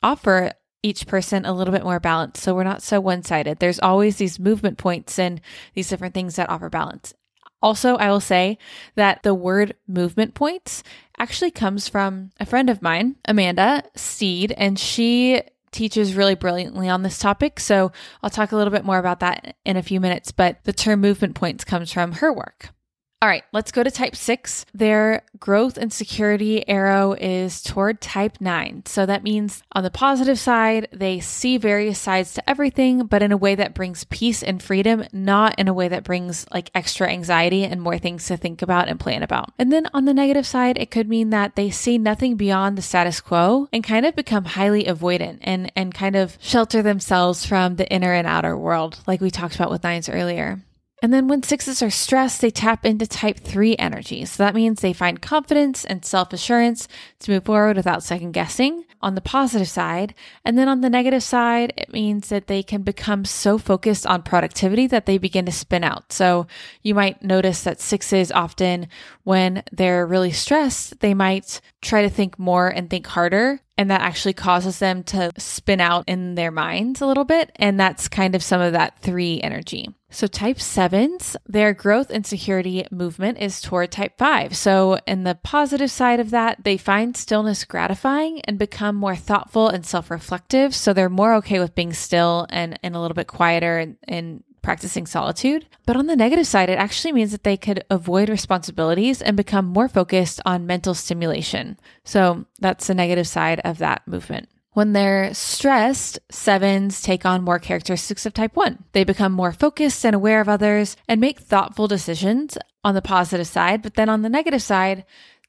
offer 0.02 0.52
each 0.82 1.06
person 1.06 1.44
a 1.44 1.52
little 1.52 1.72
bit 1.72 1.84
more 1.84 2.00
balanced. 2.00 2.42
So 2.42 2.54
we're 2.54 2.64
not 2.64 2.82
so 2.82 3.00
one 3.00 3.22
sided. 3.22 3.58
There's 3.58 3.80
always 3.80 4.16
these 4.16 4.38
movement 4.38 4.78
points 4.78 5.18
and 5.18 5.40
these 5.74 5.88
different 5.88 6.14
things 6.14 6.36
that 6.36 6.50
offer 6.50 6.68
balance. 6.68 7.14
Also, 7.62 7.96
I 7.96 8.10
will 8.10 8.20
say 8.20 8.58
that 8.96 9.22
the 9.22 9.34
word 9.34 9.76
movement 9.86 10.34
points 10.34 10.82
actually 11.16 11.52
comes 11.52 11.88
from 11.88 12.30
a 12.40 12.46
friend 12.46 12.68
of 12.68 12.82
mine, 12.82 13.16
Amanda 13.26 13.84
Seed, 13.94 14.52
and 14.56 14.76
she 14.78 15.42
teaches 15.70 16.16
really 16.16 16.34
brilliantly 16.34 16.88
on 16.88 17.02
this 17.02 17.18
topic. 17.18 17.60
So 17.60 17.92
I'll 18.22 18.30
talk 18.30 18.52
a 18.52 18.56
little 18.56 18.72
bit 18.72 18.84
more 18.84 18.98
about 18.98 19.20
that 19.20 19.56
in 19.64 19.76
a 19.76 19.82
few 19.82 20.00
minutes, 20.00 20.32
but 20.32 20.64
the 20.64 20.72
term 20.72 21.00
movement 21.00 21.36
points 21.36 21.64
comes 21.64 21.92
from 21.92 22.12
her 22.12 22.32
work. 22.32 22.70
All 23.22 23.28
right, 23.28 23.44
let's 23.52 23.70
go 23.70 23.84
to 23.84 23.90
type 23.92 24.16
six. 24.16 24.66
Their 24.74 25.22
growth 25.38 25.76
and 25.76 25.92
security 25.92 26.68
arrow 26.68 27.12
is 27.12 27.62
toward 27.62 28.00
type 28.00 28.38
nine. 28.40 28.82
So 28.84 29.06
that 29.06 29.22
means 29.22 29.62
on 29.70 29.84
the 29.84 29.92
positive 29.92 30.40
side, 30.40 30.88
they 30.90 31.20
see 31.20 31.56
various 31.56 32.00
sides 32.00 32.34
to 32.34 32.50
everything, 32.50 33.06
but 33.06 33.22
in 33.22 33.30
a 33.30 33.36
way 33.36 33.54
that 33.54 33.74
brings 33.74 34.02
peace 34.02 34.42
and 34.42 34.60
freedom, 34.60 35.04
not 35.12 35.56
in 35.56 35.68
a 35.68 35.72
way 35.72 35.86
that 35.86 36.02
brings 36.02 36.46
like 36.52 36.72
extra 36.74 37.08
anxiety 37.08 37.62
and 37.62 37.80
more 37.80 37.96
things 37.96 38.26
to 38.26 38.36
think 38.36 38.60
about 38.60 38.88
and 38.88 38.98
plan 38.98 39.22
about. 39.22 39.52
And 39.56 39.70
then 39.70 39.86
on 39.94 40.04
the 40.04 40.14
negative 40.14 40.44
side, 40.44 40.76
it 40.76 40.90
could 40.90 41.08
mean 41.08 41.30
that 41.30 41.54
they 41.54 41.70
see 41.70 41.98
nothing 41.98 42.34
beyond 42.34 42.76
the 42.76 42.82
status 42.82 43.20
quo 43.20 43.68
and 43.72 43.84
kind 43.84 44.04
of 44.04 44.16
become 44.16 44.46
highly 44.46 44.82
avoidant 44.82 45.38
and, 45.42 45.70
and 45.76 45.94
kind 45.94 46.16
of 46.16 46.36
shelter 46.40 46.82
themselves 46.82 47.46
from 47.46 47.76
the 47.76 47.88
inner 47.88 48.12
and 48.12 48.26
outer 48.26 48.56
world, 48.56 48.98
like 49.06 49.20
we 49.20 49.30
talked 49.30 49.54
about 49.54 49.70
with 49.70 49.84
nines 49.84 50.08
earlier. 50.08 50.58
And 51.02 51.12
then 51.12 51.26
when 51.26 51.42
sixes 51.42 51.82
are 51.82 51.90
stressed, 51.90 52.40
they 52.40 52.50
tap 52.50 52.86
into 52.86 53.08
type 53.08 53.40
three 53.40 53.74
energy. 53.76 54.24
So 54.24 54.44
that 54.44 54.54
means 54.54 54.80
they 54.80 54.92
find 54.92 55.20
confidence 55.20 55.84
and 55.84 56.04
self 56.04 56.32
assurance 56.32 56.86
to 57.20 57.32
move 57.32 57.44
forward 57.44 57.76
without 57.76 58.04
second 58.04 58.32
guessing 58.32 58.84
on 59.02 59.16
the 59.16 59.20
positive 59.20 59.68
side. 59.68 60.14
And 60.44 60.56
then 60.56 60.68
on 60.68 60.80
the 60.80 60.88
negative 60.88 61.24
side, 61.24 61.72
it 61.76 61.92
means 61.92 62.28
that 62.28 62.46
they 62.46 62.62
can 62.62 62.82
become 62.82 63.24
so 63.24 63.58
focused 63.58 64.06
on 64.06 64.22
productivity 64.22 64.86
that 64.86 65.06
they 65.06 65.18
begin 65.18 65.44
to 65.46 65.52
spin 65.52 65.82
out. 65.82 66.12
So 66.12 66.46
you 66.82 66.94
might 66.94 67.20
notice 67.22 67.64
that 67.64 67.80
sixes 67.80 68.30
often, 68.30 68.86
when 69.24 69.64
they're 69.72 70.06
really 70.06 70.30
stressed, 70.30 71.00
they 71.00 71.14
might 71.14 71.60
try 71.80 72.02
to 72.02 72.10
think 72.10 72.38
more 72.38 72.68
and 72.68 72.88
think 72.88 73.08
harder. 73.08 73.60
And 73.78 73.90
that 73.90 74.02
actually 74.02 74.34
causes 74.34 74.78
them 74.78 75.02
to 75.04 75.32
spin 75.38 75.80
out 75.80 76.04
in 76.06 76.34
their 76.34 76.50
minds 76.50 77.00
a 77.00 77.06
little 77.06 77.24
bit. 77.24 77.50
And 77.56 77.80
that's 77.80 78.06
kind 78.08 78.34
of 78.34 78.42
some 78.42 78.60
of 78.60 78.72
that 78.74 78.98
three 79.00 79.40
energy. 79.40 79.88
So, 80.10 80.26
type 80.26 80.60
sevens, 80.60 81.38
their 81.46 81.72
growth 81.72 82.10
and 82.10 82.26
security 82.26 82.86
movement 82.90 83.38
is 83.38 83.62
toward 83.62 83.90
type 83.90 84.18
five. 84.18 84.54
So, 84.54 84.98
in 85.06 85.24
the 85.24 85.36
positive 85.36 85.90
side 85.90 86.20
of 86.20 86.30
that, 86.30 86.64
they 86.64 86.76
find 86.76 87.16
stillness 87.16 87.64
gratifying 87.64 88.42
and 88.42 88.58
become 88.58 88.94
more 88.94 89.16
thoughtful 89.16 89.68
and 89.68 89.86
self 89.86 90.10
reflective. 90.10 90.74
So, 90.74 90.92
they're 90.92 91.08
more 91.08 91.34
okay 91.36 91.58
with 91.58 91.74
being 91.74 91.94
still 91.94 92.46
and, 92.50 92.78
and 92.82 92.94
a 92.94 93.00
little 93.00 93.14
bit 93.14 93.26
quieter 93.26 93.78
and, 93.78 93.96
and 94.06 94.44
practicing 94.62 95.06
solitude. 95.06 95.66
But 95.84 95.96
on 95.96 96.06
the 96.06 96.16
negative 96.16 96.46
side, 96.46 96.70
it 96.70 96.78
actually 96.78 97.12
means 97.12 97.32
that 97.32 97.44
they 97.44 97.56
could 97.56 97.84
avoid 97.90 98.28
responsibilities 98.28 99.20
and 99.20 99.36
become 99.36 99.66
more 99.66 99.88
focused 99.88 100.40
on 100.46 100.66
mental 100.66 100.94
stimulation. 100.94 101.78
So, 102.04 102.46
that's 102.60 102.86
the 102.86 102.94
negative 102.94 103.26
side 103.26 103.60
of 103.64 103.78
that 103.78 104.06
movement. 104.06 104.48
When 104.74 104.94
they're 104.94 105.34
stressed, 105.34 106.18
sevens 106.30 107.02
take 107.02 107.26
on 107.26 107.44
more 107.44 107.58
characteristics 107.58 108.24
of 108.24 108.32
type 108.32 108.56
1. 108.56 108.84
They 108.92 109.04
become 109.04 109.32
more 109.32 109.52
focused 109.52 110.04
and 110.06 110.14
aware 110.14 110.40
of 110.40 110.48
others 110.48 110.96
and 111.06 111.20
make 111.20 111.40
thoughtful 111.40 111.88
decisions 111.88 112.56
on 112.82 112.94
the 112.94 113.02
positive 113.02 113.46
side. 113.46 113.82
But 113.82 113.94
then 113.94 114.08
on 114.08 114.22
the 114.22 114.30
negative 114.30 114.62
side, 114.62 115.04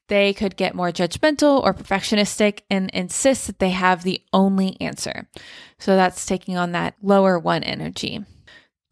they 0.08 0.34
could 0.34 0.56
get 0.56 0.74
more 0.74 0.92
judgmental 0.92 1.62
or 1.62 1.72
perfectionistic 1.72 2.60
and 2.70 2.90
insist 2.90 3.46
that 3.46 3.60
they 3.60 3.70
have 3.70 4.02
the 4.02 4.20
only 4.34 4.76
answer. 4.78 5.26
So 5.78 5.96
that's 5.96 6.26
taking 6.26 6.58
on 6.58 6.72
that 6.72 6.94
lower 7.00 7.38
one 7.38 7.62
energy. 7.62 8.24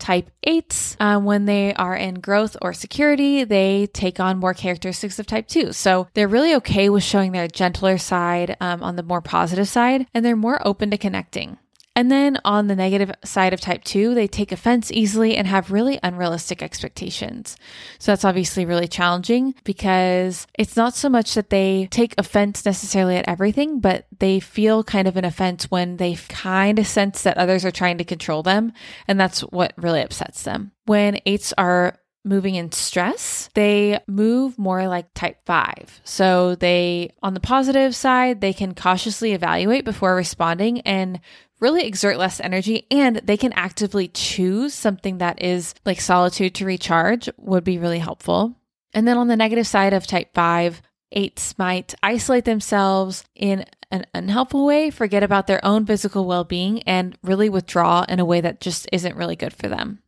Type 0.02 0.32
8s, 0.44 0.96
um, 1.00 1.24
when 1.24 1.44
they 1.44 1.72
are 1.74 1.94
in 1.94 2.14
growth 2.14 2.56
or 2.60 2.72
security, 2.72 3.44
they 3.44 3.86
take 3.86 4.18
on 4.18 4.40
more 4.40 4.52
characteristics 4.52 5.20
of 5.20 5.26
type 5.26 5.46
2. 5.46 5.72
So 5.72 6.08
they're 6.14 6.26
really 6.26 6.56
okay 6.56 6.88
with 6.88 7.04
showing 7.04 7.30
their 7.30 7.46
gentler 7.46 7.98
side 7.98 8.56
um, 8.60 8.82
on 8.82 8.96
the 8.96 9.04
more 9.04 9.20
positive 9.20 9.68
side, 9.68 10.08
and 10.12 10.24
they're 10.24 10.34
more 10.34 10.60
open 10.66 10.90
to 10.90 10.98
connecting. 10.98 11.56
And 11.94 12.10
then 12.10 12.38
on 12.44 12.68
the 12.68 12.76
negative 12.76 13.12
side 13.22 13.52
of 13.52 13.60
type 13.60 13.84
2, 13.84 14.14
they 14.14 14.26
take 14.26 14.50
offense 14.50 14.90
easily 14.90 15.36
and 15.36 15.46
have 15.46 15.70
really 15.70 15.98
unrealistic 16.02 16.62
expectations. 16.62 17.56
So 17.98 18.12
that's 18.12 18.24
obviously 18.24 18.64
really 18.64 18.88
challenging 18.88 19.54
because 19.64 20.46
it's 20.58 20.76
not 20.76 20.94
so 20.94 21.10
much 21.10 21.34
that 21.34 21.50
they 21.50 21.88
take 21.90 22.14
offense 22.16 22.64
necessarily 22.64 23.16
at 23.16 23.28
everything, 23.28 23.80
but 23.80 24.06
they 24.18 24.40
feel 24.40 24.82
kind 24.82 25.06
of 25.06 25.18
an 25.18 25.26
offense 25.26 25.70
when 25.70 25.98
they 25.98 26.14
kind 26.14 26.78
of 26.78 26.86
sense 26.86 27.22
that 27.22 27.36
others 27.36 27.64
are 27.64 27.70
trying 27.70 27.98
to 27.98 28.04
control 28.04 28.42
them. 28.42 28.72
And 29.06 29.20
that's 29.20 29.40
what 29.40 29.74
really 29.76 30.00
upsets 30.00 30.44
them. 30.44 30.72
When 30.86 31.20
eights 31.26 31.52
are 31.58 31.98
moving 32.24 32.54
in 32.54 32.72
stress, 32.72 33.50
they 33.54 33.98
move 34.06 34.58
more 34.58 34.86
like 34.88 35.12
type 35.14 35.38
5. 35.46 36.00
So 36.04 36.54
they 36.54 37.12
on 37.22 37.34
the 37.34 37.40
positive 37.40 37.94
side, 37.94 38.40
they 38.40 38.52
can 38.52 38.74
cautiously 38.74 39.32
evaluate 39.32 39.84
before 39.84 40.14
responding 40.14 40.80
and 40.82 41.20
really 41.60 41.86
exert 41.86 42.18
less 42.18 42.40
energy 42.40 42.86
and 42.90 43.16
they 43.18 43.36
can 43.36 43.52
actively 43.52 44.08
choose 44.08 44.74
something 44.74 45.18
that 45.18 45.40
is 45.40 45.74
like 45.86 46.00
solitude 46.00 46.54
to 46.56 46.66
recharge 46.66 47.28
would 47.36 47.64
be 47.64 47.78
really 47.78 48.00
helpful. 48.00 48.56
And 48.92 49.06
then 49.06 49.16
on 49.16 49.28
the 49.28 49.36
negative 49.36 49.66
side 49.66 49.94
of 49.94 50.06
type 50.06 50.34
5, 50.34 50.82
eights 51.12 51.58
might 51.58 51.94
isolate 52.02 52.44
themselves 52.44 53.24
in 53.34 53.64
an 53.90 54.06
unhelpful 54.14 54.64
way, 54.64 54.90
forget 54.90 55.22
about 55.22 55.46
their 55.46 55.64
own 55.64 55.86
physical 55.86 56.26
well 56.26 56.44
being, 56.44 56.82
and 56.82 57.16
really 57.22 57.48
withdraw 57.48 58.04
in 58.08 58.20
a 58.20 58.24
way 58.24 58.40
that 58.40 58.60
just 58.60 58.88
isn't 58.90 59.16
really 59.16 59.36
good 59.36 59.52
for 59.52 59.68
them. 59.68 60.01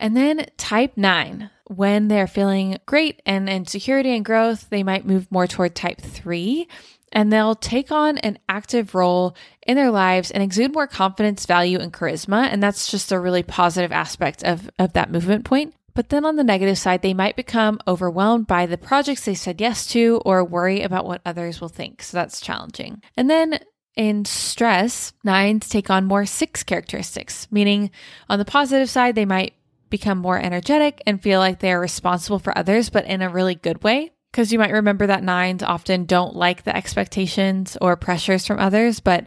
And 0.00 0.16
then 0.16 0.46
type 0.56 0.96
9, 0.96 1.50
when 1.66 2.08
they're 2.08 2.26
feeling 2.26 2.78
great 2.86 3.22
and 3.24 3.48
in 3.48 3.66
security 3.66 4.16
and 4.16 4.24
growth, 4.24 4.68
they 4.70 4.82
might 4.82 5.06
move 5.06 5.30
more 5.30 5.46
toward 5.46 5.76
type 5.76 6.00
3 6.00 6.66
and 7.12 7.32
they'll 7.32 7.54
take 7.54 7.92
on 7.92 8.18
an 8.18 8.38
active 8.48 8.94
role 8.94 9.36
in 9.66 9.76
their 9.76 9.90
lives 9.90 10.30
and 10.30 10.42
exude 10.42 10.72
more 10.72 10.86
confidence, 10.86 11.44
value, 11.44 11.78
and 11.78 11.92
charisma. 11.92 12.48
And 12.50 12.62
that's 12.62 12.90
just 12.90 13.12
a 13.12 13.20
really 13.20 13.42
positive 13.42 13.92
aspect 13.92 14.42
of, 14.42 14.70
of 14.78 14.92
that 14.94 15.10
movement 15.10 15.44
point. 15.44 15.74
But 15.92 16.08
then 16.08 16.24
on 16.24 16.36
the 16.36 16.44
negative 16.44 16.78
side, 16.78 17.02
they 17.02 17.14
might 17.14 17.36
become 17.36 17.80
overwhelmed 17.86 18.46
by 18.46 18.66
the 18.66 18.78
projects 18.78 19.24
they 19.24 19.34
said 19.34 19.60
yes 19.60 19.86
to 19.88 20.22
or 20.24 20.44
worry 20.44 20.82
about 20.82 21.04
what 21.04 21.20
others 21.26 21.60
will 21.60 21.68
think. 21.68 22.02
So 22.02 22.16
that's 22.16 22.40
challenging. 22.40 23.02
And 23.16 23.28
then 23.28 23.58
in 23.96 24.24
stress, 24.24 25.12
nines 25.24 25.68
take 25.68 25.90
on 25.90 26.04
more 26.04 26.26
six 26.26 26.62
characteristics, 26.62 27.48
meaning 27.50 27.90
on 28.28 28.38
the 28.38 28.44
positive 28.44 28.88
side, 28.88 29.16
they 29.16 29.24
might 29.24 29.54
become 29.90 30.18
more 30.18 30.38
energetic 30.38 31.02
and 31.06 31.22
feel 31.22 31.40
like 31.40 31.58
they're 31.58 31.80
responsible 31.80 32.38
for 32.38 32.56
others, 32.56 32.90
but 32.90 33.04
in 33.04 33.22
a 33.22 33.28
really 33.28 33.54
good 33.54 33.82
way. 33.82 34.12
Because 34.30 34.52
you 34.52 34.58
might 34.60 34.72
remember 34.72 35.08
that 35.08 35.24
nines 35.24 35.62
often 35.62 36.04
don't 36.04 36.36
like 36.36 36.62
the 36.62 36.74
expectations 36.74 37.76
or 37.80 37.96
pressures 37.96 38.46
from 38.46 38.60
others, 38.60 39.00
but 39.00 39.26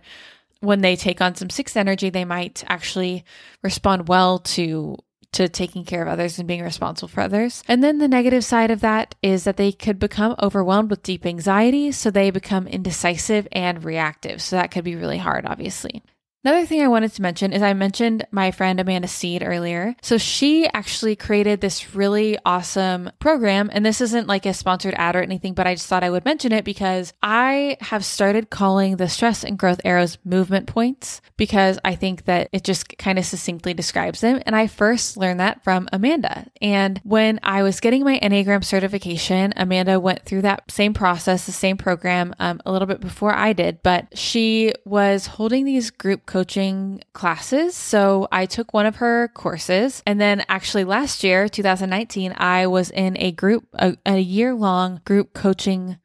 when 0.62 0.80
they 0.80 0.96
take 0.96 1.20
on 1.20 1.36
some 1.36 1.50
six 1.50 1.76
energy, 1.76 2.10
they 2.10 2.24
might 2.24 2.64
actually 2.68 3.26
respond 3.62 4.08
well 4.08 4.40
to 4.40 4.98
to 5.34 5.50
taking 5.50 5.84
care 5.84 6.02
of 6.02 6.08
others 6.08 6.38
and 6.38 6.48
being 6.48 6.64
responsible 6.64 7.08
for 7.08 7.22
others. 7.22 7.64
And 7.68 7.84
then 7.84 7.98
the 7.98 8.08
negative 8.08 8.46
side 8.46 8.72
of 8.72 8.82
that 8.82 9.16
is 9.22 9.44
that 9.44 9.58
they 9.58 9.72
could 9.72 10.00
become 10.00 10.36
overwhelmed 10.42 10.92
with 10.92 11.04
deep 11.04 11.26
anxiety, 11.26 11.92
so 11.92 12.12
they 12.12 12.30
become 12.30 12.68
indecisive 12.68 13.48
and 13.52 13.84
reactive. 13.84 14.42
So 14.42 14.56
that 14.56 14.70
could 14.70 14.84
be 14.84 14.96
really 14.96 15.18
hard, 15.18 15.46
obviously. 15.46 16.04
Another 16.46 16.66
thing 16.66 16.82
I 16.82 16.90
wanted 16.90 17.14
to 17.14 17.22
mention 17.22 17.54
is 17.54 17.62
I 17.62 17.72
mentioned 17.72 18.28
my 18.30 18.52
friend 18.52 18.78
Amanda 18.78 19.08
Seed 19.08 19.44
earlier. 19.46 19.96
So 20.02 20.18
she 20.18 20.68
actually 20.74 21.16
created 21.16 21.62
this 21.62 21.96
really 21.96 22.38
awesome 22.46 23.12
program. 23.20 23.70
And 23.72 23.86
this 23.86 24.02
isn't 24.02 24.28
like 24.28 24.46
a 24.46 24.54
sponsored 24.54 24.94
ad 24.98 25.16
or 25.16 25.22
anything, 25.22 25.54
but 25.54 25.68
I 25.68 25.76
just 25.76 25.88
thought 25.88 26.04
I 26.04 26.10
would 26.10 26.26
mention 26.26 26.52
it 26.52 26.66
because 26.66 27.14
I 27.24 27.78
have 27.80 28.04
started 28.04 28.50
calling 28.50 28.98
the 28.98 29.08
stress 29.08 29.46
and 29.46 29.58
growth 29.58 29.80
arrows 29.86 30.18
movement 30.26 30.68
points 30.68 31.22
because 31.38 31.80
I 31.86 31.96
think 31.96 32.26
that 32.26 32.50
it 32.52 32.66
just 32.66 32.98
kind 32.98 33.18
of 33.18 33.24
succinctly 33.24 33.74
describes 33.74 34.20
them. 34.20 34.42
And 34.46 34.54
I 34.54 34.68
first 34.68 35.16
learned 35.16 35.40
that 35.40 35.64
from 35.64 35.88
Amanda. 35.94 36.48
And 36.62 37.00
when 37.06 37.40
I 37.42 37.64
was 37.64 37.80
getting 37.80 38.04
my 38.04 38.20
Enneagram 38.20 38.66
certification, 38.66 39.54
Amanda 39.56 39.98
went 39.98 40.26
through 40.26 40.42
that 40.42 40.70
same 40.70 40.94
process, 40.94 41.46
the 41.46 41.54
same 41.54 41.78
program 41.78 42.36
um, 42.40 42.60
a 42.66 42.72
little 42.74 42.86
bit 42.86 43.00
before 43.00 43.34
I 43.34 43.54
did, 43.54 43.82
but 43.82 44.18
she 44.18 44.74
was 44.84 45.28
holding 45.28 45.64
these 45.64 45.90
group 45.90 46.26
coaching 46.34 47.00
classes. 47.14 47.76
So 47.76 48.28
I 48.32 48.48
took 48.48 48.74
one 48.74 48.88
of 48.88 48.96
her 48.96 49.28
courses. 49.36 50.02
And 50.08 50.20
then 50.20 50.44
actually 50.50 50.84
last 50.84 51.24
year, 51.24 51.48
2019, 51.48 52.34
I 52.36 52.66
was 52.66 52.90
in 52.90 53.16
a 53.20 53.32
group, 53.32 53.68
a, 53.76 53.96
a 54.04 54.18
year 54.18 54.56
long 54.56 55.02
group 55.06 55.34
coaching 55.34 56.00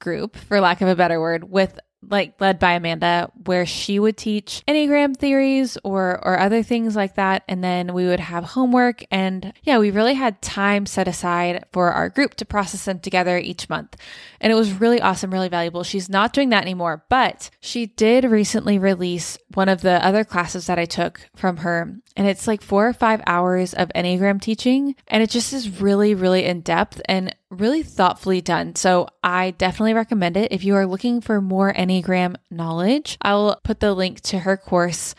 group, 0.00 0.34
for 0.34 0.62
lack 0.62 0.80
of 0.80 0.88
a 0.88 0.96
better 0.96 1.20
word, 1.20 1.44
with 1.44 1.78
like 2.08 2.40
led 2.40 2.58
by 2.58 2.72
Amanda, 2.72 3.30
where 3.44 3.66
she 3.66 3.98
would 3.98 4.16
teach 4.16 4.62
Enneagram 4.66 5.16
theories 5.16 5.76
or 5.84 6.20
or 6.24 6.38
other 6.38 6.62
things 6.62 6.96
like 6.96 7.14
that. 7.16 7.42
And 7.48 7.62
then 7.62 7.92
we 7.92 8.06
would 8.06 8.20
have 8.20 8.44
homework. 8.44 9.04
And 9.10 9.52
yeah, 9.62 9.78
we 9.78 9.90
really 9.90 10.14
had 10.14 10.40
time 10.42 10.86
set 10.86 11.08
aside 11.08 11.64
for 11.72 11.92
our 11.92 12.08
group 12.08 12.34
to 12.36 12.44
process 12.44 12.84
them 12.84 13.00
together 13.00 13.38
each 13.38 13.68
month. 13.68 13.96
And 14.40 14.52
it 14.52 14.56
was 14.56 14.72
really 14.72 15.00
awesome, 15.00 15.32
really 15.32 15.48
valuable. 15.48 15.82
She's 15.82 16.08
not 16.08 16.32
doing 16.32 16.48
that 16.50 16.62
anymore, 16.62 17.04
but 17.08 17.50
she 17.60 17.86
did 17.86 18.24
recently 18.24 18.78
release 18.78 19.36
one 19.54 19.68
of 19.68 19.82
the 19.82 20.04
other 20.04 20.24
classes 20.24 20.66
that 20.66 20.78
I 20.78 20.84
took 20.84 21.28
from 21.36 21.58
her. 21.58 21.96
And 22.20 22.28
it's 22.28 22.46
like 22.46 22.60
four 22.60 22.86
or 22.86 22.92
five 22.92 23.22
hours 23.26 23.72
of 23.72 23.90
Enneagram 23.94 24.42
teaching. 24.42 24.94
And 25.08 25.22
it 25.22 25.30
just 25.30 25.54
is 25.54 25.80
really, 25.80 26.14
really 26.14 26.44
in 26.44 26.60
depth 26.60 27.00
and 27.06 27.34
really 27.48 27.82
thoughtfully 27.82 28.42
done. 28.42 28.74
So 28.74 29.08
I 29.24 29.52
definitely 29.52 29.94
recommend 29.94 30.36
it 30.36 30.52
if 30.52 30.62
you 30.62 30.74
are 30.74 30.84
looking 30.84 31.22
for 31.22 31.40
more 31.40 31.72
Enneagram 31.72 32.36
knowledge. 32.50 33.16
I 33.22 33.32
will 33.32 33.58
put 33.64 33.80
the 33.80 33.94
link 33.94 34.20
to 34.20 34.40
her 34.40 34.58
course 34.58 35.14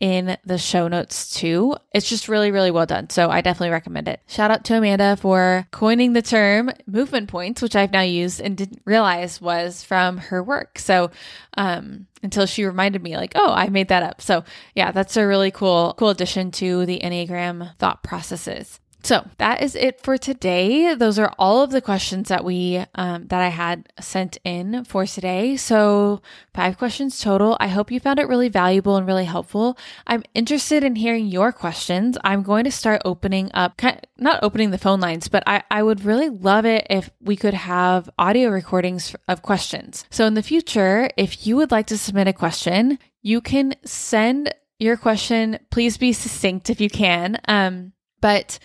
in 0.00 0.36
the 0.44 0.58
show 0.58 0.88
notes 0.88 1.34
too. 1.34 1.76
It's 1.92 2.08
just 2.08 2.28
really, 2.28 2.50
really 2.50 2.70
well 2.70 2.86
done. 2.86 3.08
So 3.10 3.30
I 3.30 3.40
definitely 3.40 3.70
recommend 3.70 4.08
it. 4.08 4.20
Shout 4.26 4.50
out 4.50 4.64
to 4.64 4.76
Amanda 4.76 5.16
for 5.16 5.66
coining 5.70 6.12
the 6.12 6.22
term 6.22 6.70
movement 6.86 7.28
points, 7.28 7.62
which 7.62 7.76
I've 7.76 7.92
now 7.92 8.02
used 8.02 8.40
and 8.40 8.56
didn't 8.56 8.82
realize 8.84 9.40
was 9.40 9.82
from 9.82 10.18
her 10.18 10.42
work. 10.42 10.78
So, 10.78 11.10
um, 11.56 12.06
until 12.22 12.46
she 12.46 12.64
reminded 12.64 13.02
me 13.02 13.16
like, 13.16 13.32
oh, 13.36 13.52
I 13.52 13.68
made 13.68 13.88
that 13.88 14.02
up. 14.02 14.20
So 14.20 14.44
yeah, 14.74 14.92
that's 14.92 15.16
a 15.16 15.26
really 15.26 15.50
cool, 15.50 15.94
cool 15.96 16.10
addition 16.10 16.50
to 16.52 16.84
the 16.84 17.00
Enneagram 17.02 17.76
thought 17.76 18.02
processes. 18.02 18.80
So 19.06 19.24
that 19.38 19.62
is 19.62 19.76
it 19.76 20.00
for 20.00 20.18
today. 20.18 20.92
Those 20.96 21.16
are 21.16 21.32
all 21.38 21.62
of 21.62 21.70
the 21.70 21.80
questions 21.80 22.28
that 22.28 22.44
we 22.44 22.84
um, 22.96 23.28
that 23.28 23.40
I 23.40 23.50
had 23.50 23.88
sent 24.00 24.38
in 24.42 24.82
for 24.82 25.06
today. 25.06 25.56
So 25.56 26.22
five 26.52 26.76
questions 26.76 27.20
total. 27.20 27.56
I 27.60 27.68
hope 27.68 27.92
you 27.92 28.00
found 28.00 28.18
it 28.18 28.26
really 28.26 28.48
valuable 28.48 28.96
and 28.96 29.06
really 29.06 29.24
helpful. 29.24 29.78
I'm 30.08 30.24
interested 30.34 30.82
in 30.82 30.96
hearing 30.96 31.26
your 31.28 31.52
questions. 31.52 32.18
I'm 32.24 32.42
going 32.42 32.64
to 32.64 32.72
start 32.72 33.00
opening 33.04 33.48
up, 33.54 33.80
not 34.18 34.42
opening 34.42 34.72
the 34.72 34.76
phone 34.76 34.98
lines, 34.98 35.28
but 35.28 35.44
I, 35.46 35.62
I 35.70 35.84
would 35.84 36.04
really 36.04 36.28
love 36.28 36.66
it 36.66 36.84
if 36.90 37.08
we 37.20 37.36
could 37.36 37.54
have 37.54 38.10
audio 38.18 38.50
recordings 38.50 39.14
of 39.28 39.40
questions. 39.40 40.04
So 40.10 40.26
in 40.26 40.34
the 40.34 40.42
future, 40.42 41.08
if 41.16 41.46
you 41.46 41.54
would 41.54 41.70
like 41.70 41.86
to 41.86 41.96
submit 41.96 42.26
a 42.26 42.32
question, 42.32 42.98
you 43.22 43.40
can 43.40 43.76
send 43.84 44.52
your 44.80 44.96
question. 44.96 45.60
Please 45.70 45.96
be 45.96 46.12
succinct 46.12 46.70
if 46.70 46.80
you 46.80 46.90
can. 46.90 47.38
Um, 47.46 47.92
but 48.20 48.58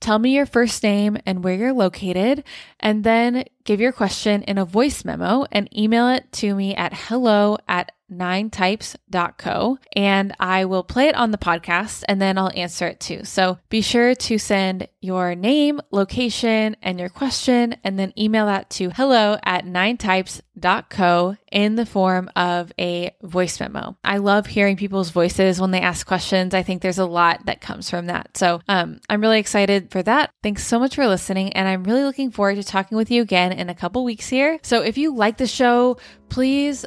Tell 0.00 0.18
me 0.18 0.34
your 0.34 0.46
first 0.46 0.82
name 0.82 1.18
and 1.26 1.42
where 1.42 1.54
you're 1.54 1.72
located, 1.72 2.44
and 2.78 3.02
then 3.02 3.44
give 3.64 3.80
your 3.80 3.92
question 3.92 4.42
in 4.42 4.56
a 4.56 4.64
voice 4.64 5.04
memo 5.04 5.44
and 5.50 5.68
email 5.76 6.08
it 6.08 6.30
to 6.32 6.54
me 6.54 6.74
at 6.74 6.94
hello 6.94 7.58
at 7.66 7.92
ninetypes.co 8.10 9.78
and 9.94 10.34
I 10.38 10.64
will 10.64 10.82
play 10.82 11.08
it 11.08 11.14
on 11.14 11.30
the 11.30 11.38
podcast 11.38 12.04
and 12.08 12.20
then 12.20 12.38
I'll 12.38 12.52
answer 12.54 12.86
it 12.86 13.00
too. 13.00 13.24
So 13.24 13.58
be 13.68 13.80
sure 13.80 14.14
to 14.14 14.38
send 14.38 14.88
your 15.00 15.34
name, 15.34 15.80
location, 15.90 16.76
and 16.82 16.98
your 16.98 17.08
question 17.08 17.76
and 17.84 17.98
then 17.98 18.12
email 18.18 18.46
that 18.46 18.70
to 18.70 18.90
hello 18.90 19.38
at 19.44 19.64
ninetypes.co 19.64 21.36
in 21.52 21.76
the 21.76 21.86
form 21.86 22.30
of 22.34 22.72
a 22.78 23.14
voice 23.22 23.60
memo. 23.60 23.96
I 24.04 24.18
love 24.18 24.46
hearing 24.46 24.76
people's 24.76 25.10
voices 25.10 25.60
when 25.60 25.70
they 25.70 25.80
ask 25.80 26.06
questions. 26.06 26.54
I 26.54 26.62
think 26.62 26.82
there's 26.82 26.98
a 26.98 27.06
lot 27.06 27.46
that 27.46 27.60
comes 27.60 27.88
from 27.88 28.06
that. 28.06 28.36
So 28.36 28.60
um, 28.68 29.00
I'm 29.08 29.20
really 29.20 29.38
excited 29.38 29.90
for 29.90 30.02
that. 30.02 30.30
Thanks 30.42 30.66
so 30.66 30.78
much 30.78 30.94
for 30.94 31.06
listening 31.06 31.52
and 31.52 31.68
I'm 31.68 31.84
really 31.84 32.04
looking 32.04 32.30
forward 32.30 32.56
to 32.56 32.64
talking 32.64 32.96
with 32.96 33.10
you 33.10 33.22
again 33.22 33.52
in 33.52 33.68
a 33.68 33.74
couple 33.74 34.04
weeks 34.04 34.28
here. 34.28 34.58
So 34.62 34.82
if 34.82 34.98
you 34.98 35.14
like 35.14 35.36
the 35.36 35.46
show, 35.46 35.98
please 36.28 36.84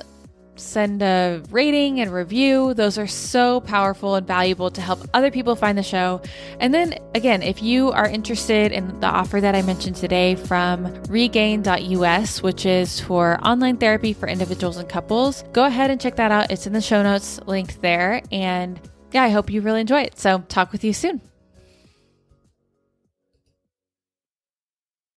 send 0.61 1.01
a 1.01 1.41
rating 1.49 1.99
and 1.99 2.13
review. 2.13 2.73
Those 2.73 2.97
are 2.97 3.07
so 3.07 3.61
powerful 3.61 4.15
and 4.15 4.25
valuable 4.25 4.69
to 4.71 4.81
help 4.81 4.99
other 5.13 5.31
people 5.31 5.55
find 5.55 5.77
the 5.77 5.83
show. 5.83 6.21
And 6.59 6.73
then 6.73 6.95
again, 7.15 7.41
if 7.41 7.61
you 7.61 7.91
are 7.91 8.07
interested 8.07 8.71
in 8.71 8.99
the 8.99 9.07
offer 9.07 9.41
that 9.41 9.55
I 9.55 9.61
mentioned 9.61 9.95
today 9.95 10.35
from 10.35 10.93
regain.us, 11.09 12.43
which 12.43 12.65
is 12.65 12.99
for 12.99 13.39
online 13.45 13.77
therapy 13.77 14.13
for 14.13 14.27
individuals 14.27 14.77
and 14.77 14.87
couples, 14.87 15.43
go 15.53 15.65
ahead 15.65 15.89
and 15.89 15.99
check 15.99 16.15
that 16.17 16.31
out. 16.31 16.51
It's 16.51 16.67
in 16.67 16.73
the 16.73 16.81
show 16.81 17.01
notes 17.03 17.39
linked 17.45 17.81
there. 17.81 18.21
And 18.31 18.79
yeah, 19.11 19.23
I 19.23 19.29
hope 19.29 19.49
you 19.49 19.61
really 19.61 19.81
enjoy 19.81 20.01
it. 20.01 20.19
So 20.19 20.39
talk 20.47 20.71
with 20.71 20.83
you 20.83 20.93
soon. 20.93 21.21